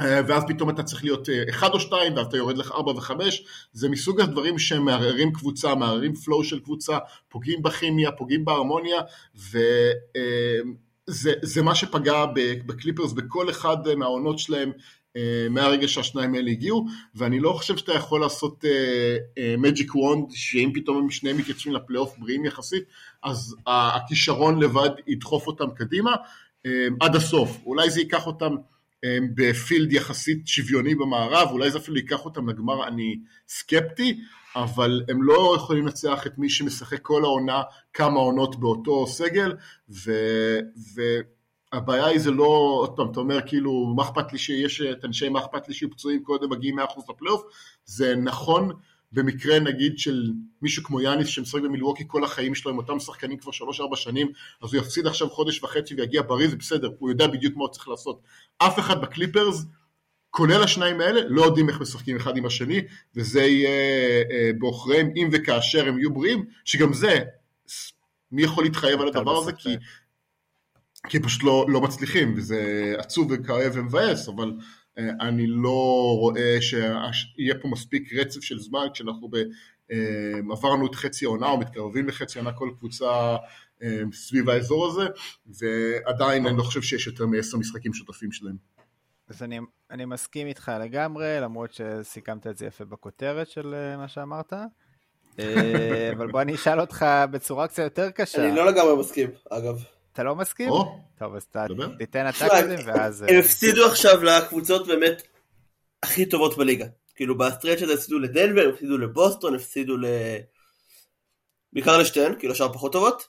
אה, 0.00 0.20
ואז 0.28 0.42
פתאום 0.48 0.70
אתה 0.70 0.82
צריך 0.82 1.04
להיות 1.04 1.28
אה, 1.28 1.42
אחד 1.50 1.70
או 1.74 1.80
שתיים, 1.80 2.16
ואז 2.16 2.26
אתה 2.26 2.36
יורד 2.36 2.58
לך 2.58 2.72
ארבע 2.72 2.92
וחמש, 2.92 3.44
זה 3.72 3.88
מסוג 3.88 4.20
הדברים 4.20 4.58
שמערערים 4.58 5.32
קבוצה, 5.32 5.74
מערערים 5.74 6.14
flow 6.14 6.44
של 6.44 6.60
קבוצה, 6.60 6.98
פוגעים 7.28 7.62
בכימיה, 7.62 8.12
פוגעים 8.12 8.44
בהרמוניה, 8.44 9.00
וזה 9.36 11.32
זה 11.42 11.62
מה 11.62 11.74
שפגע 11.74 12.24
בקליפרס 12.66 13.12
בכל 13.12 13.50
אחד 13.50 13.94
מהעונות 13.96 14.38
שלהם 14.38 14.72
מהרגע 15.50 15.88
שהשניים 15.88 16.34
האלה 16.34 16.50
הגיעו, 16.50 16.86
ואני 17.14 17.40
לא 17.40 17.52
חושב 17.52 17.76
שאתה 17.76 17.92
יכול 17.92 18.20
לעשות 18.20 18.64
מג'יק 19.58 19.90
uh, 19.90 19.96
וונד, 19.96 20.30
uh, 20.30 20.36
שאם 20.36 20.70
פתאום 20.74 20.98
הם 20.98 21.10
שניהם 21.10 21.36
מתייצבים 21.36 21.74
לפלייאוף 21.74 22.18
בריאים 22.18 22.44
יחסית, 22.44 22.84
אז 23.22 23.56
הכישרון 23.66 24.62
לבד 24.62 24.90
ידחוף 25.06 25.46
אותם 25.46 25.70
קדימה 25.76 26.10
עד 27.00 27.16
הסוף. 27.16 27.58
אולי 27.66 27.90
זה 27.90 28.00
ייקח 28.00 28.26
אותם 28.26 28.54
בפילד 29.34 29.92
יחסית 29.92 30.46
שוויוני 30.46 30.94
במערב, 30.94 31.48
אולי 31.50 31.70
זה 31.70 31.78
אפילו 31.78 31.96
ייקח 31.96 32.24
אותם 32.24 32.48
לגמר, 32.48 32.88
אני 32.88 33.18
סקפטי, 33.48 34.20
אבל 34.56 35.02
הם 35.08 35.22
לא 35.22 35.54
יכולים 35.56 35.86
לנצח 35.86 36.26
את 36.26 36.38
מי 36.38 36.50
שמשחק 36.50 37.02
כל 37.02 37.24
העונה 37.24 37.62
כמה 37.94 38.20
עונות 38.20 38.60
באותו 38.60 39.06
סגל, 39.06 39.56
ו... 39.90 40.12
ו 40.94 41.02
הבעיה 41.72 42.06
היא 42.06 42.20
זה 42.20 42.30
לא, 42.30 42.78
עוד 42.80 42.96
פעם, 42.96 43.10
אתה 43.10 43.20
אומר 43.20 43.38
כאילו, 43.46 43.86
מה 43.96 44.02
אכפת 44.02 44.32
לי 44.32 44.38
שיש 44.38 44.80
את 44.80 45.04
אנשי 45.04 45.28
מה 45.28 45.40
אכפת 45.40 45.68
לי 45.68 45.74
שיהיו 45.74 45.90
פצועים 45.90 46.22
קודם 46.22 46.50
מגיעים 46.50 46.78
100% 46.78 46.82
לפלייאוף, 47.08 47.42
זה 47.84 48.16
נכון 48.16 48.70
במקרה 49.12 49.58
נגיד 49.58 49.98
של 49.98 50.32
מישהו 50.62 50.84
כמו 50.84 51.00
יאניס 51.00 51.28
שמשחק 51.28 51.62
במילווקי 51.62 52.04
כל 52.06 52.24
החיים 52.24 52.54
שלו 52.54 52.70
עם 52.70 52.78
אותם 52.78 53.00
שחקנים 53.00 53.38
כבר 53.38 53.52
3-4 53.92 53.96
שנים, 53.96 54.28
אז 54.62 54.74
הוא 54.74 54.82
יפסיד 54.82 55.06
עכשיו 55.06 55.30
חודש 55.30 55.62
וחצי 55.62 55.94
ויגיע 55.94 56.22
בריא, 56.22 56.48
זה 56.48 56.56
בסדר, 56.56 56.90
הוא 56.98 57.10
יודע 57.10 57.26
בדיוק 57.26 57.56
מה 57.56 57.62
הוא 57.62 57.72
צריך 57.72 57.88
לעשות. 57.88 58.20
אף 58.58 58.78
אחד 58.78 59.00
בקליפרס, 59.00 59.64
כולל 60.30 60.62
השניים 60.62 61.00
האלה, 61.00 61.20
לא 61.28 61.42
יודעים 61.42 61.68
איך 61.68 61.80
משחקים 61.80 62.16
אחד 62.16 62.36
עם 62.36 62.46
השני, 62.46 62.80
וזה 63.16 63.40
יהיה 63.40 63.70
אה, 64.30 64.50
בעוכריהם 64.58 65.10
אם 65.16 65.28
וכאשר 65.32 65.88
הם 65.88 65.98
יהיו 65.98 66.14
בריאים, 66.14 66.44
שגם 66.64 66.92
זה, 66.92 67.18
מי 68.32 68.42
יכול 68.42 68.64
להתחייב 68.64 69.00
על 69.00 69.08
הדבר 69.08 69.36
הזה, 69.36 69.52
כי 69.52 69.76
כי 71.08 71.20
פשוט 71.20 71.42
לא, 71.44 71.66
לא 71.68 71.80
מצליחים, 71.80 72.34
וזה 72.36 72.94
עצוב 72.98 73.30
וכואב 73.30 73.72
ומבאס, 73.74 74.28
אבל 74.28 74.52
uh, 74.58 75.02
אני 75.20 75.46
לא 75.46 76.16
רואה 76.20 76.58
שיהיה 76.60 77.54
פה 77.62 77.68
מספיק 77.68 78.12
רצף 78.12 78.40
של 78.40 78.58
זמן 78.58 78.86
כשאנחנו 78.94 79.28
ב, 79.28 79.36
uh, 79.36 79.92
עברנו 80.52 80.86
את 80.86 80.94
חצי 80.94 81.24
העונה 81.24 81.46
או 81.46 81.58
מתקרבים 81.58 82.08
לחצי 82.08 82.38
העונה 82.38 82.52
כל 82.52 82.70
קבוצה 82.78 83.36
uh, 83.80 83.84
סביב 84.12 84.48
האזור 84.48 84.86
הזה, 84.86 85.06
ועדיין 85.46 86.46
אני 86.46 86.56
לא 86.56 86.62
חושב 86.62 86.82
שיש 86.82 87.06
יותר 87.06 87.26
מעשר 87.26 87.58
משחקים 87.58 87.94
שותפים 87.94 88.32
שלהם. 88.32 88.56
אז 89.28 89.42
אני, 89.42 89.58
אני 89.90 90.04
מסכים 90.04 90.46
איתך 90.46 90.72
לגמרי, 90.80 91.38
למרות 91.40 91.72
שסיכמת 91.72 92.46
את 92.46 92.58
זה 92.58 92.66
יפה 92.66 92.84
בכותרת 92.84 93.48
של 93.48 93.74
מה 93.98 94.08
שאמרת. 94.08 94.52
אבל 96.16 96.30
בוא 96.30 96.42
אני 96.42 96.54
אשאל 96.54 96.80
אותך 96.80 97.06
בצורה 97.30 97.68
קצת 97.68 97.82
יותר 97.82 98.10
קשה. 98.10 98.48
אני 98.48 98.56
לא 98.56 98.66
לגמרי 98.66 98.96
מסכים, 99.00 99.30
אגב. 99.50 99.84
אתה 100.18 100.26
לא 100.26 100.34
מסכים? 100.34 100.68
טוב, 101.18 101.34
אז. 101.34 101.46
תיתן 101.98 102.28
אתה 102.28 102.48
קודם 102.48 102.76
ואז... 102.84 103.24
הם 103.28 103.38
הפסידו 103.38 103.86
עכשיו 103.86 104.24
לקבוצות 104.24 104.86
באמת 104.86 105.22
הכי 106.02 106.26
טובות 106.26 106.56
בליגה. 106.56 106.86
כאילו 107.14 107.38
ב 107.38 107.43
stretch 107.43 107.82
הזה 107.82 107.94
הפסידו 107.94 108.18
לדנבר, 108.18 108.68
הפסידו 108.68 108.98
לבוסטון, 108.98 109.54
הפסידו 109.54 109.96
ל... 109.96 110.06
בעיקר 111.72 111.98
לשתיהן, 111.98 112.34
כאילו 112.38 112.52
השאר 112.52 112.72
פחות 112.72 112.92
טובות. 112.92 113.28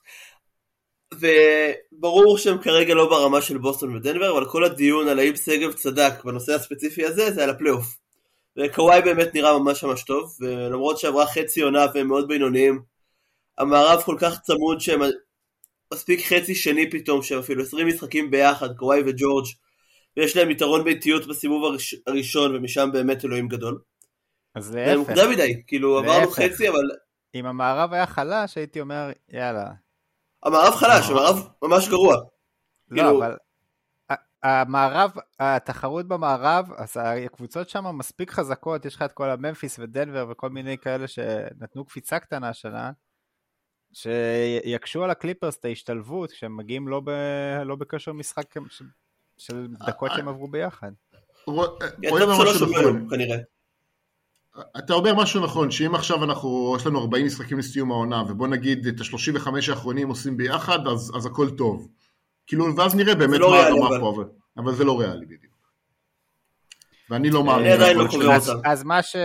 וברור 1.14 2.38
שהם 2.38 2.62
כרגע 2.62 2.94
לא 2.94 3.10
ברמה 3.10 3.42
של 3.42 3.58
בוסטון 3.58 3.96
ודנבר, 3.96 4.32
אבל 4.38 4.50
כל 4.50 4.64
הדיון 4.64 5.08
על 5.08 5.20
האם 5.20 5.36
שגב 5.36 5.74
צדק 5.74 6.24
בנושא 6.24 6.54
הספציפי 6.54 7.06
הזה, 7.06 7.32
זה 7.32 7.44
על 7.44 7.50
הפלייאוף. 7.50 7.98
וקוואי 8.58 9.02
באמת 9.02 9.34
נראה 9.34 9.60
ממש 9.60 9.84
ממש 9.84 10.04
טוב, 10.04 10.38
ולמרות 10.40 10.98
שעברה 10.98 11.28
חצי 11.28 11.62
עונה 11.62 11.86
והם 11.94 12.08
מאוד 12.08 12.28
בינוניים, 12.28 12.82
המערב 13.58 14.02
כל 14.02 14.16
כך 14.20 14.42
צמוד 14.42 14.80
שהם 14.82 15.02
מספיק 15.94 16.26
חצי 16.26 16.56
שני 16.56 16.90
פתאום, 16.90 17.22
שהם 17.22 17.40
אפילו 17.40 17.64
20 17.64 17.88
משחקים 17.88 18.32
ביחד, 18.32 18.76
קוואי 18.78 19.02
וג'ורג', 19.06 19.46
ויש 20.18 20.38
להם 20.38 20.52
יתרון 20.52 20.84
ביתיות 20.84 21.28
בסיבוב 21.28 21.64
הראש, 21.64 21.96
הראשון, 22.08 22.56
ומשם 22.56 22.90
באמת 22.94 23.26
אלוהים 23.26 23.48
גדול. 23.48 23.82
אז 24.56 24.66
זה 24.66 24.86
להפך, 24.88 25.10
מוקדם 25.10 25.32
מדי, 25.32 25.64
כאילו 25.68 25.98
עברנו 26.00 26.20
להפך. 26.20 26.40
חצי, 26.40 26.70
אבל 26.70 26.90
אם 27.36 27.46
המערב 27.46 27.94
היה 27.94 28.06
חלש, 28.06 28.58
הייתי 28.58 28.82
אומר, 28.82 29.12
יאללה. 29.30 29.72
המערב 30.44 30.74
חלש, 30.74 31.10
המערב 31.10 31.48
ממש 31.62 31.88
גרוע. 31.88 32.16
לא, 32.16 33.02
כאילו- 33.02 33.18
אבל 33.18 33.36
המערב, 34.44 35.12
התחרות 35.40 36.08
במערב, 36.08 36.72
אז 36.78 36.98
הקבוצות 37.26 37.70
שם 37.70 37.98
מספיק 37.98 38.32
חזקות, 38.32 38.86
יש 38.86 38.96
לך 38.96 39.02
את 39.02 39.12
כל 39.12 39.30
הממפיס 39.30 39.80
ודנבר 39.80 40.28
וכל 40.30 40.50
מיני 40.50 40.78
כאלה 40.78 41.08
שנתנו 41.08 41.86
קפיצה 41.86 42.20
קטנה 42.20 42.50
השנה, 42.50 42.92
שיקשו 43.94 45.04
על 45.04 45.10
הקליפרס 45.10 45.58
את 45.58 45.66
ההשתלבות 45.66 46.32
כשהם 46.32 46.58
מגיעים 46.58 46.88
לא, 46.88 47.02
ב, 47.04 47.10
לא 47.66 47.76
בכושר 47.76 48.14
משחק 48.14 48.54
של, 48.70 48.86
של 49.38 49.68
דקות 49.88 50.12
שהם 50.16 50.28
עברו 50.28 50.48
ביחד. 50.48 50.92
משהו 52.28 52.60
שומרים, 52.60 53.08
נכון. 53.08 53.20
אתה 54.78 54.94
אומר 54.94 55.14
משהו 55.16 55.44
נכון, 55.44 55.72
שאם 55.72 55.96
עכשיו 55.96 56.24
אנחנו, 56.24 56.76
יש 56.80 56.86
לנו 56.86 57.00
40 57.00 57.26
משחקים 57.26 57.60
לסיום 57.60 57.92
העונה, 57.92 58.24
ובוא 58.30 58.48
נגיד 58.48 58.88
את 58.88 59.00
ה-35 59.00 59.50
האחרונים 59.70 60.10
עושים 60.10 60.38
ביחד, 60.38 60.88
אז, 60.88 61.12
אז 61.16 61.26
הכל 61.26 61.50
טוב. 61.50 61.88
כאילו, 62.48 62.76
ואז 62.78 62.96
נראה 62.96 63.16
באמת 63.16 63.40
לא 63.40 63.52
מה 63.52 63.58
הרמה 63.58 63.88
אבל. 63.88 64.00
פה, 64.00 64.10
אבל, 64.16 64.24
אבל 64.58 64.76
זה 64.76 64.84
לא 64.84 65.00
ריאלי 65.00 65.26
בדיוק. 65.26 65.54
ואני 67.10 67.30
לא 67.30 67.40
אני 67.40 67.48
מאמין. 67.48 67.80
לא 68.20 68.34
אז 68.66 68.84
מה 68.84 69.02
ש... 69.02 69.16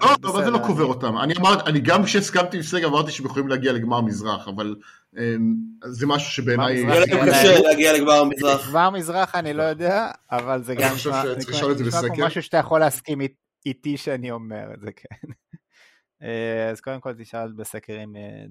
לא, 0.00 0.08
אבל 0.30 0.44
זה 0.44 0.50
לא 0.50 0.58
קובר 0.66 0.84
אותם. 0.84 1.18
אני 1.18 1.34
אמרתי, 1.40 1.70
אני 1.70 1.80
גם 1.80 2.04
כשהסכמתי 2.04 2.56
עם 2.56 2.62
סגל 2.62 2.86
אמרתי 2.86 3.10
שהם 3.12 3.26
יכולים 3.26 3.48
להגיע 3.48 3.72
לגמר 3.72 4.00
מזרח, 4.00 4.48
אבל 4.48 4.76
אמ, 5.18 5.54
זה 5.84 6.06
משהו 6.06 6.30
שבעיניי... 6.30 6.82
גמר 6.82 6.92
יהיה 6.94 7.04
מזרח 7.04 7.18
להם 7.18 7.28
יהיה 7.28 7.42
קשה. 7.56 7.68
להגיע 7.68 7.92
לגמר 7.92 8.12
המזרח. 8.12 8.60
כבר 8.66 8.90
מזרח 8.90 9.34
אני 9.34 9.52
לא 9.54 9.62
יודע, 9.62 10.10
אבל 10.30 10.62
זה 10.62 10.72
אני 10.72 10.82
גם 10.82 10.88
חושב 10.92 11.10
נשמע- 11.10 11.22
שצריך 11.22 11.38
נשמע- 11.38 11.56
לשאול 11.56 11.72
את 11.72 11.78
זה 11.78 11.84
נשמע 11.84 12.00
כמו. 12.14 12.26
משהו 12.26 12.42
שאתה 12.42 12.56
יכול 12.56 12.80
להסכים 12.80 13.20
אית- 13.20 13.36
איתי 13.66 13.96
שאני 13.96 14.30
אומר 14.30 14.74
את 14.74 14.80
זה, 14.80 14.92
כן. 14.92 15.28
אה, 16.22 16.70
אז 16.70 16.80
קודם 16.80 17.00
כל 17.00 17.14
תשאל 17.18 17.52
בסקר 17.52 18.04
אם 18.04 18.16
אה, 18.16 18.44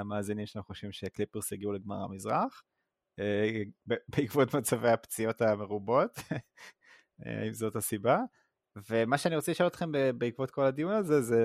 המאזינים 0.00 0.46
שלנו 0.46 0.64
חושבים 0.64 0.92
שקליפרס 0.92 1.52
יגיעו 1.52 1.72
לגמר 1.72 1.96
המזרח, 2.04 2.62
אה, 3.20 3.62
בעקבות 4.08 4.54
מצבי 4.54 4.88
הפציעות 4.88 5.42
המרובות, 5.42 6.18
אם 7.48 7.52
זאת 7.52 7.76
הסיבה. 7.76 8.18
ומה 8.90 9.18
שאני 9.18 9.36
רוצה 9.36 9.52
לשאול 9.52 9.66
אתכם 9.68 9.92
בעקבות 10.18 10.50
כל 10.50 10.64
הדיון 10.64 10.92
הזה 10.92 11.20
זה 11.22 11.44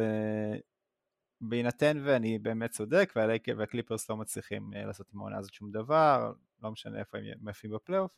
בהינתן 1.41 2.01
ואני 2.03 2.39
באמת 2.39 2.71
צודק 2.71 3.13
והלייקר 3.15 3.53
והקליפרס 3.57 4.09
לא 4.09 4.17
מצליחים 4.17 4.71
אה, 4.75 4.85
לעשות 4.85 5.07
עם 5.13 5.19
העונה 5.19 5.37
הזאת 5.37 5.53
שום 5.53 5.71
דבר, 5.71 6.31
לא 6.63 6.71
משנה 6.71 6.99
איפה 6.99 7.17
הם 7.17 7.23
מופיעים 7.41 7.75
בפלייאוף, 7.75 8.11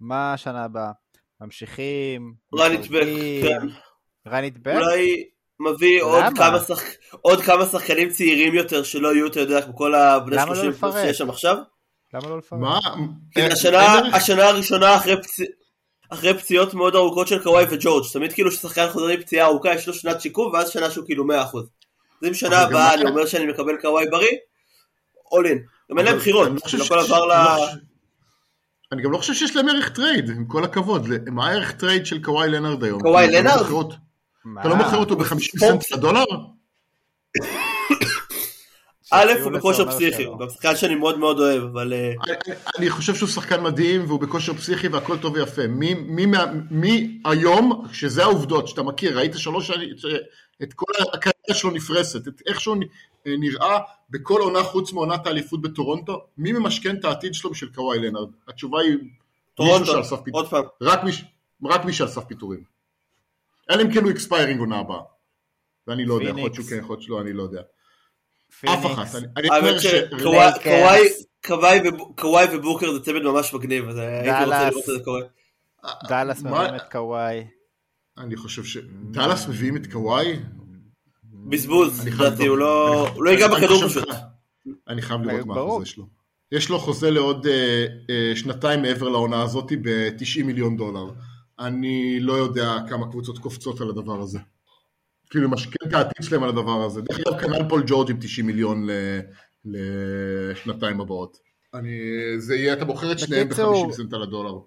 מה 0.00 0.32
השנה 0.32 0.64
הבאה? 0.64 0.92
ממשיכים? 1.40 2.34
back, 2.54 2.78
מתחרטים? 2.78 3.42
כן. 3.42 3.66
it 4.28 4.66
back? 4.66 4.74
אולי 4.74 5.24
מביא 5.60 6.02
עוד? 6.02 6.24
כמה, 6.36 6.60
שחק... 6.60 6.86
עוד 7.20 7.40
כמה 7.40 7.66
שחקנים 7.66 8.08
צעירים 8.10 8.54
יותר 8.54 8.82
שלא 8.82 9.14
יהיו, 9.14 9.26
אתה 9.26 9.40
יודע, 9.40 9.62
כמו 9.62 9.76
כל 9.76 9.94
הבני 9.94 10.36
למה 10.36 10.46
לא 10.46 10.54
30 10.54 10.72
פלוס 10.72 10.94
לפרט? 10.94 11.06
שיש 11.06 11.18
שם 11.18 11.30
עכשיו. 11.30 11.56
למה 12.14 12.28
לא 12.28 12.38
לפרט? 12.38 12.60
מה? 12.60 12.78
זה 13.34 13.46
השנה, 13.46 14.16
השנה 14.16 14.48
הראשונה 14.48 14.96
אחרי, 14.96 15.22
פצ... 15.22 15.40
אחרי 16.12 16.38
פציעות 16.38 16.74
מאוד 16.74 16.94
ארוכות 16.94 17.28
של 17.28 17.42
קוואי 17.42 17.64
וג'ורג'. 17.70 18.04
תמיד 18.12 18.32
כאילו 18.32 18.50
ששחקן 18.50 18.88
חוזר 18.88 19.06
מפציעה 19.06 19.46
ארוכה 19.46 19.74
יש 19.74 19.86
לו 19.86 19.94
שנת 19.94 20.20
שיקום 20.20 20.52
ואז 20.52 20.70
שנה 20.70 20.90
שהוא 20.90 21.04
כאילו 21.04 21.24
100%. 21.24 21.28
אז 21.32 22.28
אם 22.28 22.34
שנה 22.34 22.58
הבאה 22.58 22.94
אני 22.94 23.04
אומר 23.04 23.26
שאני 23.26 23.46
מקבל 23.46 23.76
קוואי 23.80 24.06
בריא, 24.10 24.28
all 25.34 25.46
in. 25.46 25.58
גם 25.90 25.98
אין 25.98 26.06
להם 26.06 26.16
בחירות, 26.16 26.48
אני 26.48 26.56
לא 26.78 26.84
הכל 26.84 26.98
עבר 26.98 27.26
ל... 27.26 27.28
לא 27.28 27.66
אני 28.92 29.02
גם 29.02 29.12
לא 29.12 29.18
חושב 29.18 29.34
שיש 29.34 29.56
להם 29.56 29.68
ערך 29.68 29.88
טרייד, 29.88 30.30
עם 30.30 30.44
כל 30.46 30.64
הכבוד. 30.64 31.08
מה 31.26 31.48
הערך 31.48 31.72
טרייד 31.72 32.06
של 32.06 32.22
קוואי 32.22 32.48
לנארד 32.48 32.84
היום? 32.84 33.00
קוואי 33.00 33.26
לא 33.26 33.38
לנארד? 33.38 33.92
מה? 34.44 34.60
אתה 34.60 34.68
לא 34.68 34.76
מוכר 34.76 34.96
אותו 34.96 35.16
ב-50 35.16 35.24
ספורט. 35.26 35.82
סנט 35.82 35.90
לדולר? 35.90 36.24
א' 39.12 39.32
הוא 39.42 39.52
בכושר 39.52 39.90
פסיכי. 39.90 40.24
הוא 40.24 40.38
גם 40.38 40.48
שחקן 40.50 40.76
שאני 40.76 40.94
מאוד 40.94 41.18
מאוד 41.18 41.38
אוהב, 41.40 41.62
אבל... 41.62 41.92
אה, 41.92 42.12
אני- 42.78 42.90
חושב 42.90 43.14
שהוא 43.14 43.28
שחקן 43.28 43.62
מדהים 43.62 44.04
והוא 44.06 44.20
בכושר 44.20 44.54
פסיכי 44.54 44.88
והכל 44.88 45.18
טוב 45.18 45.34
ויפה. 45.34 45.62
מי, 45.66 45.94
היום, 47.24 47.86
שזה 47.92 48.22
העובדות 48.22 48.68
שאתה 48.68 48.82
מכיר, 48.82 49.18
ראית 49.18 49.32
שלוש 49.36 49.66
שנים, 49.66 49.88
את 50.62 50.72
כל 50.74 50.92
הקריירה 51.12 51.54
שלו 51.60 51.70
נפרסת, 51.70 52.28
את 52.28 52.42
איך 52.46 52.60
שהוא 52.60 52.76
נ- 52.76 52.88
נראה 53.26 53.78
בכל 54.10 54.40
עונה 54.40 54.62
חוץ 54.62 54.92
מעונת 54.92 55.26
האליפות 55.26 55.62
בטורונטו, 55.62 56.24
מי 56.38 56.52
ממשכן 56.52 56.96
את 56.96 57.04
העתיד 57.04 57.34
שלו 57.34 57.50
בשביל 57.50 57.70
קוואי 57.74 57.98
לנארד? 57.98 58.28
התשובה 58.48 58.80
היא 58.80 58.96
טורונטו. 59.54 59.92
עוד 60.32 60.48
פעם. 60.48 60.64
רק 60.82 61.84
מי, 61.84 61.92
שעל 61.92 62.08
סף 62.08 62.24
פיטורים. 62.24 62.62
אלא 63.70 63.82
אם 63.82 63.92
כן 63.92 64.04
הוא 64.04 64.10
expiring 64.10 64.60
עונה 64.60 64.78
הבאה. 64.78 65.00
ואני 65.86 66.04
לא 66.04 66.14
יודע, 66.14 66.24
יכול 66.28 66.40
להיות 66.40 66.54
שהוא. 66.54 66.66
כן, 66.66 66.76
יכול 66.78 66.92
להיות 66.94 67.02
שלא, 67.02 67.20
אני 67.20 67.32
לא 67.32 67.42
יודע. 67.42 67.62
אף. 68.66 68.86
אחת. 68.86 69.06
אני- 69.36 69.48
אומר. 69.48 69.78
שקוואי 69.78 71.08
קוואי 72.16 72.46
ובוקר 72.56 72.92
זה 72.92 73.00
צמד 73.00 73.22
ממש 73.22 73.54
מגניב, 73.54 73.88
אז 73.88 73.96
הייתי 73.98 74.44
רוצה. 74.44 74.70
לראות 74.70 74.84
את 74.88 74.98
זה 74.98 75.04
קורה. 75.04 75.20
דאלאס 76.08 76.42
מביאים 76.42 76.74
את 76.74 76.92
קוואי. 76.92 77.44
אני 78.18 78.36
חושב 78.36 78.64
ש... 78.64 78.76
דאלאס 79.10 79.48
מביאים 79.48 79.76
את 79.76 79.92
קוואי? 79.92 80.36
בזבוז, 81.48 82.06
לדעתי, 82.06 82.46
הוא. 82.46 82.58
לא 82.58 83.02
אני- 83.06 83.14
הוא 83.14 83.24
לא 83.24 83.30
ייגע 83.30 83.48
בכדור 83.48 83.88
פשוט. 83.88 84.08
אני 84.88 85.02
חייב 85.02 85.22
לראות 85.22 85.46
מה. 85.46 85.54
החוזה 85.60 85.86
שלו. 85.86 86.06
יש 86.52 86.68
לו 86.68 86.78
חוזה 86.78 87.10
לעוד 87.10 87.46
אה, 87.46 87.86
אה, 88.10 88.32
שנתיים 88.36 88.82
מעבר 88.82 89.08
לעונה 89.08 89.42
הזאת 89.42 89.72
ב-90 89.82 90.44
מיליון 90.44 90.76
דולר. 90.76 91.10
אני 91.58 92.20
לא 92.20 92.32
יודע 92.32 92.76
כמה 92.88 93.10
קבוצות 93.10 93.38
קופצות 93.38 93.80
על 93.80 93.90
הדבר 93.90 94.20
הזה. 94.20 94.38
כאילו 95.32 95.50
משקיעים 95.50 95.88
את 95.88 95.94
העתיד 95.94 96.26
שלהם 96.26 96.42
על 96.42 96.48
הדבר 96.48 96.82
הזה. 96.84 97.00
דרך 97.00 97.20
אגב, 97.20 97.40
כנ"ל 97.40 97.68
פול 97.68 97.82
ג'ורג' 97.86 98.10
עם 98.10 98.16
90 98.20 98.46
מיליון 98.46 98.86
לשנתיים 99.64 101.00
הבאות. 101.00 101.38
אני, 101.74 101.98
זה 102.38 102.54
יהיה, 102.54 102.72
אתה 102.72 102.84
בוחר 102.84 103.12
את 103.12 103.18
שניהם 103.18 103.46
בקיצור- 103.48 103.86
ב-50 103.86 103.92
סנט 103.92 104.12
על 104.12 104.22
הדולר. 104.22 104.58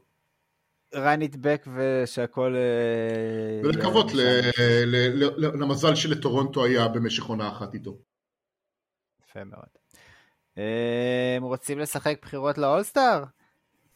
it 0.94 1.34
back 1.34 1.70
ושהכל... 1.76 2.56
אה, 2.56 3.62
ולקוות 3.64 4.06
למזל 5.38 5.96
שלטורונטו 5.96 6.66
היה 6.66 6.88
במשך 6.88 7.24
עונה 7.24 7.50
אחת 7.50 7.74
איתו. 7.74 7.98
יפה 9.24 9.44
מאוד. 9.44 9.70
אה, 10.58 11.34
הם 11.38 11.44
רוצים 11.44 11.80
לשחק 11.80 12.18
בחירות 12.22 12.58
לאולסטאר? 12.58 13.24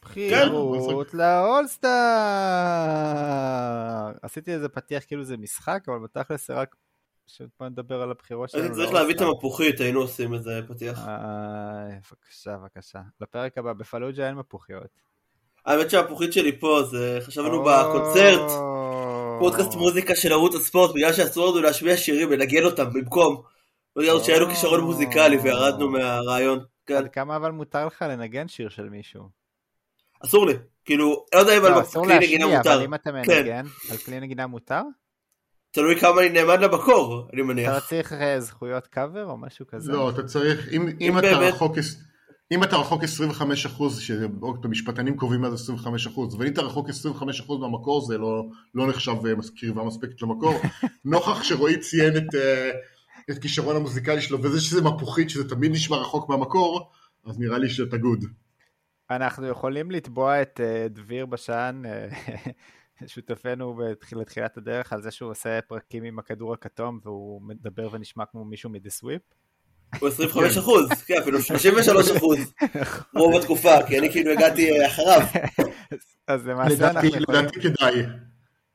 כן, 0.04 0.48
בחירות 0.48 1.14
לאולסטאר! 1.14 1.90
עשיתי 4.22 4.52
איזה 4.54 4.68
פתיח 4.68 5.04
כאילו 5.06 5.24
זה 5.24 5.36
משחק, 5.36 5.84
אבל 5.88 5.98
בתכלס 5.98 6.48
זה 6.48 6.54
רק... 6.54 6.76
בוא 7.60 7.68
נדבר 7.68 8.02
על 8.02 8.10
הבחירות 8.10 8.50
שלנו 8.50 8.64
הייתי 8.64 8.76
צריך 8.76 8.92
להביא 8.92 9.14
את. 9.14 9.20
המפוחית, 9.20 9.80
היינו 9.80 10.00
עושים 10.00 10.34
איזה 10.34 10.60
פתיח. 10.68 10.98
אה, 11.08 11.98
בבקשה, 12.10 12.56
בבקשה. 12.56 12.98
לפרק 13.20 13.58
הבא, 13.58 13.72
בפלוג'ה 13.72 14.28
אין 14.28 14.34
מפוחיות. 14.34 15.00
האמת 15.66 15.90
שהמפוחית 15.90 16.32
שלי 16.32 16.58
פה, 16.60 16.82
זה 16.90 17.18
חשבנו. 17.22 17.64
בקונצרט, 17.64 18.50
פודקאסט 19.38 19.74
מוזיקה 19.74 20.14
של 20.14 20.32
ערוץ 20.32 20.54
הספורט, 20.54 20.94
בגלל 20.94 21.12
שאסור 21.12 21.50
לנו 21.50 21.60
להשמיע 21.60 21.96
שירים 21.96 22.28
ולנגן 22.30 22.64
אותם 22.64 22.92
במקום. 22.92 23.42
בגלל 23.96 24.20
שהיה 24.20 24.38
לנו 24.38 24.48
כישרון 24.48 24.80
מוזיקלי 24.80 25.36
וירדנו 25.36 25.88
מהרעיון. 25.88 26.64
כן, 26.86 26.96
עד 26.96 27.08
כמה 27.08 27.36
אבל 27.36 27.50
מותר 27.50 27.86
לך 27.86 28.02
לנגן 28.02 28.48
שיר 28.48 28.68
של 28.68 28.88
מישהו? 28.88 29.39
אסור 30.24 30.46
לי. 30.46 30.54
כאילו, 30.84 31.24
לא 31.34 31.40
יודע 31.40 31.58
אם 31.58 31.64
על 31.64 31.80
אסור 31.80 32.04
כלי 32.04 32.18
נגינה 32.18 32.46
להשמיע, 32.46 32.60
אבל 32.60 32.70
מותר. 32.70 32.84
אם 32.84 32.94
אתה 32.94 33.10
כן. 33.26 33.38
מנגן, 33.38 33.66
על 33.90 33.96
כלי 33.96 34.20
נגינה 34.20 34.46
מותר? 34.46 34.82
תלוי 35.72 36.00
כמה 36.00 36.20
אני 36.20 36.28
נאמן 36.28 36.60
למקור, 36.60 37.28
אני 37.32 37.42
אתה 37.42 37.48
מניח. 37.48 37.88
צריך 37.88 38.12
אה, 38.12 38.40
זכויות 38.40 38.86
קאבר 38.86 39.24
או 39.24 39.36
משהו 39.36 39.66
כזה? 39.66 39.92
לא, 39.92 40.10
אתה 40.10 40.22
צריך, 40.22 40.68
אם, 41.00 41.18
אתה 41.18 41.26
רחוק, 41.26 41.76
אם 42.52 42.62
אתה 42.62 42.76
רחוק 42.76 43.02
25 43.02 43.66
אחוז, 43.66 44.00
שהמשפטנים 44.00 45.16
קובעים 45.16 45.40
מה 45.40 45.50
זה 45.50 45.54
25 45.54 46.06
אחוז, 46.06 46.34
ואם 46.34 46.52
אתה 46.52 46.62
רחוק 46.62 46.88
25 46.88 47.40
אחוז 47.40 47.60
מהמקור 47.60 48.06
זה 48.06 48.18
לא, 48.18 48.44
לא 48.74 48.86
נחשב 48.86 49.26
אה, 49.26 49.32
קרבה 49.60 49.84
מספקת 49.84 50.22
למקור. 50.22 50.54
נוכח 51.04 51.42
שרועי 51.42 51.78
ציין 51.78 52.16
את, 52.16 52.34
אה, 52.34 52.70
את 53.30 53.38
כישרון 53.38 53.76
המוזיקלי 53.76 54.20
שלו, 54.20 54.42
וזה 54.42 54.60
שזה 54.60 54.82
מפוחית, 54.82 55.30
שזה 55.30 55.48
תמיד 55.48 55.72
נשמע 55.72 55.96
רחוק 55.96 56.28
מהמקור, 56.28 56.90
אז 57.26 57.38
נראה 57.38 57.58
לי 57.58 57.70
שאתה 57.70 57.96
גוד. 57.96 58.24
אנחנו 59.10 59.46
יכולים 59.46 59.90
לתבוע 59.90 60.42
את 60.42 60.60
אה, 60.64 60.86
דביר 60.90 61.26
בשן, 61.26 61.82
אה, 61.86 62.08
שותפנו 63.06 63.74
בתחיל- 63.74 64.18
לתחילת 64.18 64.56
הדרך, 64.56 64.92
על 64.92 65.02
זה 65.02 65.10
שהוא 65.10 65.30
עושה 65.30 65.60
פרקים 65.62 66.04
עם 66.04 66.18
הכדור 66.18 66.52
הכתום 66.54 67.00
והוא 67.02 67.42
מדבר 67.42 67.88
ונשמע 67.92 68.24
כמו 68.32 68.44
מישהו 68.44 68.70
מדה 68.70 68.90
סוויפ? 68.90 69.22
הוא 70.00 70.08
25 70.14 70.56
אחוז, 70.58 70.90
כן, 71.06 71.14
אפילו 71.22 71.42
33 71.42 72.10
אחוז, 72.16 72.52
רוב 73.14 73.36
התקופה, 73.36 73.86
כי 73.88 73.98
אני 73.98 74.10
כאילו 74.12 74.32
הגעתי 74.32 74.80
אה, 74.80 74.86
אחריו. 74.86 75.20
אז 76.26 76.46
למעשה 76.46 76.74
לדעתי, 76.74 76.96
אנחנו 77.06 77.08
יכולים... 77.22 77.40
לדעתי 77.44 77.60
כדאי. 77.60 78.02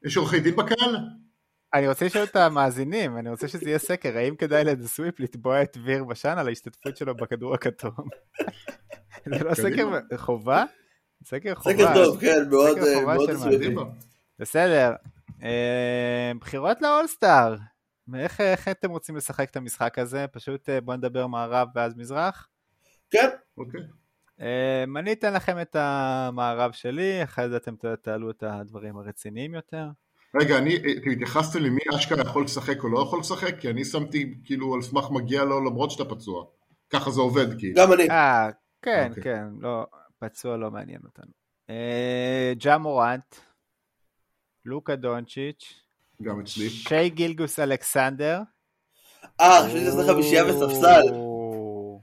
יש 0.06 0.18
עורכי 0.18 0.40
דין 0.40 0.56
בקהל? 0.56 0.96
אני 1.74 1.88
רוצה 1.88 2.06
לשאול 2.06 2.24
את 2.24 2.36
המאזינים, 2.36 3.18
אני 3.18 3.30
רוצה 3.30 3.48
שזה 3.48 3.66
יהיה 3.70 3.80
סקר, 3.80 4.18
האם 4.18 4.36
כדאי 4.36 4.64
לדה 4.64 4.88
סוויפ 4.88 5.20
לתבוע 5.20 5.62
את 5.62 5.78
דביר 5.78 6.04
בשן 6.04 6.38
על 6.38 6.48
ההשתתפות 6.48 6.98
שלו 6.98 7.16
בכדור 7.16 7.54
הכתום? 7.54 7.92
זה 9.30 9.44
לא 9.44 9.54
סקר. 9.54 10.00
חובה? 10.18 10.64
סקר 11.26 11.56
חובה. 11.56 11.76
סקר 11.76 11.94
טוב, 11.94 12.20
כן, 12.22 12.50
מאוד 12.50 12.78
אה, 12.78 13.18
מסוימים. 13.34 13.78
בסדר. 14.40 14.94
אה, 15.44 16.32
בחירות 16.40 16.82
לאולסטאר. 16.82 17.56
איך, 18.16 18.42
איך 18.42 18.68
אתם 18.68 18.90
רוצים 18.90 19.16
לשחק 19.16 19.50
את 19.50 19.56
המשחק 19.56 20.00
הזה? 20.00 20.26
פשוט 20.32 20.70
אה, 20.70 20.82
בואו 20.82 20.98
נדבר 20.98 21.28
מערב 21.28 21.68
ואז 21.76 21.96
מזרח. 21.98 22.48
כן, 23.12 23.30
אוקיי. 23.58 23.82
אני 24.98 25.14
אתן 25.14 25.34
לכם 25.34 25.62
את 25.62 25.76
המערב 25.80 26.72
שלי, 26.72 27.24
אחרי 27.24 27.50
זה 27.50 27.58
אתם 27.58 27.76
תעלו 28.02 28.30
את 28.30 28.44
הדברים 28.44 28.98
הרציניים 28.98 29.54
יותר. 29.54 29.86
רגע, 30.42 30.58
אני, 30.58 30.76
אתם 30.76 31.10
התייחסתם 31.12 31.60
למי 31.60 31.82
אשכרה 31.96 32.22
יכול 32.22 32.44
לשחק 32.44 32.84
או 32.84 32.90
לא 32.90 33.00
יכול 33.00 33.20
לשחק? 33.20 33.60
כי 33.60 33.70
אני 33.70 33.86
שמתי 33.86 34.36
כאילו 34.44 34.76
על 34.76 34.82
סמך 34.82 35.12
מגיע 35.12 35.44
לו 35.44 35.66
למרות 35.66 35.92
שאתה 35.92 36.06
פצוע. 36.06 36.46
ככה 36.90 37.12
זה 37.12 37.22
עובד 37.22 37.60
כאילו. 37.60 37.76
גם 37.76 37.94
אני. 37.94 38.08
כן, 38.86 39.08
אוקיי. 39.10 39.24
כן, 39.24 39.44
לא, 39.60 39.86
פצוע 40.20 40.58
לא 40.58 40.72
מעניין 40.72 41.02
אותנו. 41.04 41.32
אה, 41.70 42.54
ג'ה 42.58 42.78
מורנט, 42.78 43.36
לוקה 44.66 44.96
דונצ'יץ', 44.96 45.82
גם 46.22 46.42
אצלי. 46.42 46.70
שי 46.70 47.10
גילגוס 47.10 47.60
אלכסנדר. 47.60 48.40
אה, 49.42 49.62
חשבתי 49.66 49.80
שזה 49.80 50.14
חמישייה 50.14 50.44
בספסל. 50.44 51.14
או, 51.14 52.02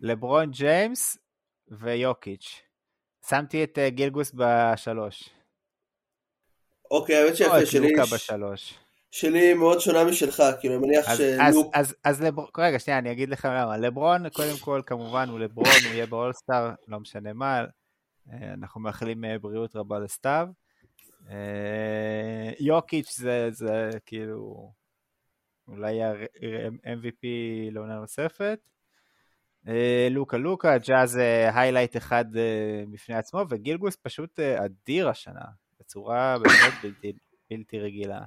לברון 0.00 0.50
ג'יימס 0.50 1.18
ויוקיץ'. 1.68 2.62
שמתי 3.28 3.64
את 3.64 3.78
אה, 3.78 3.90
גילגוס 3.90 4.32
בשלוש. 4.34 5.30
אוקיי, 6.90 7.16
האמת 7.16 7.30
או 7.30 7.36
שיפה, 7.36 7.62
את 7.62 7.66
שלי 7.66 7.90
לוקה 7.90 8.14
בשלוש. 8.14 8.78
שלי 9.12 9.54
מאוד 9.54 9.80
שונה 9.80 10.04
משלך, 10.04 10.42
כאילו, 10.60 10.74
אני 10.74 10.86
מניח 10.86 11.08
אז, 11.08 11.20
אז, 11.40 11.54
שלוק... 11.54 11.70
אז, 11.74 11.94
אז 12.04 12.22
לברון, 12.22 12.48
רגע, 12.58 12.78
שנייה, 12.78 12.98
אני 12.98 13.12
אגיד 13.12 13.28
לכם 13.28 13.48
למה. 13.48 13.76
לברון, 13.76 14.28
קודם 14.28 14.58
כל, 14.60 14.82
כמובן, 14.86 15.28
הוא 15.28 15.38
לברון, 15.38 15.66
הוא 15.84 15.92
יהיה 15.92 16.06
באולסטאר, 16.06 16.70
לא 16.88 17.00
משנה 17.00 17.32
מה. 17.32 17.64
אה, 18.32 18.52
אנחנו 18.52 18.80
מאחלים 18.80 19.24
אה, 19.24 19.38
בריאות 19.38 19.76
רבה 19.76 19.98
לסתיו. 19.98 20.48
אה, 21.30 22.50
יוקיץ' 22.60 23.16
זה, 23.16 23.48
זה 23.50 23.90
כאילו, 24.06 24.72
אולי 25.68 25.92
יהיה 25.92 26.12
MVP 26.84 27.26
לעונה 27.72 27.94
נוספת. 27.94 28.58
לוקה 30.10 30.36
לוקה, 30.36 30.78
ג'אז 30.78 31.18
היילייט 31.54 31.96
אחד 31.96 32.24
בפני 32.92 33.14
עצמו, 33.14 33.44
וגילגוס 33.50 33.96
פשוט 34.02 34.40
אדיר 34.40 35.08
השנה, 35.08 35.44
בצורה 35.80 36.36
באמת 36.38 36.72
בלתי, 36.82 37.12
בלתי 37.50 37.80
רגילה. 37.80 38.20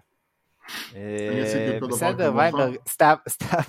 בסדר, 1.90 2.30
כמוך. 2.30 2.38
ויינברג, 2.38 2.76
סתיו, 2.90 3.18
סתיו, 3.30 3.60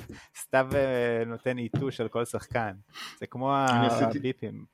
סתיו 0.43 0.67
אה, 0.75 1.25
נותן 1.27 1.59
עיטוש 1.59 2.01
על 2.01 2.09
כל 2.09 2.25
שחקן. 2.25 2.73
זה 3.21 3.27
כמו 3.27 3.55
הביפים. 3.57 4.65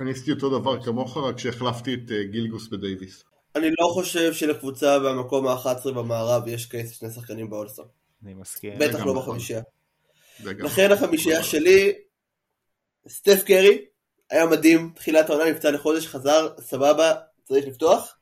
אני 0.00 0.10
עשיתי 0.10 0.32
אותו 0.32 0.58
דבר 0.58 0.82
כמוך, 0.84 1.16
רק 1.16 1.38
שהחלפתי 1.38 1.94
את 1.94 2.10
אה, 2.10 2.24
גילג'ס 2.24 2.68
בדייוויס. 2.68 3.24
אני 3.56 3.70
לא 3.80 3.88
חושב 3.92 4.32
שלקבוצה 4.32 4.98
במקום 4.98 5.46
ה-11 5.46 5.92
במערב 5.92 6.48
יש 6.48 6.66
case 6.66 6.90
לשני 6.90 7.10
שחקנים 7.10 7.50
באולסטר. 7.50 7.84
אני 8.24 8.34
מסכים. 8.34 8.78
בטח 8.78 9.06
לא 9.06 9.14
נכון. 9.14 9.16
בחמישייה. 9.16 9.62
לכן 10.40 10.92
החמישייה 10.92 11.42
שלי, 11.42 11.92
סטף 13.08 13.42
קרי, 13.46 13.84
היה 14.30 14.46
מדהים, 14.46 14.92
תחילת 14.94 15.30
העונה 15.30 15.50
נפצע 15.50 15.70
לחודש, 15.70 16.06
חזר, 16.06 16.48
סבבה, 16.60 17.14
צריך 17.44 17.66
לפתוח. 17.66 18.18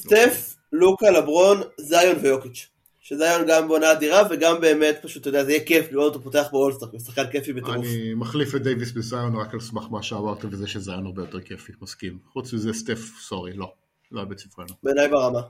סטף, 0.00 0.56
לוקה, 0.72 1.10
לברון, 1.10 1.60
זיון 1.80 2.16
ויוקיץ'. 2.22 2.68
שזיון 3.00 3.46
גם 3.48 3.68
בעונה 3.68 3.92
אדירה 3.92 4.22
וגם 4.30 4.60
באמת 4.60 4.98
פשוט, 5.02 5.20
אתה 5.20 5.28
יודע, 5.28 5.44
זה 5.44 5.52
יהיה 5.52 5.64
כיף 5.64 5.92
לראות 5.92 6.14
אותו 6.14 6.24
פותח 6.24 6.48
באולסטאר, 6.52 6.88
הוא 6.92 7.00
שחקן 7.00 7.30
כיפי 7.30 7.52
בטירוף. 7.52 7.76
אני 7.76 8.14
מחליף 8.14 8.54
את 8.54 8.62
דייוויס 8.62 8.92
בזיון 8.92 9.36
רק 9.36 9.54
על 9.54 9.60
סמך 9.60 9.84
מה 9.90 10.02
שאמרת 10.02 10.44
וזה 10.44 10.68
שזיון 10.68 11.06
הרבה 11.06 11.22
יותר 11.22 11.40
כיפי, 11.40 11.72
מסכים. 11.82 12.18
חוץ 12.32 12.52
מזה 12.52 12.72
סטף, 12.72 12.98
סורי, 13.20 13.52
לא. 13.52 13.72
לא 14.12 14.24
בית 14.24 14.38
ספרנו. 14.38 14.68
בעיניי 14.82 15.08
ברמה. 15.08 15.40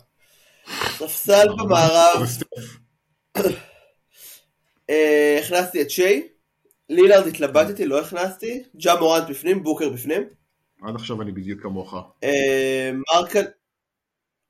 ספסל 0.68 1.48
במערב. 1.58 2.26
אה, 4.90 5.40
הכנסתי 5.44 5.82
את 5.82 5.90
שיי, 5.90 6.28
לילארד 6.88 7.26
התלבטתי, 7.26 7.86
לא 7.86 8.00
הכנסתי, 8.00 8.62
ג'ה 8.76 8.94
מורנט 9.00 9.28
בפנים, 9.28 9.62
בוקר 9.62 9.88
בפנים. 9.88 10.22
עד 10.82 10.94
עכשיו 10.94 11.22
אני 11.22 11.32
בדיוק 11.32 11.62
כמוך. 11.62 11.94
אה, 12.24 12.90
מרקן... 13.14 13.44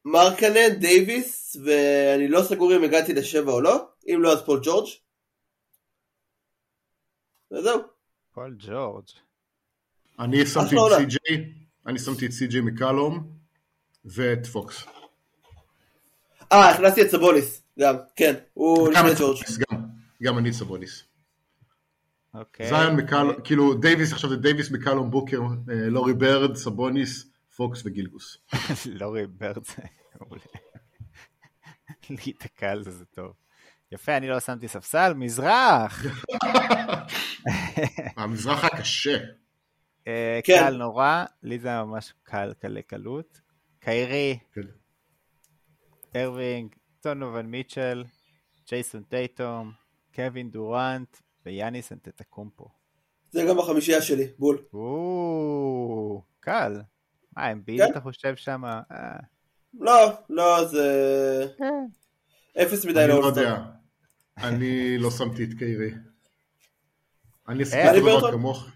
מרקנן, 0.04 0.68
דייוויס, 0.78 1.56
ואני 1.64 2.28
לא 2.28 2.42
סגור 2.42 2.76
אם 2.76 2.84
הגעתי 2.84 3.14
לשבע 3.14 3.52
או 3.52 3.60
לא, 3.60 3.88
אם 4.06 4.18
לא 4.22 4.32
אז 4.32 4.42
פול 4.44 4.60
ג'ורג'. 4.62 4.88
וזהו. 7.52 7.80
פול 8.34 8.56
ג'ורג'. 8.58 9.08
אני 10.18 10.46
שמתי 10.46 10.76
את. 10.76 10.98
סי.ג'יי, 10.98 11.52
אני 11.86 11.98
שמתי 11.98 12.26
את 12.26 12.32
סי.ג'יי 12.32 12.60
מקלום 12.60 13.32
ואת 14.04 14.46
פוקס. 14.46 14.84
אה, 16.52 16.70
הכנסתי 16.70 17.02
את 17.02 17.10
סבוניס, 17.10 17.62
גם, 17.78 17.96
כן, 18.16 18.34
הוא 18.54 18.88
לפני 18.88 19.10
ג'ורג'. 19.18 19.38
גם, 19.70 19.82
גם 20.22 20.38
אני 20.38 20.52
סבוניס. 20.52 21.02
אוקיי. 22.34 22.68
זיון 22.68 22.96
מקלום, 22.96 23.32
כאילו 23.44 23.74
דייוויס 23.74 24.12
עכשיו 24.12 24.30
זה 24.30 24.36
דייוויס 24.36 24.70
מקלום 24.70 25.10
בוקר, 25.10 25.40
אה, 25.70 25.88
לורי 25.88 26.14
ברד, 26.14 26.56
סבוניס, 26.56 27.29
פוקס 27.56 27.82
וגילג'ס. 27.86 28.38
לורי 29.00 29.26
ברד 29.26 29.64
זה 29.64 29.82
מעולה. 30.20 30.42
להיתקע 32.10 32.70
על 32.70 32.84
זה 32.84 32.90
זה 32.90 33.04
טוב. 33.04 33.32
יפה, 33.92 34.16
אני 34.16 34.28
לא 34.28 34.40
שמתי 34.40 34.68
ספסל, 34.68 35.14
מזרח! 35.14 36.02
המזרח 38.16 38.64
היה 38.64 38.80
קשה. 38.80 39.18
אה, 40.06 40.40
כן. 40.44 40.58
קל 40.58 40.76
נורא, 40.76 41.24
לי 41.42 41.58
זה 41.58 41.68
היה 41.68 41.84
ממש 41.84 42.12
קל, 42.22 42.52
קלי 42.58 42.82
קלות. 42.82 43.40
קיירי, 43.80 44.38
כן. 44.52 44.60
ארווינג, 46.16 46.74
דונובן 47.00 47.42
מיטשל, 47.42 48.04
ג'ייסון 48.68 49.02
טייטום, 49.02 49.72
קווין 50.14 50.50
דורנט 50.50 51.16
ויאניס 51.46 51.92
אנטטקומפו. 51.92 52.68
זה 53.30 53.44
גם 53.48 53.58
החמישייה 53.58 54.02
שלי, 54.02 54.26
בול. 54.38 54.64
או, 54.72 56.22
קל. 56.40 56.80
מה, 57.36 57.52
אמביד 57.52 57.80
כן. 57.80 57.90
אתה 57.90 58.00
חושב 58.00 58.36
שם? 58.36 58.64
אה, 58.64 59.16
לא, 59.80 60.12
לא, 60.30 60.64
זה 60.64 61.46
כן. 61.58 62.62
אפס 62.62 62.84
מדי 62.84 63.00
אני 63.00 63.08
לא 63.08 63.20
לאולסטאר. 63.20 63.42
יודע. 63.42 63.62
אני 64.38 64.98
לא 64.98 65.10
שמתי 65.10 65.44
את 65.44 65.48
קיירי. 65.58 65.90
אני 67.48 67.62
עשיתי 67.62 67.78
אה, 67.78 67.90
אותו 67.96 68.20
דבר? 68.20 68.32
כמוך. 68.32 68.68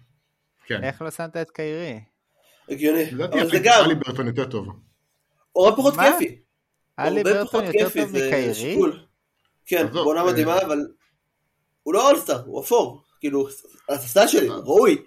כן. 0.67 0.85
איך 0.85 1.03
לא 1.03 1.11
שמת 1.11 1.37
את 1.37 1.51
קיירי? 1.51 2.01
הגיוני. 2.69 3.11
לדעתי 3.11 3.41
אבל 3.41 3.51
זה 3.51 3.59
גם, 3.65 3.85
אלי 3.85 3.95
ברטון 3.95 4.27
יותר 4.27 4.51
טוב. 4.51 4.69
הוא 5.53 5.67
הרבה 5.67 5.77
פחות? 5.77 5.95
כיפי. 5.95 6.39
אלי 6.99 7.23
ברטון 7.23 7.65
יותר 7.65 7.89
טוב 7.89 8.11
מקיירי? 8.13 8.77
כן, 9.67 9.87
בעונה 9.93 10.21
אה, 10.21 10.27
מדהימה, 10.27 10.63
אבל 10.63 10.87
הוא 11.83 11.95
לא 11.95 12.11
אולסטאר, 12.11 12.43
הוא 12.47 12.63
אפור. 12.63 13.03
כאילו, 13.21 13.49
הספסל 13.89 14.27
שלי, 14.27 14.49
ראוי. 14.49 15.03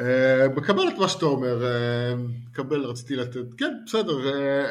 אה, 0.00 0.48
מקבל 0.56 0.88
את 0.88 0.98
מה 0.98 1.08
שאתה 1.08 1.26
אומר, 1.26 1.64
אה, 1.66 2.14
מקבל, 2.50 2.84
רציתי 2.84 3.16
לתת, 3.16 3.54
כן, 3.58 3.74
בסדר. 3.86 4.34
אה, 4.34 4.66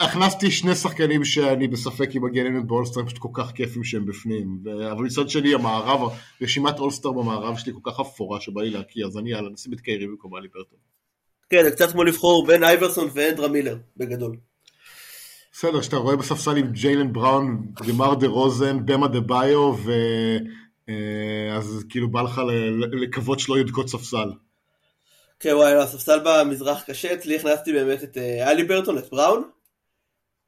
הכנסתי 0.00 0.50
שני 0.50 0.74
שחקנים 0.74 1.24
שאני 1.24 1.68
בספק 1.68 2.10
אם 2.16 2.24
מגיע 2.24 2.42
אלינו 2.42 2.66
באולסטר, 2.66 3.00
הם 3.00 3.06
פשוט 3.06 3.18
כל 3.18 3.28
כך 3.32 3.52
כיפים 3.52 3.84
שהם 3.84 4.06
בפנים. 4.06 4.58
אבל 4.92 5.04
מצד 5.04 5.28
שני, 5.28 5.54
המערב, 5.54 6.12
רשימת 6.42 6.78
אולסטר 6.78 7.12
במערב 7.12 7.56
שלי 7.56 7.72
כל 7.72 7.90
כך 7.90 8.00
אפורה 8.00 8.40
שבא 8.40 8.62
לי 8.62 8.70
להקיא, 8.70 9.06
אז 9.06 9.18
אני 9.18 9.30
יאללה, 9.30 9.50
נשים 9.50 9.72
את 9.72 9.80
קיירי 9.80 10.06
במקום 10.06 10.36
אלי 10.36 10.48
ברטון. 10.54 10.78
כן, 11.50 11.62
זה 11.62 11.70
קצת 11.70 11.92
כמו 11.92 12.04
לבחור 12.04 12.46
בין 12.46 12.64
אייברסון 12.64 13.08
ואנדרה 13.14 13.48
מילר, 13.48 13.76
בגדול. 13.96 14.36
בסדר, 15.52 15.80
שאתה 15.80 15.96
רואה 15.96 16.16
בספסל 16.16 16.56
עם 16.56 16.66
ג'יילן 16.72 17.12
בראון, 17.12 17.66
רימר 17.80 18.14
דה 18.14 18.26
רוזן, 18.26 18.86
במה 18.86 19.08
דה 19.08 19.20
ביו, 19.20 19.74
ו... 19.84 19.92
אה, 20.88 21.56
אז 21.56 21.84
כאילו 21.88 22.10
בא 22.10 22.22
לך 22.22 22.40
לקוות 22.92 23.40
שלא 23.40 23.54
יודקות 23.54 23.88
ספסל. 23.88 24.30
כן, 25.40 25.54
וואי, 25.54 25.74
לא, 25.74 25.82
הספסל 25.82 26.20
במזרח 26.24 26.82
קשה, 26.82 27.14
אצלי 27.14 27.36
הכנסתי 27.36 27.72
באמת 27.72 28.04
את 28.04 28.18
אה, 28.18 28.50
אלי 28.50 28.64
ברטון, 28.64 28.98
את 28.98 29.10
בראון, 29.10 29.50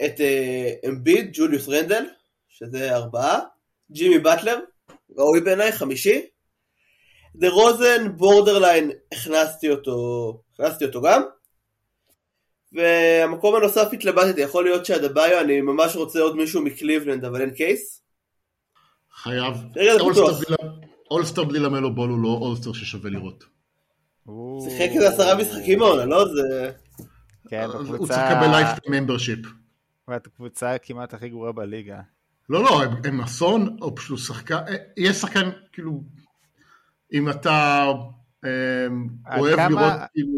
את 0.05 0.21
אה, 0.21 0.73
אמביד, 0.89 1.31
ג'וליוס 1.33 1.69
רנדל, 1.69 2.05
שזה 2.49 2.95
ארבעה, 2.95 3.41
ג'ימי 3.91 4.19
באטלר, 4.19 4.59
ראוי 5.19 5.41
בעיניי, 5.41 5.73
חמישי, 5.73 6.27
דה 7.35 7.49
רוזן, 7.49 8.17
borderline, 8.17 8.91
הכנסתי 9.13 9.71
אותו, 9.71 10.43
הכנסתי 10.55 10.85
אותו 10.85 11.03
גם, 11.03 11.23
והמקום 12.73 13.55
הנוסף 13.55 13.89
התלבטתי, 13.93 14.41
יכול 14.41 14.65
להיות 14.65 14.87
שאדבאיו, 14.87 15.41
אני 15.41 15.61
ממש 15.61 15.97
רוצה 15.97 16.21
עוד 16.21 16.37
מישהו 16.37 16.63
מקליבלנד, 16.63 17.25
אבל 17.25 17.41
אין 17.41 17.51
קייס. 17.51 18.06
חייב. 19.17 19.55
אולסטאר. 21.11 21.45
בלי- 21.45 21.59
למלו 21.59 21.95
בול 21.95 22.11
הוא 22.11 22.23
לא 22.23 22.29
אולסטאר 22.29 22.73
ששווה 22.73 23.11
לראות. 23.11 23.45
שיחק 24.61 24.91
איזה 24.95 25.09
עשרה 25.09 25.35
משחקים 25.43 25.83
העונה, 25.83 26.05
לא? 26.05 26.25
זה... 26.29 26.73
כן, 27.49 27.65
הוא 27.65 27.73
צריך 27.73 27.91
בקבוצה... 27.91 28.31
לקבל 28.31 28.51
lifetime 28.51 28.95
membership. 28.95 29.39
הקבוצה 30.09 30.79
כמעט 30.83 31.15
הכי 31.15 31.29
גרועה 31.29 31.53
בליגה. 31.53 32.01
לא, 32.49 32.63
לא, 32.63 32.83
הם, 33.05 33.21
אסון, 33.21 33.77
או 33.81 33.95
פשוט 33.95 34.19
שחקן, 34.19 34.55
אה, 34.69 34.77
יש 34.97 35.17
שחקן, 35.17 35.51
כאילו, 35.73 36.03
אם 37.13 37.31
אתה 37.31 37.85
אה, 38.45 38.87
אוהב 39.39 39.57
כמה- 39.57 39.69
לראות, 39.81 39.93
כאילו... 40.13 40.33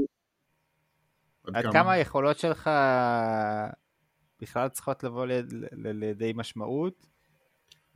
עד 1.54 1.72
כמה 1.72 1.92
היכולות 1.92 2.38
שלך 2.38 2.70
בכלל 4.40 4.68
צריכות 4.68 5.04
לבוא 5.04 5.26
לידי 5.72 6.32
משמעות, 6.36 7.06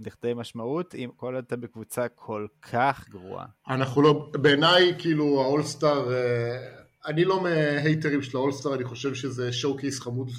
לכדי 0.07 0.33
משמעות, 0.35 0.95
אם 0.95 1.11
כל 1.17 1.35
עוד 1.35 1.45
אתה 1.47 1.57
בקבוצה 1.57 2.09
כל 2.09 2.47
כך 2.73 3.09
גרועה. 3.09 3.47
אנחנו 3.69 4.03
לא, 4.03 4.31
בעיניי, 4.33 4.95
כאילו, 4.99 5.43
האולסטאר, 5.43 6.13
אה, 6.13 6.83
אני 7.07 7.25
לא 7.25 7.43
מהייטרים 7.43 8.23
של 8.23 8.37
האולסטאר, 8.37 8.75
אני 8.75 8.85
חושב 8.85 9.15
שזה 9.15 9.53
שואו 9.53 9.77
קייס 9.77 10.01
חמוד 10.01 10.31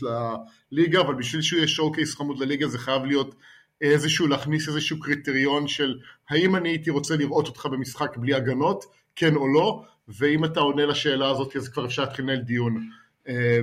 לליגה, 0.71 1.01
אבל 1.01 1.15
בשביל 1.15 1.41
שהוא 1.41 1.57
יהיה 1.57 1.67
שואו 1.67 1.91
קייס 1.91 2.15
חמוד 2.15 2.39
לליגה 2.39 2.67
זה 2.67 2.77
חייב 2.77 3.05
להיות 3.05 3.35
איזשהו, 3.81 4.27
להכניס 4.27 4.67
איזשהו 4.67 4.99
קריטריון 4.99 5.67
של 5.67 5.99
האם 6.29 6.55
אני 6.55 6.69
הייתי 6.69 6.89
רוצה 6.89 7.15
לראות 7.15 7.47
אותך 7.47 7.65
במשחק 7.65 8.17
בלי 8.17 8.33
הגנות, 8.33 8.85
כן 9.15 9.35
או 9.35 9.47
לא, 9.47 9.83
ואם 10.07 10.45
אתה 10.45 10.59
עונה 10.59 10.85
לשאלה 10.85 11.29
הזאת 11.29 11.55
אז 11.55 11.69
כבר 11.69 11.85
אפשר 11.85 12.03
להתחיל 12.03 12.25
לנהל 12.25 12.41
דיון. 12.41 12.89
אה, 13.27 13.59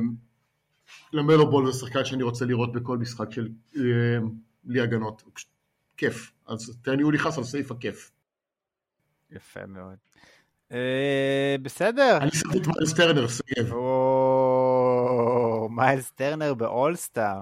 למלו 1.12 1.50
בול 1.50 1.72
זה 1.72 1.78
שחקן 1.78 2.04
שאני 2.04 2.22
רוצה 2.22 2.44
לראות 2.44 2.72
בכל 2.72 2.98
משחק 2.98 3.32
של 3.32 3.48
אה, 3.76 3.82
בלי 4.64 4.80
הגנות, 4.80 5.22
כיף, 6.00 6.32
אז 6.46 6.78
תעניו 6.82 7.10
נכנס 7.10 7.38
על 7.38 7.44
סעיף 7.44 7.70
הכיף. 7.70 8.10
יפה 9.30 9.66
מאוד. 9.66 9.96
אה, 10.72 11.56
בסדר. 11.62 12.18
אני 12.20 12.30
שמתי 12.30 12.58
את 12.58 12.66
מיילס 12.66 12.94
טרנר. 12.94 13.26
או, 13.70 15.68
מיילס 15.70 16.10
טרנר 16.10 16.54
באולסטאר. 16.54 17.40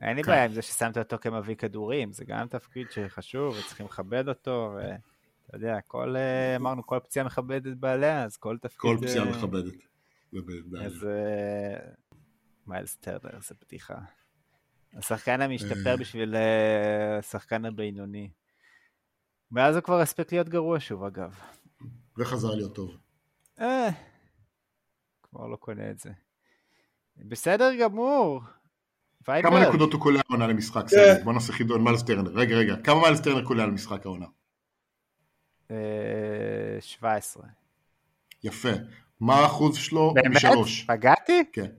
אין 0.00 0.16
לי 0.16 0.22
כן. 0.22 0.30
בעיה 0.30 0.44
עם 0.44 0.52
זה 0.52 0.62
ששמת 0.62 0.98
אותו 0.98 1.18
כמביא 1.20 1.54
כדורים, 1.54 2.12
זה 2.12 2.24
גם 2.24 2.48
תפקיד 2.48 2.90
שחשוב 2.90 3.56
וצריכים 3.58 3.86
לכבד 3.86 4.28
אותו, 4.28 4.74
ואתה 4.76 5.56
יודע, 5.56 5.78
כל, 5.86 6.16
אה, 6.16 6.56
אמרנו, 6.56 6.86
כל 6.86 6.98
פציעה 7.04 7.26
מכבדת 7.26 7.76
בעליה, 7.76 8.24
אז 8.24 8.36
כל 8.36 8.58
תפקיד... 8.58 8.90
כל 8.90 9.06
פציעה 9.06 9.24
אה, 9.24 9.30
מכבדת. 9.30 9.74
זה 10.32 10.38
בעיניי. 10.46 10.86
אז 10.86 11.06
מיילס 12.66 12.96
טרנר 12.96 13.40
זה 13.40 13.54
בדיחה. 13.66 13.98
השחקן 14.96 15.40
המשתפר 15.40 15.90
אה. 15.90 15.96
בשביל 15.96 16.36
אה, 16.36 17.18
השחקן 17.18 17.64
הבינוני. 17.64 18.30
מאז 19.50 19.76
הוא 19.76 19.82
כבר 19.82 20.00
הספיק 20.00 20.32
להיות 20.32 20.48
גרוע 20.48 20.80
שוב, 20.80 21.04
אגב. 21.04 21.34
וחזר 22.18 22.54
להיות 22.54 22.74
טוב. 22.74 22.96
אה, 23.60 23.88
כבר 25.22 25.46
לא 25.46 25.56
קונה 25.56 25.90
את 25.90 25.98
זה. 25.98 26.10
בסדר 27.16 27.70
גמור. 27.80 28.40
ויינברג. 29.28 29.50
כמה 29.50 29.68
נקודות 29.68 29.92
הוא 29.92 30.00
קולע 30.00 30.20
העונה 30.28 30.46
למשחק? 30.46 30.84
כן. 30.90 31.24
בוא 31.24 31.32
נעשה 31.32 31.52
חידון, 31.52 31.84
מיילס 31.84 32.02
טרנר. 32.02 32.30
רגע, 32.30 32.56
רגע. 32.56 32.76
כמה 32.84 33.00
מיילס 33.00 33.20
טרנר 33.20 33.44
קולע 33.44 33.66
למשחק 33.66 34.06
העונה? 34.06 34.26
אה, 35.70 35.76
17. 36.80 37.42
יפה. 38.44 38.68
מה 39.20 39.34
האחוז 39.34 39.76
שלו? 39.76 40.14
באמת? 40.14 40.42
פגעתי? 40.86 41.44
כן. 41.52 41.70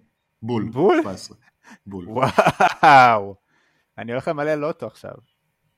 בול. 0.42 0.70
בול? 0.70 1.00
17. 1.02 1.38
בול. 1.86 2.06
וואו. 2.10 3.36
אני 3.98 4.12
הולך 4.12 4.28
למלא 4.28 4.54
לוטו 4.54 4.88
עכשיו. 4.88 5.14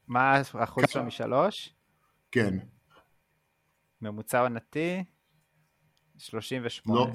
מה 0.08 0.42
האחוז 0.54 0.84
שלו? 0.88 1.04
משלוש? 1.04 1.74
כן. 2.32 2.58
ממוצע 4.02 4.40
עונתי? 4.40 5.04
38. 6.18 7.00
לא. 7.00 7.08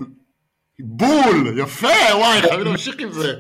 בול! 0.79 1.59
יפה! 1.59 1.89
וואי, 2.15 2.41
חייבים 2.41 2.67
להמשיך 2.67 2.95
עם 2.99 3.13
זה. 3.13 3.33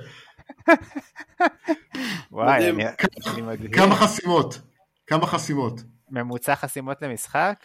וואי. 2.32 2.70
אני 2.70 2.84
אני 3.26 3.42
מדהים. 3.42 3.70
כמה 3.70 3.94
חסימות? 3.94 4.60
כמה 5.06 5.26
חסימות? 5.26 5.80
ממוצע 6.10 6.54
חסימות 6.54 7.02
למשחק? 7.02 7.64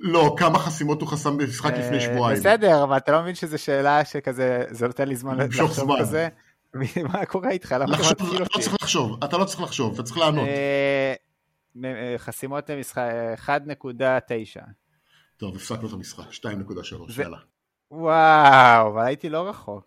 לא, 0.00 0.34
כמה 0.38 0.58
חסימות 0.58 1.00
הוא 1.00 1.08
חסם 1.08 1.38
במשחק 1.38 1.72
לפני 1.72 1.96
אה, 1.96 2.00
שבועיים. 2.00 2.40
בסדר, 2.40 2.84
אבל 2.84 2.96
אתה 2.96 3.12
לא 3.12 3.22
מבין 3.22 3.34
שזו 3.34 3.58
שאלה 3.58 4.04
שכזה, 4.04 4.64
זה 4.70 4.86
נותן 4.86 5.08
לי 5.08 5.16
זמן 5.16 5.38
לחשוב. 5.38 6.00
כזה? 6.00 6.28
מה 7.12 7.26
קורה 7.26 7.50
איתך? 7.50 7.72
למה 7.72 7.84
אתה 7.84 7.92
לחשוב, 7.92 8.12
מתקיל 8.12 8.28
אתה 8.28 8.38
לא 8.38 8.44
אותי? 8.44 8.60
צריך 8.62 8.74
לחשוב, 8.82 9.24
אתה 9.24 9.38
לא 9.38 9.44
צריך 9.44 9.60
לחשוב, 9.60 9.94
אתה 9.94 10.02
צריך 10.02 10.18
לענות. 10.18 10.48
אה, 10.48 11.14
אה, 11.84 12.14
חסימות 12.18 12.70
למשחק 12.70 13.10
1.9. 13.46 14.60
טוב, 15.36 15.56
הפסקנו 15.56 15.88
את 15.88 15.92
המשחק, 15.92 16.32
2.3, 16.32 17.12
זה- 17.12 17.22
יאללה. 17.22 17.38
וואו, 17.90 18.88
אבל 18.88 19.02
הייתי 19.04 19.28
לא 19.28 19.48
רחוק. 19.48 19.86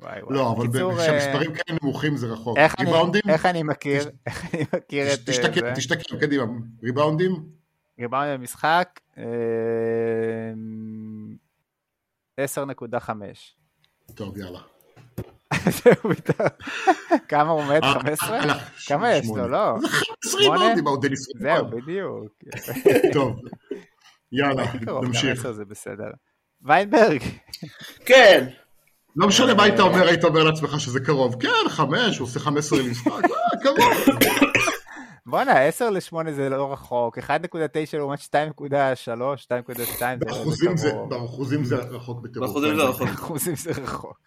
וואי 0.00 0.22
וואי. 0.22 0.34
לא, 0.36 0.52
אבל 0.52 0.66
אה, 0.82 0.96
כשהמספרים 0.98 1.54
כאלה 1.54 1.78
נמוכים 1.82 2.16
זה 2.16 2.26
רחוק. 2.26 2.58
איך 2.58 2.74
אני- 2.78 2.86
ריבאונדים? 2.90 3.22
איך 3.28 3.46
אני 3.46 3.62
מכיר, 3.62 4.02
איך 4.26 4.54
אני 4.54 4.62
מכיר 4.76 5.06
את 5.14 5.28
אה, 5.28 5.34
זה? 5.44 5.72
תשתקם, 5.76 6.18
קדימה. 6.20 6.44
ריבאונדים? 6.82 7.32
ריבאונד 8.00 8.38
במשחק, 8.38 9.00
אה, 9.18 9.24
10.5. 12.36 13.56
טוב, 14.14 14.38
יאללה. 14.38 14.60
זהו, 15.84 16.10
איתו. 16.10 16.44
כמה 17.28 17.50
הוא 17.50 17.60
עומד? 17.60 17.80
אה, 17.84 17.92
15? 17.92 18.40
הלך, 18.42 18.56
כמה 18.88 19.12
יש. 19.14 19.26
לו? 19.36 19.48
לא. 19.48 19.74
15 19.88 20.40
שמונה? 20.42 20.58
ריבאונדים, 20.58 20.84
מה, 20.84 20.90
הוא 20.90 21.02
דניס 21.02 21.26
זהו. 21.40 21.70
בדיוק. 21.70 22.32
טוב, 23.14 23.36
יאללה, 24.32 24.64
נמשיך. 25.02 25.38
10 25.40 25.52
זה 25.52 25.64
בסדר. 25.64 26.10
ויינברג, 26.62 27.22
כן, 28.06 28.46
לא 29.16 29.28
משנה 29.28 29.54
מה 29.54 29.62
היית 29.62 29.80
אומר, 29.80 30.06
היית 30.08 30.24
אומר 30.24 30.42
לעצמך 30.42 30.80
שזה 30.80 31.00
קרוב. 31.00 31.42
כן, 31.42 31.68
חמש, 31.68 32.18
הוא 32.18 32.26
עושה 32.28 32.40
15 32.40 32.78
למשחק, 32.78 33.10
אה, 33.24 33.60
קרוב. 33.62 34.18
בואנה, 35.26 35.60
10 35.60 35.90
ל-8 35.90 36.30
זה 36.30 36.48
לא 36.48 36.72
רחוק, 36.72 37.18
1.9 37.18 37.24
לעומת 37.98 38.18
2.3, 38.18 38.24
2.2 38.24 39.78
זה 39.78 40.16
באחוזים 40.18 40.76
זה- 40.76 40.90
קרוב. 40.90 41.10
באחוזים 41.10 41.64
זה 41.64 41.76
רחוק 41.76 42.20
בטירוף. 42.22 42.48
באחוזים 42.48 42.76
זה 42.76 42.82
רחוק. 42.82 43.08
באחוזים 43.08 43.56
זה 43.56 43.70
רחוק. 43.82 44.18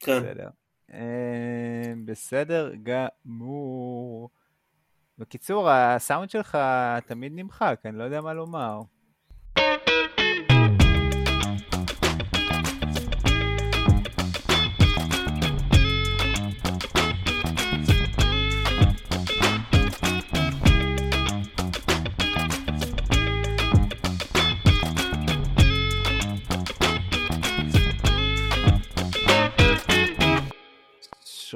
כן. 0.00 0.18
בסדר. 0.20 0.48
אה, 0.92 1.92
בסדר 2.04 2.72
גמור. 2.82 4.30
בקיצור, 5.18 5.70
הסאונד 5.70 6.30
שלך 6.30 6.58
תמיד 7.06 7.32
נמחק, 7.34 7.80
אני 7.84 7.98
לא 7.98 8.04
יודע 8.04 8.20
מה 8.20 8.34
לומר. 8.34 8.80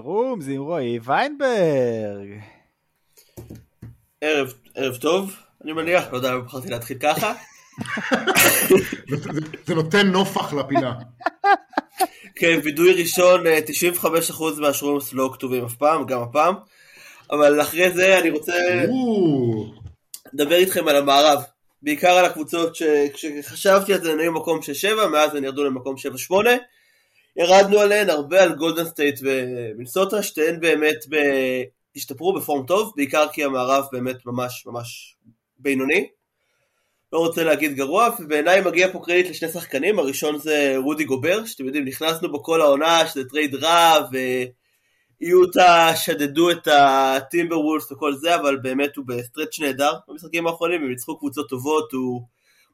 שרום, 0.02 0.40
זה 0.40 0.52
עם 0.52 0.60
רועי 0.62 0.98
ויינברג. 1.04 2.28
ערב, 4.20 4.52
ערב 4.74 4.96
טוב, 4.96 5.36
אני 5.64 5.72
מניח, 5.72 6.04
לא 6.12 6.16
יודע 6.16 6.30
למה 6.32 6.40
בחרתי 6.40 6.70
להתחיל 6.70 6.98
ככה. 7.00 7.32
זה- 9.64 9.74
נותן 9.74 10.06
נופח 10.06 10.52
לפינה. 10.52 10.94
כן, 12.36 12.60
וידוי 12.64 13.02
ראשון, 13.02 13.46
אה, 13.46 13.60
95% 13.60 14.58
מהשרומס 14.58 15.12
לא 15.12 15.30
כתובים 15.32 15.64
אף 15.64 15.74
פעם, 15.74 16.06
גם 16.06 16.22
הפעם. 16.22 16.54
אבל 17.30 17.60
אחרי 17.60 17.90
זה 17.90 18.18
אני 18.18 18.30
רוצה 18.30 18.52
לדבר 20.32 20.54
איתכם 20.56 20.88
על 20.88 20.96
המערב. 20.96 21.42
בעיקר 21.82 22.10
על 22.10 22.24
הקבוצות 22.24 22.76
שכשחשבתי 22.76 23.94
על 23.94 24.00
זה 24.00 24.12
הן 24.12 24.18
היו 24.18 24.32
מקום 24.32 24.60
6-7, 24.62 25.06
מאז 25.12 25.34
הן 25.34 25.44
ירדו 25.44 25.64
למקום 25.64 25.94
7-8. 25.96 26.56
ירדנו 27.36 27.78
עליהן 27.78 28.10
הרבה 28.10 28.42
על 28.42 28.54
גולדן 28.54 28.84
סטייט 28.84 29.20
ומינסוטה, 29.22 30.22
שתיהן 30.22 30.60
באמת 30.60 30.98
ב... 31.10 31.16
השתפרו 31.96 32.34
ב 32.34 32.41
form 32.41 32.66
טוב, 32.66 32.92
בעיקר 32.96 33.26
כי 33.32 33.44
המערב 33.44 33.84
באמת 33.92 34.26
ממש 34.26 34.66
ממש 34.66 35.16
בינוני. 35.58 36.08
לא 37.12 37.18
רוצה 37.18 37.44
להגיד 37.44 37.74
גרוע, 37.74 38.08
ובעיניי 38.18 38.60
מגיע 38.60 38.92
פה 38.92 39.00
קרדיט 39.04 39.30
לשני 39.30 39.48
שחקנים, 39.48 39.98
הראשון 39.98 40.38
זה 40.38 40.74
רודי 40.76 41.04
גובר, 41.04 41.44
שאתם 41.44 41.66
יודעים, 41.66 41.84
נכנסנו 41.84 42.32
בו 42.32 42.42
כל 42.42 42.60
העונה, 42.60 43.06
שזה 43.06 43.28
טרייד 43.28 43.54
רע, 43.54 44.08
ויוטה 45.20 45.92
שדדו 45.96 46.50
את 46.50 46.68
הטימבר 46.72 47.60
וולס 47.60 47.92
וכל 47.92 48.14
זה, 48.14 48.34
אבל 48.34 48.56
באמת 48.56 48.96
הוא 48.96 49.04
ב 49.06 49.13
stretch 49.13 49.60
נהדר 49.60 49.92
במשחקים 50.08 50.46
האחרונים, 50.46 50.82
הם 50.82 50.88
ניצחו 50.88 51.18
קבוצות 51.18 51.48
טובות, 51.48 51.92
הוא 51.92 52.22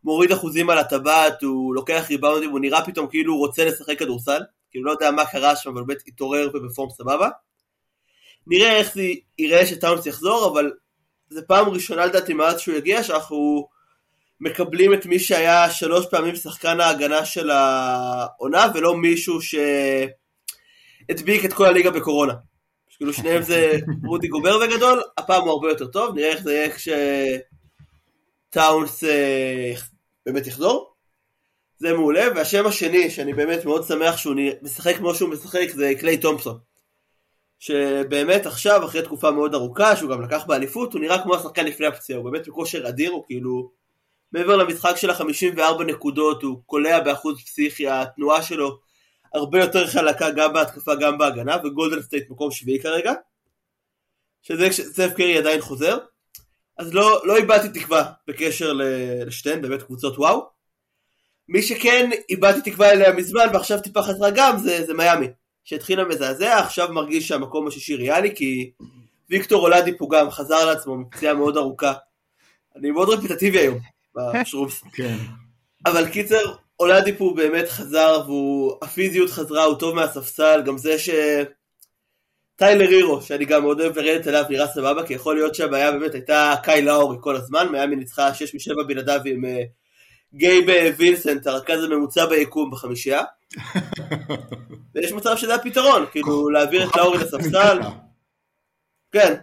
מוריד 0.05 0.33
אחוזים 0.33 0.71
על 0.71 0.79
הטבעת, 0.79 1.43
הוא 1.43 1.75
לוקח 1.75 2.07
ריבאונדים, 2.11 2.51
הוא 2.51 2.61
נראה 2.61 2.85
פתאום 2.85 3.07
כאילו 3.07 3.33
הוא 3.33 3.47
רוצה 3.47 3.65
לשחק 3.65 3.99
כדורסל, 3.99 4.41
כאילו 4.71 4.85
לא 4.85 4.91
יודע 4.91 5.11
מה 5.11 5.27
קרה 5.27 5.57
שם, 5.57 5.71
אבל 5.71 5.83
באמת 5.87 6.03
התעורר 6.07 6.51
ובפורם 6.55 6.91
סבבה. 6.91 7.29
נראה 8.47 8.77
איך 8.77 8.95
זה 8.95 9.03
ייראה 9.39 9.67
שטאונס 9.67 10.07
יחזור, 10.07 10.51
אבל 10.53 10.73
זה 11.29 11.43
פעם 11.43 11.69
ראשונה 11.69 12.07
לדעתי 12.07 12.35
מאז 12.35 12.61
שהוא 12.61 12.75
יגיע, 12.75 13.03
שאנחנו 13.03 13.69
מקבלים 14.41 14.95
את 14.95 15.07
מי 15.07 15.19
שהיה 15.19 15.71
שלוש 15.71 16.07
פעמים 16.11 16.37
שחקן 16.37 16.81
ההגנה 16.81 17.25
של 17.25 17.51
העונה, 17.51 18.67
ולא 18.75 18.97
מישהו 18.97 19.39
שהדביק 21.09 21.45
את 21.45 21.53
כל 21.53 21.67
הליגה 21.67 21.91
בקורונה. 21.91 22.35
כאילו 22.97 23.13
שניהם 23.13 23.43
זה 23.43 23.79
רודי 24.09 24.29
גובר 24.29 24.59
וגדול, 24.63 25.03
הפעם 25.19 25.43
הוא 25.43 25.51
הרבה 25.51 25.69
יותר 25.69 25.87
טוב, 25.87 26.15
נראה 26.15 26.29
איך 26.29 26.43
זה 26.43 26.55
יהיה 26.55 26.71
כשטאונס 26.71 27.56
אה, 28.57 29.73
באמת 30.27 30.47
יחזור. 30.47 30.93
זה 31.79 31.93
מעולה, 31.93 32.25
והשם 32.37 32.67
השני, 32.67 33.11
שאני 33.11 33.35
באמת 33.35 33.65
מאוד 33.65 33.85
שמח 33.85 34.17
שהוא 34.17 34.35
משחק 34.63 34.97
כמו 34.97 35.15
שהוא 35.15 35.31
משחק, 35.31 35.67
זה 35.75 35.93
קליי 36.01 36.19
תומפסון. 36.19 36.59
שבאמת 37.59 38.47
עכשיו, 38.47 38.85
אחרי 38.85 39.03
תקופה 39.03 39.31
מאוד 39.31 39.55
ארוכה, 39.55 39.97
שהוא 39.97 40.11
גם 40.11 40.23
לקח 40.23 40.45
באליפות, 40.47 40.93
הוא 40.93 41.01
נראה 41.01 41.23
כמו 41.23 41.35
השחקן 41.35 41.67
לפני 41.67 41.87
הפציעה, 41.87 42.19
הוא 42.19 42.31
באמת 42.31 42.49
בכושר 42.49 42.89
אדיר, 42.89 43.11
הוא 43.11 43.25
כאילו, 43.27 43.71
מעבר 44.33 44.57
למשחק 44.57 44.97
של 44.97 45.11
ה-54 45.11 45.85
נקודות, 45.87 46.43
הוא 46.43 46.61
קולע 46.67 47.01
באחוז 47.01 47.43
פסיכי, 47.45 47.89
התנועה 47.89 48.43
שלו 48.43 48.79
הרבה 49.35 49.61
יותר 49.61 49.87
חלקה 49.87 50.31
גם 50.31 50.53
בהתקפה, 50.53 50.95
גם 50.95 51.19
בהגנה, 51.19 51.57
וגולדן 51.65 52.03
סטייט 52.03 52.31
מקום 52.31 52.51
שביעי 52.51 52.83
כרגע, 52.83 53.13
שזה 54.43 54.71
כשסף 54.71 55.13
קרי 55.17 55.39
עדיין 55.39 55.61
חוזר, 55.61 55.99
אז 56.79 56.95
לא, 56.95 57.21
לא 57.25 57.37
איבדתי 57.37 57.81
תקווה 57.81 58.05
בקשר 58.29 58.73
לשתיהן, 59.27 59.63
באמת 59.63 59.83
קבוצות 59.83 60.19
וואו. 60.19 60.49
מי 61.49 61.63
שכן 61.63 62.11
איבדתי 62.31 62.71
תקווה 62.71 62.91
אליה 62.91 63.13
מזמן 63.13 63.47
ועכשיו 63.53 63.81
טיפה 63.81 64.03
חזרה 64.03 64.31
גם 64.31 64.59
זה, 64.59 64.87
זה 64.87 64.95
מיאמי. 64.95 65.27
שהתחילה 65.65 66.05
מזעזע, 66.05 66.59
עכשיו 66.59 66.93
מרגיש 66.93 67.29
שהמקום 67.29 67.67
השישי 67.67 67.95
ריאלי, 67.97 68.35
כי 68.35 68.71
ויקטור 69.31 69.63
אולדיפו 69.63 70.09
גם 70.09 70.31
חזר 70.31 70.65
לעצמו 70.65 70.97
מפציעה 70.97 71.35
מאוד 71.35 71.57
ארוכה. 71.57 71.93
אני 72.77 72.91
מאוד 72.91 73.09
רפטטיבי 73.09 73.59
היום 73.59 73.79
בשרופס. 74.15 74.83
כן. 74.97 75.17
אבל 75.87 76.09
קיצר, 76.09 76.55
אולדיפו 76.81 77.35
באמת 77.35 77.69
חזר, 77.69 78.23
והפיזיות 78.31 79.31
חזרה, 79.31 79.65
הוא 79.65 79.79
טוב 79.79 79.95
מהספסל, 79.95 80.63
גם 80.67 80.79
זה 80.79 80.99
ש... 80.99 81.11
טיילר 82.57 82.89
הירו, 82.89 83.23
שאני 83.23 83.45
גם 83.45 83.63
מאוד 83.63 83.81
אוהב 83.81 83.99
לרדת 83.99 84.29
אליו, 84.29 84.45
נראה 84.51 84.67
סבבה, 84.67 85.07
כי 85.07 85.15
יכול 85.15 85.35
להיות 85.35 85.55
שהבעיה 85.55 85.93
באמת 85.93 86.15
הייתה 86.15 86.55
קאי 86.63 86.83
לאורי 86.83 87.17
כל 87.21 87.37
הזמן, 87.37 87.69
מיאמי 87.69 87.97
ניצחה 87.97 88.35
6 88.35 88.55
מ-7 88.55 88.83
בלעדיו 88.87 89.21
עם 89.25 89.45
uh, 89.45 89.49
גייב 90.35 90.65
וינסנט, 90.97 91.47
הרכז 91.47 91.85
הממוצע 91.85 92.27
ביקום 92.27 92.71
בחמישייה. 92.71 93.23
ויש 94.95 95.13
מצב 95.13 95.37
שזה 95.37 95.55
הפתרון, 95.55 96.07
כאילו 96.11 96.51
להעביר 96.51 96.89
את 96.89 96.97
לאורי 96.97 97.19
לספסל. 97.19 97.79
כן. 99.13 99.35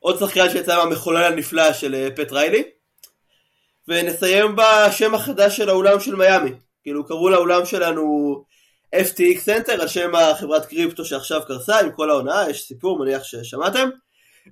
עוד 0.00 0.18
שחקן 0.18 0.50
שיצא 0.50 0.84
מהמחולל 0.84 1.32
הנפלא 1.32 1.72
של 1.72 1.94
אה, 1.94 2.08
פט 2.16 2.32
ריילי. 2.32 2.62
ונסיים 3.88 4.56
בשם 4.56 5.14
החדש 5.14 5.56
של 5.56 5.68
האולם 5.68 6.00
של 6.00 6.14
מיאמי. 6.14 6.50
כאילו 6.82 7.06
קראו 7.06 7.28
לאולם 7.28 7.64
שלנו 7.64 8.44
FTX 8.94 9.46
Center 9.46 9.72
על 9.72 9.88
שם 9.88 10.14
החברת 10.14 10.66
קריפטו 10.66 11.04
שעכשיו 11.04 11.40
קרסה 11.46 11.80
עם 11.80 11.92
כל 11.92 12.10
ההונאה, 12.10 12.50
יש 12.50 12.62
סיפור 12.62 12.98
מניח 12.98 13.24
ששמעתם. 13.24 13.88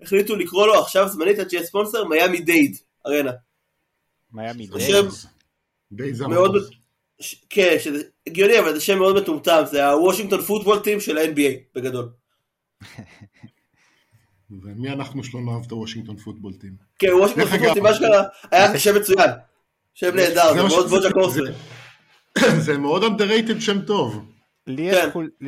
החליטו 0.02 0.36
לקרוא 0.36 0.66
לו 0.66 0.74
עכשיו 0.80 1.08
זמנית 1.08 1.38
עד 1.38 1.50
שיהיה 1.50 1.64
ספונסר 1.64 2.04
מיאמי 2.04 2.40
דייד 2.40 2.76
ארנה. 3.06 3.32
מיאמי 4.32 4.66
דייד. 4.66 4.90
שם 4.90 5.06
די 5.92 6.14
זה 6.14 6.26
מאוד, 6.26 6.56
כן, 7.50 7.76
שזה 7.78 8.02
הגיוני 8.26 8.58
אבל 8.58 8.74
זה 8.74 8.80
שם 8.80 8.98
מאוד 8.98 9.16
מטומטם, 9.16 9.62
זה 9.70 9.86
הוושינגטון 9.86 10.42
Football 10.42 10.78
Team 10.78 11.00
של 11.00 11.18
ה-NBA 11.18 11.52
בגדול. 11.74 12.08
ומי 14.62 14.90
אנחנו 14.90 15.24
שלא 15.24 15.40
נאהב 15.40 15.64
את 15.66 15.70
הוושינגטון 15.70 16.16
Football 16.16 16.52
Team? 16.52 16.76
כן, 16.98 17.14
וושינגטון 17.14 17.50
Football 17.50 17.74
Team 17.74 17.86
אשכרה 17.86 18.24
היה 18.50 18.78
שם 18.78 18.96
מצוין. 18.96 19.30
שם 19.94 20.16
נהדר, 20.16 20.54
זה 20.54 20.62
מה 20.62 20.68
מאוד 20.68 20.86
בוג'ה 20.86 21.12
קורסר. 21.12 21.42
זה- 22.38 22.78
מאוד 22.78 23.02
underrated 23.02 23.60
שם 23.60 23.82
טוב. 23.86 24.30
לי 24.66 24.82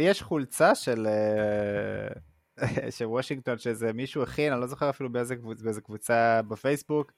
יש, 0.02 0.18
כן. 0.18 0.24
חולצה 0.24 0.74
של, 0.74 1.06
אה, 1.06 2.08
של 2.96 3.04
וושינגטון 3.04 3.58
שזה 3.58 3.92
מישהו 3.92 4.22
הכין, 4.22 4.52
אני 4.52 4.60
לא 4.60 4.66
זוכר 4.66 4.90
אפילו 4.90 5.12
באיזה, 5.12 5.36
קבוצ, 5.36 5.62
באיזה 5.62 5.80
קבוצה 5.80 6.40
בפייסבוק, 6.48 7.12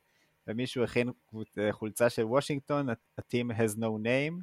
ומישהו 0.46 0.84
הכין 0.84 1.10
קבוצ, 1.28 1.58
אה, 1.58 1.72
חולצה 1.72 2.10
של 2.10 2.24
וושינגטון, 2.24 2.90
a 2.90 2.94
team 3.20 3.52
has 3.52 3.76
no 3.78 3.86
name, 4.04 4.42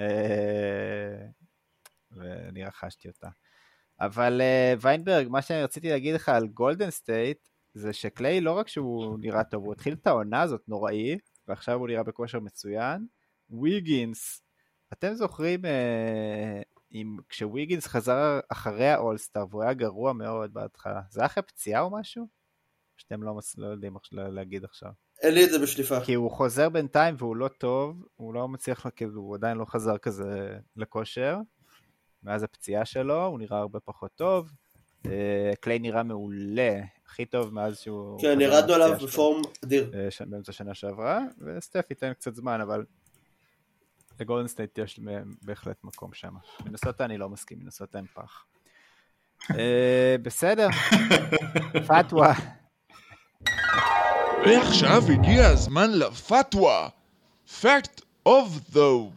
אה, 0.00 1.26
ואני 2.12 2.64
רכשתי 2.64 3.08
אותה. 3.08 3.28
אבל 4.00 4.40
ויינברג, 4.80 5.28
מה 5.28 5.42
שאני 5.42 5.62
רציתי 5.62 5.88
להגיד 5.90 6.14
לך 6.14 6.28
על 6.28 6.46
גולדן 6.46 6.90
סטייט, 6.90 7.38
זה 7.74 7.92
שקליי 7.92 8.40
לא 8.40 8.52
רק 8.52 8.68
שהוא 8.68 9.18
נראה 9.20 9.44
טוב, 9.44 9.64
הוא 9.64 9.72
התחיל 9.72 9.94
את 9.94 10.06
העונה 10.06 10.42
הזאת 10.42 10.62
נוראי, 10.68 11.18
ועכשיו 11.48 11.78
הוא 11.78 11.88
נראה 11.88 12.02
בכושר 12.02 12.40
מצוין. 12.40 13.06
ויגינס, 13.50 14.42
אתם 14.92 15.14
זוכרים 15.14 15.64
אה, 15.64 16.62
אם 16.92 17.16
כשוויגינס 17.28 17.86
חזר 17.86 18.40
אחרי 18.48 18.88
האולסטאר 18.88 19.44
והוא 19.50 19.62
היה 19.62 19.72
גרוע 19.72 20.12
מאוד 20.12 20.54
בהתחלה, 20.54 21.00
זה 21.10 21.20
היה 21.20 21.26
אחרי 21.26 21.42
פציעה 21.42 21.80
או 21.80 21.90
משהו? 21.90 22.26
שאתם 22.96 23.22
לא, 23.22 23.34
מס... 23.34 23.58
לא 23.58 23.66
יודעים 23.66 23.96
עכשיו- 23.96 24.30
להגיד 24.30 24.64
עכשיו. 24.64 24.90
אין 25.22 25.34
לי 25.34 25.44
את 25.44 25.50
זה 25.50 25.58
בשליפה. 25.58 26.00
כי 26.00 26.14
הוא 26.14 26.30
חוזר 26.30 26.68
בינתיים 26.68 27.14
והוא 27.18 27.36
לא 27.36 27.48
טוב, 27.48 28.06
הוא 28.16 28.34
לא 28.34 28.48
מצליח, 28.48 28.86
כאילו, 28.96 29.20
הוא 29.20 29.34
עדיין 29.34 29.56
לא 29.56 29.64
חזר 29.64 29.98
כזה 29.98 30.58
לכושר. 30.76 31.38
מאז 32.22 32.42
הפציעה 32.42 32.84
שלו, 32.84 33.26
הוא 33.26 33.38
נראה 33.38 33.58
הרבה 33.58 33.80
פחות 33.80 34.10
טוב. 34.14 34.50
אה, 35.06 35.52
קליי 35.60 35.78
נראה 35.78 36.02
מעולה, 36.02 36.80
הכי 37.06 37.24
טוב 37.24 37.54
מאז 37.54 37.78
שהוא... 37.78 38.20
כן, 38.20 38.40
ירדנו 38.40 38.74
עליו. 38.74 38.98
בפורום 39.02 39.42
אדיר. 39.64 39.90
אה, 39.94 40.26
באמצע 40.26 40.52
שנה 40.52 40.74
שעברה, 40.74 41.20
וסטף 41.38 41.86
ייתן 41.90 42.12
קצת 42.12 42.34
זמן, 42.34 42.60
אבל 42.60 42.84
לגולדן 44.20 44.48
סטייט 44.48 44.78
יש 44.78 45.00
בהחלט 45.42 45.84
מקום 45.84 46.12
שם. 46.12 46.34
מנסוטה 46.64 47.04
אני 47.04 47.18
לא 47.18 47.28
מסכים, 47.28 47.58
מנסוטה 47.58 47.98
אין 47.98 48.06
פח. 48.06 48.44
אה, 49.50 50.16
בסדר, 50.22 50.68
פתווה. 51.88 52.34
ועכשיו 54.46 55.02
הגיע 55.12 55.46
הזמן 55.46 55.90
לפתווה. 55.90 56.88
Fact 57.62 58.00
of 58.28 58.72
the 58.72 59.10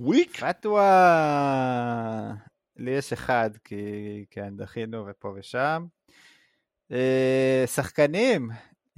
week? 0.00 0.40
פתווה. 0.40 0.88
לי 2.76 2.90
יש 2.90 3.12
אחד, 3.12 3.50
כי 3.64 4.24
כן, 4.30 4.56
דחינו 4.56 5.06
ופה 5.06 5.34
ושם. 5.36 5.86
אה, 6.92 7.64
שחקנים 7.66 8.50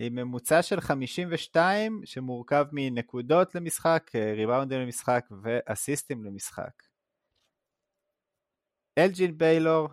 עם 0.02 0.14
ממוצע 0.14 0.62
של 0.62 0.80
52 0.80 2.00
שמורכב 2.04 2.66
מנקודות 2.72 3.54
למשחק, 3.54 4.10
אה, 4.14 4.32
ריבאונדים 4.36 4.80
למשחק 4.80 5.28
ואסיסטים 5.42 6.24
למשחק. 6.24 6.82
אלג'ין 8.98 9.38
ביילור, 9.38 9.88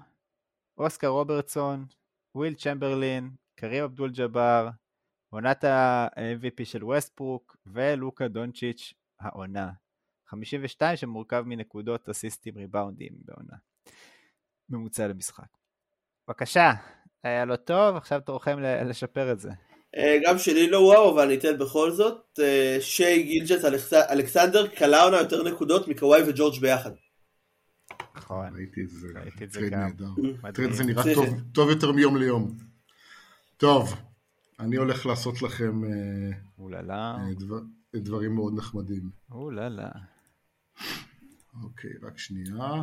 אוסקר 0.78 1.08
רוברטסון, 1.08 1.86
ווילט 2.36 2.54
צ'מברליין, 2.56 3.32
קרים 3.56 3.84
אבדול 3.84 4.12
ג'אבר, 4.12 4.70
עונת 5.30 5.64
ה-MVP 5.64 6.66
של 6.66 6.84
ווסטברוק 6.84 7.58
ולוקה 7.66 8.28
דונצ'יץ' 8.28 8.94
העונה. 9.20 9.72
52 10.28 10.98
שמורכב 10.98 11.44
מנקודות 11.46 12.10
אסיסטים 12.10 12.58
ריבאונדים 12.58 13.14
בעונה. 13.26 13.58
ממוצע 14.70 15.08
למשחק. 15.08 15.48
בבקשה, 16.28 16.72
היה 17.24 17.46
לא 17.46 17.56
טוב, 17.56 17.96
עכשיו 17.96 18.22
תורכם 18.22 18.60
לשפר 18.60 19.32
את 19.32 19.40
זה. 19.40 19.67
אה, 19.98 20.18
גם 20.26 20.38
שלי 20.38 20.70
לא 20.70 20.78
וואו, 20.78 21.14
אבל 21.14 21.24
אני 21.26 21.36
אתן 21.38 21.58
בכל 21.58 21.92
זאת. 21.92 22.40
אה, 22.44 22.78
שי 22.82 23.24
גילג'ס 23.24 23.66
אלכס- 23.66 23.94
אלכסנדר 24.12 24.68
קלע 24.68 25.04
העונה 25.04 25.18
יותר 25.18 25.44
נקודות 25.44 25.88
מקוואי 25.88 26.22
וג'ורג' 26.28 26.62
ביחד. 26.62 26.92
נכון. 28.16 28.46
ראיתי 28.56 28.82
את 28.84 28.90
זה, 28.90 29.08
ראיתי 29.16 29.44
את 29.44 29.52
זה 29.52 29.60
גם. 29.70 29.90
טרייד 30.54 30.72
זה 30.72 30.84
נראה. 30.84 31.04
טוב, 31.16 31.26
טוב 31.54 31.70
יותר 31.70 31.92
מיום 31.92 32.18
ליום. 32.18 32.58
טוב, 33.58 33.94
אני 34.60 34.76
הולך 34.76 35.06
לעשות 35.06 35.42
לכם 35.42 35.84
אה, 35.84 36.30
דברים 37.96 38.36
מאוד 38.36 38.54
נחמדים. 38.58 39.10
אוללה. 39.32 39.90
אוקיי, 41.64 41.92
רק 42.04 42.18
שנייה. 42.18 42.74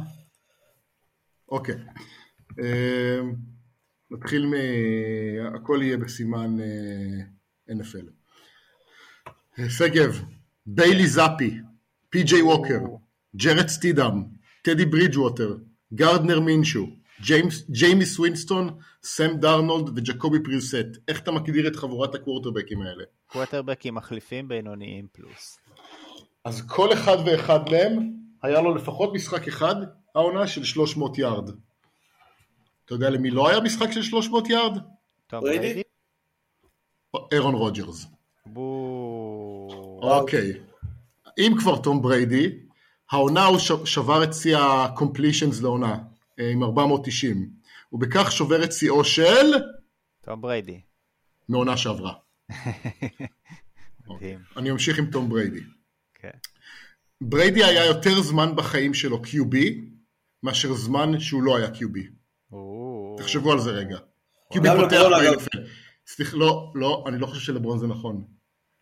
אוקיי. 1.48 1.74
נתחיל 4.14 4.46
מ... 4.46 4.52
הכל 5.54 5.78
יהיה 5.82 5.96
בסימן 5.96 6.60
אה, 6.60 7.74
NFL. 7.74 8.06
שגב, 9.68 10.22
ביילי 10.66 11.06
זאפי, 11.06 11.54
פי.ג'יי 12.10 12.42
ווקר, 12.42 12.78
ג'רד 13.36 13.68
סטידאם, 13.68 14.22
טדי 14.62 14.84
ברידג'ווטר, 14.84 15.56
גרדנר 15.94 16.40
מינשו, 16.40 16.86
ג'יימס- 17.20 17.70
ג'יימיס 17.70 18.18
ווינסטון, 18.18 18.78
סם 19.02 19.36
דארנולד 19.36 19.88
וג'קובי 19.88 20.42
בריסט. 20.44 20.98
איך 21.08 21.20
אתה 21.20 21.30
מגדיר 21.32 21.68
את 21.68 21.76
חבורת 21.76 22.14
הקוורטרבקים 22.14 22.82
האלה? 22.82 23.04
קוורטרבקים 23.26 23.94
מחליפים 23.94 24.48
בינוניים 24.48 25.06
פלוס. 25.12 25.58
אז 26.44 26.62
כל 26.66 26.92
אחד 26.92 27.16
ואחד 27.26 27.60
מהם 27.70 28.10
היה 28.42 28.60
לו 28.60 28.74
לפחות 28.74 29.14
משחק 29.14 29.48
אחד, 29.48 29.74
העונה 30.14 30.46
של 30.46 30.64
300 30.64 31.18
יארד. 31.18 31.50
אתה 32.84 32.94
יודע 32.94 33.10
למי 33.10 33.30
לא 33.30 33.48
היה 33.48 33.60
משחק 33.60 33.92
של 33.92 34.02
300 34.02 34.48
יארד? 34.50 34.78
בריידי? 35.32 35.82
אהרון 37.32 37.54
רוג'רס. 37.54 38.06
בואו. 38.46 40.00
אוקיי. 40.02 40.52
אם 41.38 41.52
כבר 41.60 41.78
תום 41.82 42.02
בריידי, 42.02 42.50
העונה 43.10 43.44
הוא 43.44 43.58
ש- 43.58 43.72
שבר 43.84 44.24
את 44.24 44.34
שיא 44.34 44.56
ה-completions 44.56 45.62
לעונה, 45.62 45.98
אה, 46.40 46.50
עם 46.50 46.62
490. 46.62 47.50
ובכך 47.92 48.32
שובר 48.32 48.64
את 48.64 48.72
שיאו 48.72 49.04
של 49.04 49.52
תום 50.20 50.40
בריידי. 50.40 50.80
מעונה 51.48 51.76
שעברה. 51.76 52.12
מדהים. 54.08 54.38
אני 54.56 54.70
אמשיך 54.70 54.98
עם 54.98 55.06
תום 55.10 55.28
בריידי. 55.28 55.60
כן. 56.14 56.30
בריידי 57.20 57.64
היה 57.64 57.84
יותר 57.86 58.20
זמן 58.22 58.56
בחיים 58.56 58.94
שלו 58.94 59.22
QB, 59.24 59.56
מאשר 60.42 60.74
זמן 60.74 61.20
שהוא 61.20 61.42
לא 61.42 61.56
היה 61.56 61.68
QB. 61.68 61.98
תחשבו 63.18 63.52
על 63.52 63.60
זה 63.60 63.70
רגע. 63.70 63.96
QB 64.54 64.60
גם 64.64 64.76
פותח. 64.80 64.96
ב-NFL. 64.96 65.58
סליחה, 66.06 66.36
לא, 66.36 66.72
לא, 66.74 67.04
אני 67.08 67.18
לא 67.18 67.26
חושב 67.26 67.40
שלברון 67.40 67.78
זה 67.78 67.86
נכון. 67.86 68.24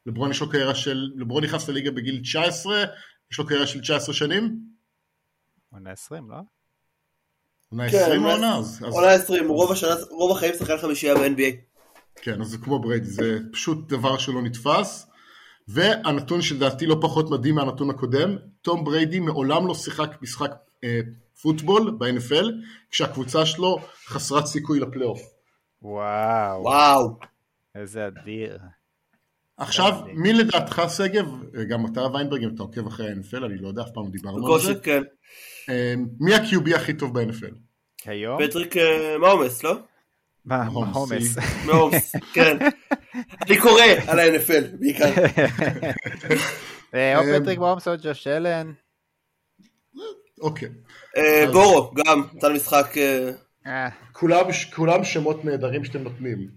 לברון 0.06 0.30
יש 0.30 0.40
לו 0.40 0.50
קריירה 0.50 0.74
של, 0.74 1.10
לברון 1.16 1.44
נכנס 1.44 1.68
לליגה 1.68 1.90
בגיל 1.90 2.20
19, 2.22 2.84
יש 3.32 3.38
לו 3.38 3.46
קריירה 3.46 3.66
של 3.66 3.80
19 3.80 4.14
שנים, 4.14 4.58
עונה 5.72 5.90
20, 5.90 6.30
לא? 6.30 6.36
עונה 7.70 7.90
כן, 7.90 7.96
20 8.02 8.22
עונה- 8.22 8.56
אז, 8.58 8.82
עונה 8.82 9.10
20, 9.10 9.48
רוב 9.48 9.72
השנה, 9.72 9.94
רוב 10.10 10.36
החיים 10.36 10.54
שחקן 10.54 10.78
חמישייה 10.78 11.14
ב-NBA. 11.14 11.56
כן, 12.16 12.40
אז 12.40 12.46
זה 12.48 12.58
כמו 12.58 12.78
בריידי, 12.78 13.06
זה 13.06 13.38
פשוט 13.52 13.88
דבר 13.88 14.18
שלא 14.18 14.42
נתפס. 14.42 15.06
והנתון 15.68 16.42
שלדעתי 16.42 16.86
לא 16.86 16.96
פחות 17.00 17.30
מדהים 17.30 17.54
מהנתון 17.54 17.90
הקודם, 17.90 18.36
תום 18.62 18.84
בריידי 18.84 19.20
מעולם 19.20 19.66
לא 19.66 19.74
שיחק 19.74 20.22
משחק 20.22 20.50
אה, 20.84 21.00
פוטבול 21.42 21.90
ב-NFL, 21.98 22.46
כשהקבוצה 22.90 23.46
שלו 23.46 23.78
חסרת 24.06 24.46
סיכוי 24.46 24.80
לפלייאוף. 24.80 25.20
וואו. 25.82 26.62
וואו. 26.62 27.18
איזה 27.74 28.06
אדיר. 28.06 28.58
עכשיו. 29.56 29.92
מי 30.14 30.32
לדעתך 30.32 30.82
שגב, 30.96 31.26
גם 31.68 31.86
אתה 31.86 32.00
ויינברג, 32.00 32.42
אם 32.42 32.54
אתה 32.54 32.62
עוקב 32.62 32.86
אחרי 32.86 33.10
ה-NFL, 33.10 33.44
אני 33.44 33.58
לא 33.58 33.68
יודע, 33.68 33.82
אף 33.82 33.90
פעם 33.94 34.04
לא 34.04 34.10
דיברנו 34.10 34.54
על 34.54 34.60
זה, 34.60 34.74
כן. 34.74 35.02
אה, 35.68 35.94
מי 36.20 36.34
ה-QB 36.34 36.76
הכי 36.76 36.92
טוב 36.92 37.18
ב-NFL? 37.18 37.54
כיום? 37.96 38.46
פטריק 38.46 38.76
אה, 38.76 39.18
מהומס, 39.18 39.62
לא? 39.62 39.76
מה, 40.44 40.66
הומס, 40.66 40.94
מהומס. 40.94 41.38
מהומס, 41.66 42.12
כן. 42.32 42.56
אני 43.46 43.58
קורא 43.60 43.82
על 44.06 44.18
ה-NFL 44.18 44.76
בעיקר. 44.80 45.04
אה, 46.94 47.18
או 47.18 47.22
אה, 47.22 47.40
פטריק 47.40 47.58
מהומס 47.58 47.88
או 47.88 47.92
ג'וש 48.02 48.26
אלן. 48.26 48.72
אוקיי. 50.42 50.68
אה, 51.16 51.46
בורו, 51.52 51.90
גם, 51.94 52.22
נתן 52.34 52.52
משחק... 52.52 52.94
אה, 52.96 53.30
אה, 53.66 53.88
כולם, 54.12 54.44
כולם 54.74 55.04
שמות 55.04 55.44
נהדרים 55.44 55.84
שאתם 55.84 56.02
נותנים. 56.02 56.48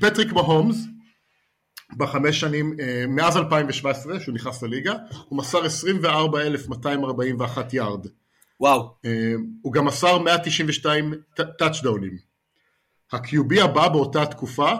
פטריק 0.00 0.32
מהומס, 0.32 0.76
בחמש 1.96 2.40
שנים, 2.40 2.76
מאז 3.08 3.36
2017, 3.36 4.20
שהוא 4.20 4.34
נכנס 4.34 4.62
לליגה, 4.62 4.94
הוא 5.28 5.38
מסר 5.38 5.64
24,241 5.64 7.74
יארד. 7.74 8.06
וואו. 8.60 8.94
הוא 9.62 9.72
גם 9.72 9.84
מסר 9.84 10.18
192 10.18 11.14
טאצ'דאונים. 11.58 12.16
ה-QB 13.12 13.64
הבא 13.64 13.88
באותה 13.88 14.26
תקופה 14.26 14.72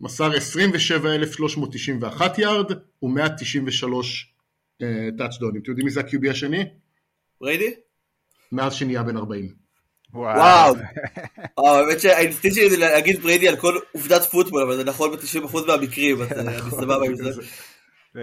מסר 0.00 0.36
27,391 0.36 2.38
יארד 2.38 2.70
ו-193 3.02 3.84
טאצ'דאונים. 5.18 5.62
אתם 5.62 5.70
יודעים 5.70 5.84
מי 5.84 5.90
זה 5.90 6.00
ה-QB 6.00 6.30
השני? 6.30 6.64
בריידי? 7.40 7.74
מאז 8.52 8.74
שנהיה 8.74 9.02
בן 9.02 9.16
40. 9.16 9.54
וואו. 10.14 10.74
אה, 11.58 11.78
האמת 11.80 12.00
שהאינסטינקט 12.00 12.56
שלי 12.56 12.70
זה 12.70 12.76
להגיד 12.76 13.20
בריידי 13.20 13.48
על 13.48 13.56
כל 13.56 13.78
עובדת 13.92 14.22
פוטבול, 14.24 14.62
אבל 14.62 14.76
זה 14.76 14.84
נכון 14.84 15.10
ב-90% 15.10 15.56
מהמקרים, 15.66 16.22
אז 16.22 16.32
אה, 16.32 16.40
אני 16.40 16.70
סבבה 16.70 17.06
עם 17.06 17.14
זה. 17.16 17.30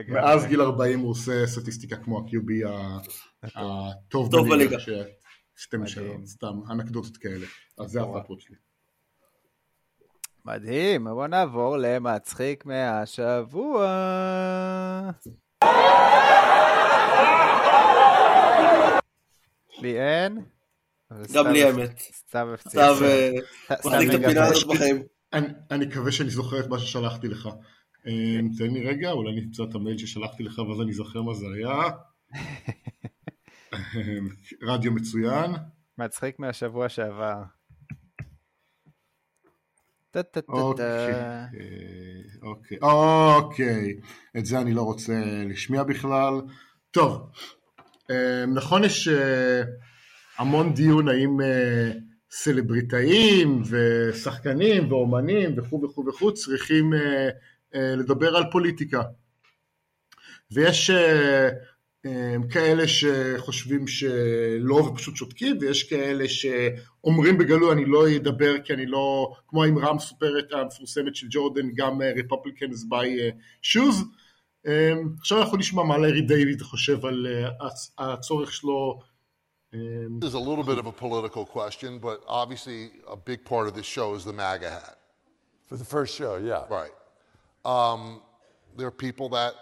מאז 0.08 0.46
גיל 0.46 0.62
40 0.62 1.00
הוא 1.00 1.12
עושה 1.12 1.48
סטטיסטיקה 1.48 1.96
כמו 1.96 2.20
ה-QB 2.20 2.70
ה- 2.70 2.98
הטוב 3.44 4.32
טוב 4.32 4.50
בליגה. 4.50 4.56
בליגה. 4.78 4.80
ש- 4.80 4.90
שתי 5.56 5.78
משאלות, 5.78 6.26
סתם 6.26 6.54
אנקדוטות 6.72 7.18
כאלה. 7.18 7.46
אז 7.78 7.90
זה 7.92 8.02
הפאטוות 8.02 8.42
שלי. 8.42 8.56
מדהים, 10.46 11.04
בוא 11.04 11.28
נעבור 11.28 11.78
למצחיק 11.78 12.66
מהשבוע. 12.66 13.88
לי 19.82 20.00
אין? 20.00 20.42
גם 21.34 21.48
לי 21.48 21.64
האמת. 21.64 22.00
סתיו 22.00 22.54
הפציץ. 22.54 22.72
סתיו 22.72 22.96
סתיו 23.64 23.92
מחזיק 23.92 24.10
את. 24.10 24.24
הפינה 24.24 24.46
הזאת 24.46 24.68
בחיים. 24.68 25.04
אני 25.72 25.86
מקווה 25.86 26.12
שאני 26.12 26.30
זוכר 26.30 26.60
את 26.60 26.68
מה 26.68 26.80
ששלחתי 26.80 27.28
לך. 27.28 27.50
אה, 28.08 28.40
תן 28.58 28.74
לי 28.74 28.88
רגע, 28.88 29.12
אולי 29.12 29.32
אני 29.32 29.42
אמצא 29.46 29.64
את 29.64 29.76
המייל 29.76 29.98
ששלחתי 29.98 30.44
לך 30.44 30.60
ואז 30.60 30.82
אני 30.82 30.92
אזכר 30.92 31.22
מה 31.22 31.34
זה 31.34 31.46
היה. 31.56 31.72
אה, 33.74 33.80
רדיו 34.62 34.92
מצוין. 34.92 35.52
מצחיק 35.98 36.40
מהשבוע 36.40 36.90
שעבר. 36.90 37.44
אוקיי, 42.42 42.78
אוקיי, 42.78 42.78
אוקיי. 42.82 44.00
את 44.38 44.46
זה 44.46 44.60
אני 44.60 44.74
לא 44.74 44.82
רוצה 44.82 45.14
להשמיע 45.46 45.84
בכלל. 45.84 46.34
טוב, 46.92 47.32
אה, 48.12 48.46
נכון 48.46 48.84
יש 48.84 49.08
אה, 49.08 49.62
המון 50.38 50.74
דיון 50.74 51.10
האם 51.10 51.42
אה, 51.42 51.92
סלבריטאים 52.32 53.62
ושחקנים 53.70 54.92
ואומנים 54.92 55.54
וכו' 55.58 55.82
וכו' 55.84 56.06
וכו' 56.08 56.34
צריכים 56.34 56.94
אה, 56.94 57.30
אה, 57.76 57.96
לדבר 57.96 58.36
על 58.36 58.44
פוליטיקה. 58.52 59.02
ויש 60.52 60.90
אה, 60.90 60.96
אה, 60.96 61.50
כאלה 62.50 62.84
שחושבים 62.88 63.88
שלא 63.88 64.76
ופשוט 64.76 65.16
שותקים, 65.16 65.58
ויש 65.62 65.84
כאלה 65.84 66.26
שאומרים 66.28 67.38
בגלוי 67.38 67.72
אני 67.72 67.86
לא 67.86 68.16
אדבר 68.16 68.62
כי 68.62 68.74
אני 68.74 68.86
לא, 68.86 69.34
כמו 69.48 69.64
האמרה 69.64 69.90
המסופרת 69.90 70.52
המפורסמת 70.52 71.16
של 71.16 71.28
ג'ורדן, 71.30 71.70
גם 71.76 72.02
אה, 72.02 72.12
Republicans 72.12 72.84
by 72.92 73.06
אה, 73.20 73.30
shoes. 73.64 73.96
אה, 74.68 74.94
עכשיו 75.20 75.42
אנחנו 75.42 75.58
נשמע 75.58 75.84
מה 75.84 75.98
לארי 75.98 76.22
דיוויד 76.22 76.62
חושב 76.62 77.06
על 77.06 77.28
אה, 77.30 77.68
הצ- 77.68 77.92
הצורך 77.98 78.54
שלו 78.54 79.00
אה, 79.74 79.80
This 80.20 80.30
is 80.30 80.36
a 80.36 80.40
little 80.40 80.64
bit 80.64 80.78
of 80.78 80.88
a 80.88 80.92
political 80.92 81.46
question, 81.46 82.00
but 82.00 82.22
obviously 82.28 82.92
a 83.08 83.16
big 83.16 83.44
part 83.46 83.68
of 83.68 83.74
this 83.76 83.86
show 83.86 84.14
is 84.16 84.24
the 84.26 84.34
MAGA 84.34 84.70
hat. 84.70 84.98
For 85.70 85.78
the 85.78 85.86
first 85.86 86.14
show, 86.16 86.34
yeah. 86.52 86.64
Right. 86.80 86.96
Um, 87.66 88.22
there 88.78 88.88
are 88.92 88.98
people 89.08 89.28
that 89.30 89.54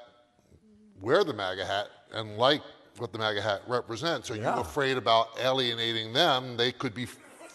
wear 1.00 1.24
the 1.24 1.34
MAGA 1.34 1.66
hat 1.66 1.88
and 2.13 2.37
like 2.39 2.63
what 2.99 3.13
the 3.13 3.19
MAGA 3.19 3.43
hat 3.43 3.61
represents. 3.67 4.31
Are 4.31 4.37
you 4.37 4.43
Yeah. 4.43 4.61
afraid 4.61 4.97
about 4.97 5.27
alienating 5.39 6.13
them? 6.13 6.57
They 6.57 6.73
could 6.73 6.95
be 6.95 7.07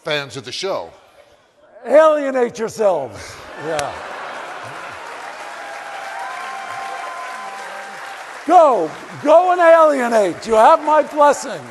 fans 0.04 0.36
of 0.36 0.44
the 0.44 0.52
show. 0.52 0.90
Alienate 1.84 2.58
yourselves. 2.58 3.18
Yeah. 3.66 3.92
Go, 8.46 8.90
go 9.22 9.52
and 9.52 9.60
alienate. 9.60 10.46
You 10.46 10.54
have 10.54 10.80
my 10.84 11.02
blessing. 11.02 11.62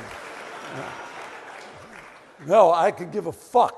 No, 2.45 2.71
I 2.71 2.91
could 2.91 3.11
give 3.11 3.27
a 3.27 3.31
fuck. 3.31 3.77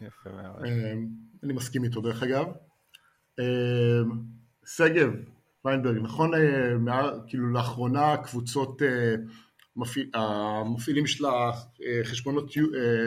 יפה 0.00 0.30
מאוד. 0.42 0.64
אה, 0.64 0.92
אני 1.44 1.52
מסכים 1.52 1.84
איתו 1.84 2.00
דרך 2.00 2.22
אגב. 2.22 2.46
אה, 3.39 4.01
שגב, 4.65 5.09
ויינברג, 5.65 5.97
נכון, 6.01 6.33
אה, 6.33 7.11
כאילו 7.27 7.49
לאחרונה 7.53 8.17
קבוצות, 8.17 8.81
אה, 8.81 9.15
מפעיל- 9.75 10.09
המפעילים 10.13 11.07
של 11.07 11.25
החשבונות 12.01 12.51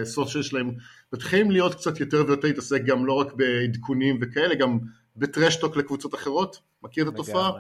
social 0.05 0.43
שלהם 0.43 0.71
מתחילים 1.13 1.51
להיות 1.51 1.75
קצת 1.75 2.01
יותר 2.01 2.25
ויותר 2.27 2.49
להתעסק 2.49 2.83
גם 2.85 3.07
לא 3.07 3.13
רק 3.13 3.33
בעדכונים 3.33 4.19
וכאלה, 4.23 4.55
גם 4.55 4.79
ב 5.17 5.23
trash 5.23 5.53
talk 5.53 5.77
לקבוצות 5.77 6.15
אחרות? 6.15 6.61
מכיר 6.83 7.09
את 7.09 7.15
התופעה? 7.15 7.51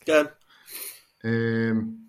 כן. 0.00 0.24
אמ, 1.24 2.04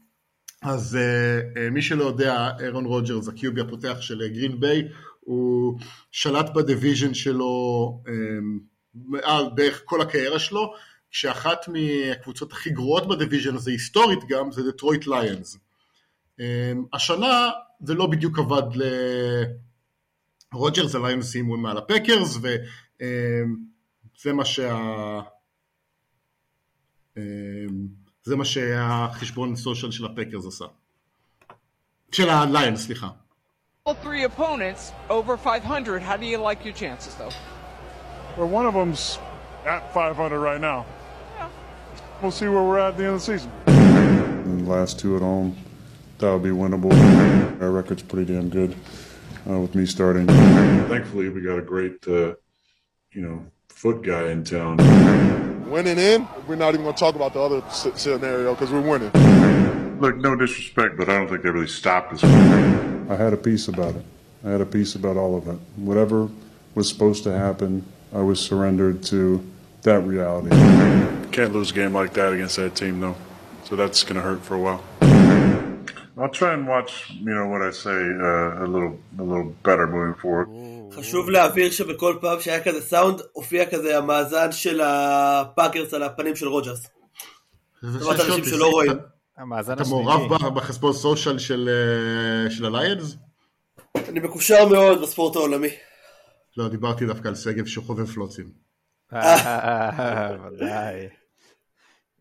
אז 0.62 0.96
אה, 0.96 1.40
אה, 1.58 1.70
מי 1.70 1.82
שלא 1.82 2.04
יודע, 2.04 2.50
ארון 2.60 2.86
רוג'רס, 2.86 3.28
ה-QB 3.28 3.62
הפותח 3.62 3.98
של 4.02 4.22
אה, 4.22 4.28
גרין 4.28 4.60
ביי, 4.60 4.88
הוא 5.20 5.80
שלט 6.12 6.46
ב 6.56 6.62
division 6.62 7.14
שלו 7.14 8.02
אמ, 8.96 9.02
מעל 9.12 9.50
בערך 9.56 9.82
כל 9.86 10.02
הקריירה 10.02 10.39
שלו, 10.39 10.74
שאחת 11.12 11.68
מהקבוצות 11.68 12.52
הכי 12.52 12.70
גרועות 12.70 13.08
ב 13.08 13.13
division 13.13 13.56
הזה, 13.56 13.72
היסטורית 13.72 14.20
גם, 14.30 14.52
זה 14.52 14.72
דטרויט 14.72 15.08
ליונס. 15.08 15.58
אמ, 16.39 16.86
השנה 16.93 17.50
זה 17.80 17.93
לא 17.93 18.08
בדיוק 18.08 18.39
עבד 18.39 18.64
לרוג'רס, 20.52 20.96
הליונס 20.96 21.32
סיימו 21.32 21.58
מעל 21.58 21.78
הפקרס, 21.78 22.38
וזה 22.38 24.34
מה 24.34 24.46
שה... 24.46 25.20
אמ, 27.18 27.88
זה 28.24 28.36
מה 28.36 28.46
שהחשבון 28.46 29.56
social 29.56 29.91
של 29.91 30.06
הפקרס 30.06 30.46
עשה. 30.46 30.66
של 32.12 32.30
הליון, 32.30 32.76
סליחה. 32.76 33.10
all 33.86 33.93
three 33.93 34.24
opponents 34.24 34.91
over 35.12 35.38
500. 35.38 36.02
How 36.02 36.18
do 36.18 36.26
you 36.26 36.39
like 36.39 36.66
your 36.66 36.74
chances, 36.74 37.14
though? 37.16 37.30
Well, 38.38 38.50
one 38.50 38.66
of 38.66 38.74
them's 38.74 39.18
at 39.66 39.94
500 39.94 40.38
right 40.38 40.60
now. 40.60 40.86
We'll 42.22 42.32
see 42.32 42.50
where 42.50 42.64
we're 42.64 42.80
at 42.80 42.90
at 42.90 42.98
the 42.98 43.06
end 43.06 43.14
of 43.16 43.26
the 43.26 43.38
season. 43.38 43.52
And 43.68 44.68
last 44.68 45.00
two 45.00 45.16
at 45.16 45.22
home, 45.22 45.56
that'll 46.18 46.40
be 46.40 46.50
winnable. 46.50 46.92
Our 47.62 47.72
record's 47.72 48.04
pretty 48.04 48.34
damn 48.34 48.50
good 48.50 48.76
uh, 49.50 49.60
with 49.60 49.74
me 49.74 49.86
starting. 49.86 50.28
Thankfully, 50.28 51.30
we 51.30 51.42
got 51.42 51.60
a 51.60 51.62
great, 51.62 52.06
uh, 52.10 52.36
you 53.12 53.22
know, 53.22 53.46
foot 53.70 54.02
guy 54.02 54.30
in 54.32 54.44
town. 54.44 55.70
Winning 55.70 55.98
in, 55.98 56.28
we're 56.46 56.56
not 56.56 56.74
even 56.74 56.84
going 56.84 56.94
to 56.94 57.00
talk 57.00 57.16
about 57.16 57.34
the 57.34 57.40
other 57.40 57.64
scenario 57.72 58.54
because 58.54 58.70
we're 58.70 58.82
winning. 58.82 59.12
Look, 60.02 60.18
no 60.18 60.36
disrespect, 60.36 60.98
but 60.98 61.08
I 61.08 61.18
don't 61.18 61.30
think 61.30 61.42
they 61.42 61.50
really 61.50 61.68
stopped 61.68 62.14
us. 62.14 62.24
I 62.26 63.16
had 63.16 63.32
a 63.32 63.38
piece 63.38 63.70
about 63.70 63.96
it. 63.96 64.06
I 64.44 64.50
had 64.50 64.60
a 64.60 64.66
piece 64.66 64.96
about 64.96 65.16
all 65.16 65.38
of 65.38 65.48
it. 65.48 65.58
Whatever 65.78 66.30
was 66.76 66.90
supposed 66.90 67.24
to 67.24 67.32
happen, 67.32 67.86
I 68.14 68.22
was 68.22 68.39
surrendered 68.39 69.03
to 69.12 69.45
that 69.84 70.01
reality. 70.01 70.49
Can't 71.32 71.53
lose 71.53 71.72
a 71.72 71.74
game 71.74 71.93
like 71.93 72.14
that 72.14 72.34
against 72.34 72.56
that 72.58 72.76
team, 72.76 72.99
though. 72.99 73.16
So 73.66 73.76
that's 73.76 74.03
going 74.03 74.16
to 74.16 74.22
hurt 74.22 74.41
for 74.41 74.56
a 74.56 74.60
while. 74.60 74.82
I'll 76.18 76.30
try 76.30 76.53
and 76.53 76.66
watch, 76.66 76.91
you 77.12 77.34
know, 77.36 77.47
what 77.47 77.62
I 77.62 77.72
say 77.72 77.91
uh, 77.91 78.66
a 78.66 78.68
little, 78.74 78.97
a 79.20 79.24
little 79.24 79.53
better 79.64 79.86
moving 79.88 80.16
forward. 80.22 80.47
חשוב 80.91 81.30
להבהיר 81.30 81.72
שבכל 81.72 82.18
פעם 82.22 82.39
שהיה 82.39 82.64
כזה 82.64 82.82
סאונד, 82.82 83.22
הופיע 83.34 83.66
כזה 83.66 83.97
המאזן 83.97 84.51
של 84.51 84.82
הפאקרס 84.84 85.93
על 85.93 86.03
הפנים 86.03 86.36
של 86.36 86.47
רוג'רס. 86.47 86.88
לטובת 87.84 88.18
שואל 88.18 88.32
אנשים 88.32 88.45
שלא 88.45 88.68
רואים. 88.68 88.91
המאזן 89.38 89.74
אתה. 89.74 89.84
מעורב 89.89 90.56
בחספון 90.56 90.93
סושיאל 90.93 91.38
של 91.38 91.70
אה, 91.70 92.51
של 92.51 92.66
הליונס? 92.66 93.16
אני 94.10 94.20
מקושר 94.20 94.68
מאוד 94.68 95.01
בספורט 95.01 95.36
העולמי. 95.36 95.70
לא, 96.58 96.70
דיברתי 96.70 97.06
דווקא 97.06 97.28
על 97.28 97.36
שגב 97.36 97.66
שחובב 97.66 98.06
פלוצים. 98.06 98.51
אה, 99.14 100.38
ודאי. 100.47 101.10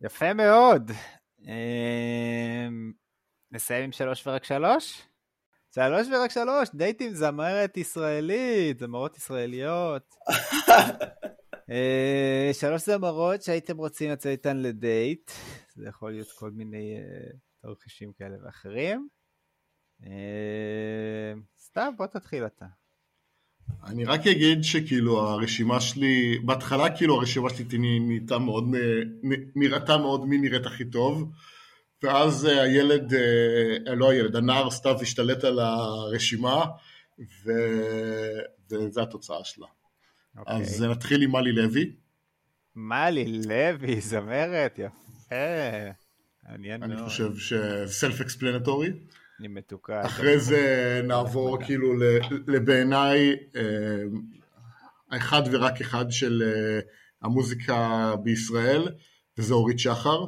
יפה 0.01 0.33
מאוד. 0.33 0.91
אמ, 1.39 2.91
נסיים 3.51 3.83
עם 3.83 3.91
שלוש 3.91 4.27
ורק 4.27 4.43
שלוש? 4.43 5.01
שלוש 5.75 6.07
ורק 6.07 6.31
שלוש, 6.31 6.69
דייט 6.73 7.01
עם 7.01 7.13
זמרת 7.13 7.77
ישראלית, 7.77 8.79
זמרות 8.79 9.17
ישראליות. 9.17 10.15
אה, 11.71 12.49
שלוש 12.53 12.85
זמרות 12.85 13.41
שהייתם 13.41 13.77
רוצים 13.77 14.11
לצאת 14.11 14.31
איתן 14.31 14.57
לדייט, 14.57 15.31
זה 15.75 15.87
יכול 15.87 16.11
להיות 16.11 16.31
כל 16.31 16.51
מיני 16.51 16.97
אה, 16.97 17.31
תרחישים 17.61 18.13
כאלה 18.13 18.35
ואחרים. 18.45 19.07
סתם, 21.59 21.93
בוא 21.97 22.05
תתחיל 22.05 22.45
אתה. 22.45 22.65
אני 23.85 24.05
רק 24.05 24.27
אגיד 24.27 24.63
שכאילו 24.63 25.19
הרשימה 25.19 25.81
שלי, 25.81 26.39
בהתחלה 26.45 26.97
כאילו 26.97 27.15
הרשימה 27.15 27.49
שלי 27.49 27.99
נהייתה 27.99 28.37
מאוד, 28.37 28.75
אה, 28.75 29.01
נראתה 29.55 29.97
מאוד 29.97 30.25
מי 30.25 30.37
נראית 30.37 30.65
הכי 30.65 30.85
טוב, 30.85 31.31
ואז 32.03 32.45
אה, 32.45 32.61
הילד, 32.61 33.13
אה, 33.13 33.95
לא 33.95 34.11
הילד, 34.11 34.35
הנער 34.35 34.69
סתיו 34.71 35.01
השתלט 35.01 35.43
על 35.43 35.59
הרשימה, 35.59 36.65
ו... 37.19 37.51
וזו 38.71 39.01
התוצאה 39.01 39.43
שלה. 39.43 39.67
אוקיי. 40.37 40.55
אז 40.55 40.83
נתחיל 40.83 41.21
עם 41.21 41.31
מלי 41.31 41.51
לוי. 41.51 41.91
מלי 42.75 43.41
לוי, 43.47 44.01
זמרת, 44.01 44.79
יפה. 44.79 45.35
מעניין 46.49 46.83
אני 46.83 46.95
מאוד. 46.95 47.07
חושב 47.07 47.31
שסלף 47.37 48.21
אקספלנטורי. 48.21 48.89
אני 49.39 49.47
מתוקה. 49.47 50.05
אחרי 50.05 50.39
זה 50.39 50.61
נעבור 51.03 51.57
כאילו 51.65 51.93
לבעיניי 52.47 53.35
אה, 53.55 53.61
האחד 55.11 55.41
ורק 55.51 55.81
אחד 55.81 56.05
של 56.09 56.43
אה, 56.45 56.79
המוזיקה 57.21 58.13
בישראל, 58.23 58.87
וזה 59.37 59.53
אורית 59.53 59.79
שחר. 59.79 60.25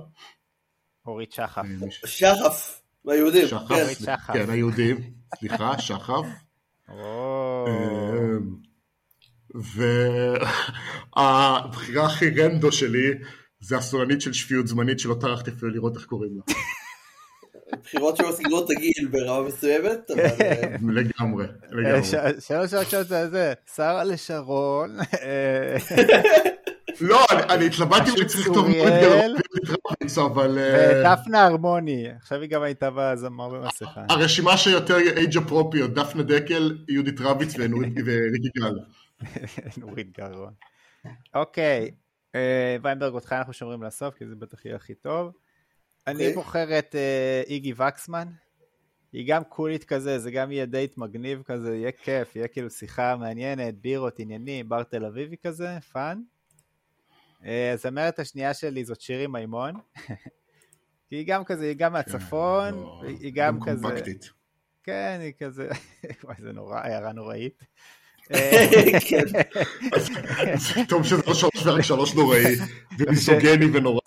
אורית 1.06 1.32
שחף. 1.32 1.58
אה, 1.58 1.64
מי 1.64 1.92
ש- 1.92 2.02
שחף, 2.06 2.82
ביהודים. 3.06 3.48
שחף, 3.48 3.70
כן. 3.76 3.94
שחף. 3.94 4.34
כן, 4.34 4.50
היהודים, 4.50 4.98
סליחה, 5.40 5.80
שחף. 5.80 6.26
אה, 6.90 7.66
והבחירה 11.16 12.06
הכי 12.12 12.30
רנדו 12.30 12.72
שלי 12.72 13.08
זה 13.60 13.78
הסולנית 13.78 14.22
של 14.22 14.34
שפיות 14.34 14.68
זמנית 14.68 15.00
שלא 15.00 15.16
טרחתי 15.22 15.52
אפילו 15.52 15.72
לראות 15.72 15.96
איך 15.98 16.06
קוראים 16.06 16.32
לה. 16.38 16.54
בחירות 17.84 18.18
שמסגירות 18.18 18.72
את 18.72 18.78
הגיל 18.78 19.08
ברמה 19.12 19.48
מסוימת, 19.48 20.12
אבל 20.12 20.22
אה, 20.42 20.76
לגמרי, 21.00 21.46
אה, 21.46 21.52
לגמרי. 21.72 22.04
שלוש 22.40 22.72
שעות 22.72 22.88
שעות 22.90 23.08
זה 23.08 23.30
זה, 23.30 23.54
שרה 23.76 24.04
לשרון, 24.04 24.98
אה, 25.24 25.78
לא, 27.02 27.20
אני- 27.50 27.66
התלבטתי 27.66 28.10
אם 28.10 28.16
אני 28.18 28.26
צריך 28.26 28.48
לכתוב 28.48 28.68
גלרפיץ, 28.68 30.18
אבל... 30.18 30.58
אה, 30.58 31.14
ודפנה 31.16 31.46
הרמוני, 31.46 32.08
עכשיו 32.18 32.42
היא 32.42 32.50
גם 32.50 32.62
הייתה 32.64 32.90
בזמר 32.96 33.50
במסכה. 33.50 34.06
הרשימה 34.10 34.58
שיותר 34.58 34.98
age 34.98 35.38
appropriate, 35.38 35.94
דפנה 35.94 36.24
דקל, 36.24 36.78
יהודית 36.90 37.22
רביץ 37.22 37.54
וריקי 37.58 38.50
גל. 38.60 38.80
נורית 39.78 40.18
גרון. 40.18 40.54
אוקיי, 41.36 41.92
אה, 42.36 42.78
ויינברג, 42.84 43.14
אותך 43.14 43.34
אנחנו 43.34 43.54
שומרים 43.54 43.84
לסוף, 43.84 44.16
כי 44.16 44.26
זה 44.28 44.36
בטח 44.36 44.66
יהיה 44.66 44.76
הכי 44.76 44.94
טוב. 44.96 45.32
אני 46.08 46.14
אוקיי. 46.14 46.34
בוחר 46.34 46.80
את 46.80 46.96
אה, 46.96 47.42
איגי 47.48 47.74
וקסמן. 47.74 48.28
היא 49.14 49.28
גם 49.28 49.44
קולית 49.44 49.84
כזה, 49.84 50.20
זה 50.20 50.32
גם 50.32 50.52
יהיה 50.52 50.66
דייט 50.66 50.98
מגניב 50.98 51.44
כזה, 51.46 51.76
יהיה 51.76 51.92
כיף, 51.92 52.36
יהיה 52.36 52.48
כאילו 52.48 52.70
שיחה 52.70 53.16
מעניינת, 53.16 53.82
בירות, 53.82 54.20
עניינים, 54.20 54.70
בר 54.70 54.84
תל 54.84 55.06
אביבי 55.06 55.36
כזה, 55.44 55.78
fun. 55.92 56.22
אה, 57.46 57.72
הזמרת 57.72 58.20
השנייה 58.20 58.54
שלי 58.54 58.86
זאת 58.86 59.02
שירי 59.02 59.28
מימון. 59.28 59.74
כי 61.10 61.16
היא 61.16 61.28
גם 61.28 61.44
כזה, 61.44 61.66
היא 61.66 61.76
גם 61.78 61.94
מהצפון, 61.94 62.74
לא, 62.74 63.02
היא 63.08 63.18
היא 63.20 63.32
גם 63.36 63.60
כזה... 63.66 63.88
קומפקטית. 63.88 64.30
כן, 64.84 65.20
היא 65.22 65.34
כזה... 65.40 65.70
וואי, 66.24 66.36
זה 66.40 66.52
נורא, 66.52 66.80
הערה 66.80 67.14
נוראית. 67.14 67.64
כן. 69.10 69.26
זה 70.58 70.82
טוב 70.90 71.04
שזה 71.04 71.22
לא 71.28 71.34
שלוש 71.34 71.66
ורק 71.66 71.82
שלוש 71.82 72.16
נוראי, 72.16 72.56
ומיזוגני 73.00 73.66
ונורא. 73.74 74.00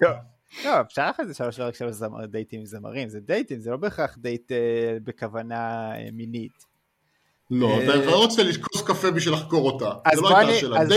לא, 0.65 0.81
אפשר 0.81 1.07
אחרי 1.11 1.27
זה 1.27 1.35
שלוש 1.35 1.59
ורק 1.59 1.75
שלוש 1.75 1.93
זמר- 1.95 2.27
דייטים 2.27 2.61
עם 2.61 2.67
זמרים, 2.67 3.09
זה 3.09 3.21
דייטים, 3.21 3.61
זה 3.61 3.71
לא 3.71 3.77
בהכרח 3.77 4.17
דייט 4.19 4.53
אה, 4.53 4.57
בכוונה 5.05 5.91
אה, 5.97 6.09
מינית. 6.13 6.67
לא, 7.51 7.69
אה, 7.71 7.85
אתה 7.85 8.07
לא 8.07 8.17
רוצה 8.17 8.43
לשכוס 8.43 8.83
קפה 8.83 9.11
בשביל 9.11 9.35
לחקור 9.35 9.71
אותה. 9.71 9.91
אז 10.05 10.15
זה 10.17 10.23
לא 10.23 10.29
בוא 10.29 10.37
הייתה 10.37 10.51
אני- 10.51 10.57
השאלה. 10.59 10.81
אז 10.81 10.89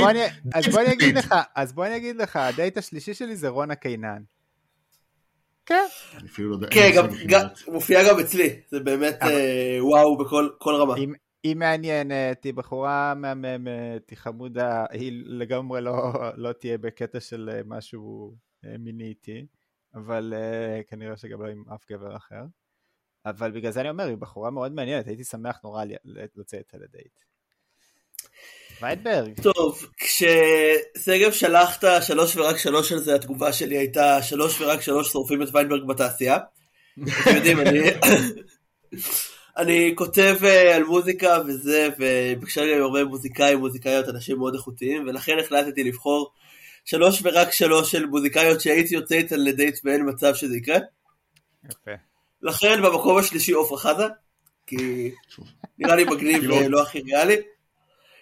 בוא 0.72 0.82
אני- 0.82 0.94
אגיד. 0.94 1.18
לך, 1.18 1.36
אז 1.56 1.74
בוא 1.74 1.86
אני 1.86 1.96
אגיד 1.98 2.16
לך, 2.16 2.36
הדייט 2.36 2.78
השלישי 2.78 3.14
שלי 3.14 3.36
זה 3.36 3.48
רונה 3.48 3.76
קינן. 3.76 4.24
כן, 5.66 5.86
אני 6.18 6.28
אפילו 6.30 6.50
לא 6.50 6.56
יודע. 6.56 6.68
כן, 6.72 6.80
אין 6.82 7.06
לי 7.20 7.26
גם-. 7.26 7.48
מופיעה 7.68 8.22
אצלי, 8.22 8.50
זה 8.72 8.80
באמת 8.80 9.20
וואו 9.80 10.18
בכל 10.18 10.50
כל 10.58 10.76
רמה. 10.76 10.96
היא- 11.44 11.56
מעניינת, 11.56 12.44
היא 12.44 12.54
בחורה 12.54 13.14
מהממת, 13.16 14.10
היא 14.10 14.18
חמודה, 14.18 14.86
היא 14.92 15.12
לגמרי 15.26 15.82
לא, 15.82 16.14
לא 16.36 16.52
תהיה 16.52 16.78
בקטע 16.78 17.20
של 17.20 17.62
משהו 17.66 18.34
מיני 18.80 19.04
איתי, 19.04 19.46
אבל 19.96 20.34
אה, 20.36 20.82
כנראה 20.84 21.18
שגם 21.18 21.44
לא 21.44 21.50
עם 21.50 21.64
אף 21.74 21.86
גבר 21.92 22.16
אחר. 22.16 22.44
אבל 23.26 23.52
בגלל 23.52 23.72
זה 23.72 23.82
אני 23.82 23.90
אומר, 23.90 24.04
היא 24.04 24.18
בחורה 24.18 24.52
מאוד 24.52 24.72
מעניינת, 24.72 25.08
הייתי 25.08 25.24
שמח 25.24 25.60
נורא 25.64 25.84
לצאת 26.36 26.54
איתה 26.54 26.78
לדייט. 26.78 27.20
וייטברג, 28.82 29.42
טוב, 29.42 29.86
כששגב 29.98 31.32
שלח 31.32 31.78
את 31.80 31.84
השלוש 31.84 32.36
ורק 32.36 32.58
שלוש 32.58 32.92
על 32.92 33.00
זה, 33.00 33.16
התגובה 33.16 33.54
שלי 33.54 33.78
הייתה 33.78 34.22
שלוש 34.24 34.62
ורק 34.62 34.82
שלוש 34.82 35.12
שורפים 35.12 35.42
את 35.42 35.48
ויינברג 35.54 35.88
בתעשייה. 35.88 36.38
אתם 37.22 37.36
יודעים, 37.36 37.60
אני... 37.60 37.80
אני 39.58 39.94
כותב 39.96 40.38
אה, 40.44 40.76
על 40.76 40.84
מוזיקה 40.84 41.38
וזה, 41.48 41.90
ובקשר 42.00 42.62
עם 42.62 42.82
הרבה 42.82 43.04
מוזיקאים, 43.04 43.60
מוזיקאיות, 43.60 44.10
אנשים 44.10 44.38
מאוד 44.38 44.54
איכותיים, 44.54 45.08
ולכן 45.08 45.40
החלטתי 45.40 45.84
לבחור 45.84 46.32
שלוש 46.86 47.22
ורק 47.24 47.52
שלוש 47.52 47.92
של 47.92 48.06
מוזיקאיות 48.06 48.62
שהייתי 48.62 48.96
יוצא 48.96 49.16
איתן 49.16 49.40
לדייט 49.40 49.80
ואין 49.84 50.10
מצב 50.10 50.36
שזה 50.36 50.58
יקרה. 50.58 50.78
יפה. 51.66 51.92
לכן 52.42 52.82
במקום 52.82 53.18
השלישי 53.18 53.52
עופרה 53.52 53.78
חזה, 53.78 54.04
כי 54.68 55.12
נראה 55.80 55.96
לי 55.96 56.04
מגניב 56.04 56.42
היא 56.42 56.50
לא- 56.50 56.56
ולא 56.56 56.82
הכי 56.82 57.02
ריאלי. 57.02 57.36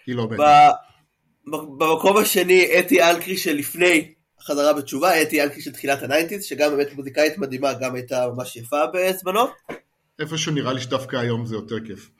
היא 0.06 0.14
לא 0.16 0.26
באמת. 0.26 0.40
ב- 0.40 1.52
במקום 1.78 2.16
השני 2.16 2.78
אתי 2.78 3.02
אלקרי 3.02 3.36
שלפני 3.36 4.14
החזרה 4.40 4.72
בתשובה, 4.72 5.22
אתי 5.22 5.42
אנקרי 5.42 5.62
של 5.62 5.72
תחילת 5.72 6.02
ה 6.02 6.06
nineties, 6.06 6.44
שגם 6.44 6.70
באמת 6.70 6.92
מוזיקאית 6.92 7.38
מדהימה, 7.38 7.72
גם 7.74 7.94
הייתה 7.94 8.26
ממש 8.34 8.56
יפה 8.56 8.86
בזמנו. 8.94 9.40
איפשהו 10.18 10.52
נראה 10.52 10.72
לי 10.72 10.80
שדווקא 10.80 11.16
היום 11.16 11.46
זה 11.46 11.54
יותר 11.54 11.76
כיף. 11.86 12.10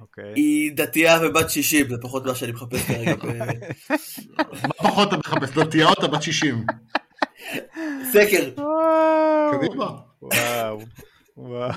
אוקיי. 0.00 0.32
היא 0.36 0.72
דתייה 0.72 1.18
ובת 1.22 1.50
60, 1.50 1.88
זה 1.88 1.96
פחות 2.02 2.26
מה 2.26 2.34
שאני 2.34 2.52
מחפש 2.52 2.82
כרגע. 2.86 3.14
ב- 3.14 3.38
מה 4.66 4.72
פחות 4.76 5.08
אתה 5.08 5.16
מחפש? 5.16 5.50
דתייה 5.58 5.86
או 5.86 5.92
אתה 5.92 6.06
בת 6.06 6.22
60? 6.22 6.64
סקר. 8.12 8.50
קדימה. 9.52 9.90
וואו. 10.22 10.80
וואו. 11.36 11.72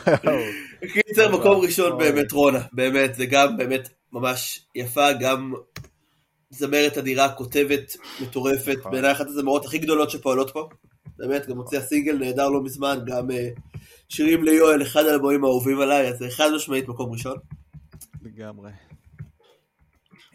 קיצר, 0.94 1.38
מקום 1.38 1.62
ראשון 1.62 1.98
באמת 1.98 2.32
רונה, 2.32 2.60
באמת, 2.74 3.16
זה 3.16 3.26
גם 3.26 3.58
באמת 3.58 3.90
ממש 4.14 4.66
יפה, 4.76 5.14
גם 5.14 5.54
זמרת 6.50 6.98
אדירה, 6.98 7.30
כותבת 7.30 7.98
מטורפת, 8.22 8.76
נכון. 8.80 8.92
בעיניי 8.92 9.12
אחת 9.12 9.28
הזמרות 9.28 9.66
הכי 9.66 9.78
גדולות 9.78 10.10
שפועלות 10.10 10.52
פה, 10.52 10.70
באמת, 11.18 11.48
גם 11.48 11.58
הוציאה 11.58 11.82
סינגל 11.82 12.18
נהדר 12.18 12.50
לא 12.50 12.64
מזמן, 12.64 13.00
גם 13.06 13.32
אה, 13.32 13.50
שירים 14.10 14.44
ליואל, 14.44 14.82
אחד 14.82 15.06
האלבומים 15.06 15.44
האהובים 15.44 15.80
עליי, 15.80 16.08
אז 16.08 16.18
זה 16.18 16.30
חד 16.30 16.50
משמעית 16.56 16.88
מקום 16.88 17.12
ראשון. 17.12 17.38
לגמרי. 18.24 18.72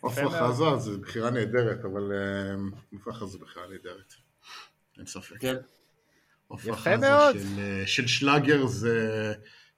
עפרה. 0.03 0.53
חזה 0.53 0.77
זה 0.79 0.99
בחירה 0.99 1.31
נהדרת, 1.31 1.85
אבל 1.85 2.13
אה, 2.13 2.55
עפרה 2.93 3.15
חזה 3.15 3.33
זה 3.33 3.39
בחירה 3.39 3.67
נהדרת. 3.69 4.15
אין 4.99 5.07
ספק. 5.07 5.41
כן. 5.41 5.57
עפרה 6.51 6.73
יפה 6.73 6.81
חזה 6.81 6.97
מאוד. 6.97 7.35
של, 7.39 7.59
אה, 7.59 7.87
של 7.87 8.07
שלאגר 8.07 8.67
זה, 8.67 9.33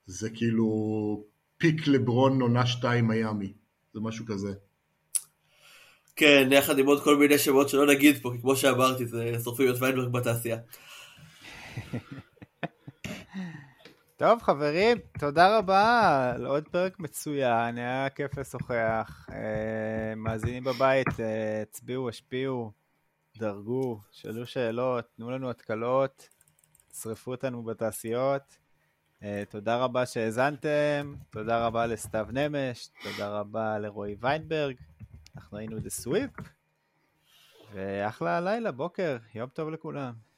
זה 0.07 0.31
כאילו 0.31 1.25
פיק 1.57 1.87
לברון 1.87 2.41
עונה 2.41 2.67
2 2.67 3.09
מיאמי. 3.09 3.53
זה 3.95 4.01
משהו 4.01 4.27
כזה. 4.27 4.53
כן, 6.17 6.49
יחד 6.53 6.79
עם 6.79 6.87
עוד 6.87 7.05
כל 7.05 7.17
מיני 7.17 7.39
שמות 7.39 7.69
שלא 7.69 7.87
נגיד 7.87 8.23
פה, 8.23 8.33
כי 8.35 8.41
כמו 8.41 8.57
שאמרתי, 8.57 9.07
זה 9.07 9.33
שורפים 9.45 9.71
את 9.71 9.75
ויינברג 9.81 10.13
בתעשייה. 10.13 10.59
טוב 14.21 14.43
חברים, 14.43 14.99
תודה 15.19 15.59
רבה 15.59 16.33
על 16.35 16.47
עוד 16.47 16.69
פרק 16.69 16.99
מצוין, 16.99 17.79
היה 17.79 18.11
כיף 18.11 18.39
לשוחח. 18.39 19.27
אה, 19.33 20.15
מאזינים 20.17 20.65
בבית, 20.65 21.21
אה, 21.21 21.63
הצביעו, 21.63 22.09
השפיעו, 22.09 22.73
דרגו, 23.37 24.01
שאלו 24.11 24.47
שאלות, 24.47 25.05
תנו 25.17 25.31
לנו 25.31 25.51
התקלות, 25.51 26.29
שרפו 27.01 27.31
אותנו 27.31 27.63
בתעשיות. 27.63 28.59
אה, 29.23 29.43
תודה 29.49 29.77
רבה 29.77 30.07
שהאזנתם, 30.07 31.15
תודה 31.31 31.67
רבה 31.67 31.87
לסתיו 31.87 32.27
נמש, 32.33 32.91
תודה 33.03 33.29
רבה 33.29 33.79
לרועי 33.79 34.17
ויינברג, 34.21 34.77
אנחנו 35.37 35.59
היינו 35.59 35.79
דה 35.79 35.91
סוויפ, 35.91 36.31
ואחלה 37.73 38.41
לילה, 38.41 38.73
בוקר, 38.73 39.17
יום 39.35 39.49
טוב 39.49 39.71
לכולם. 39.71 40.30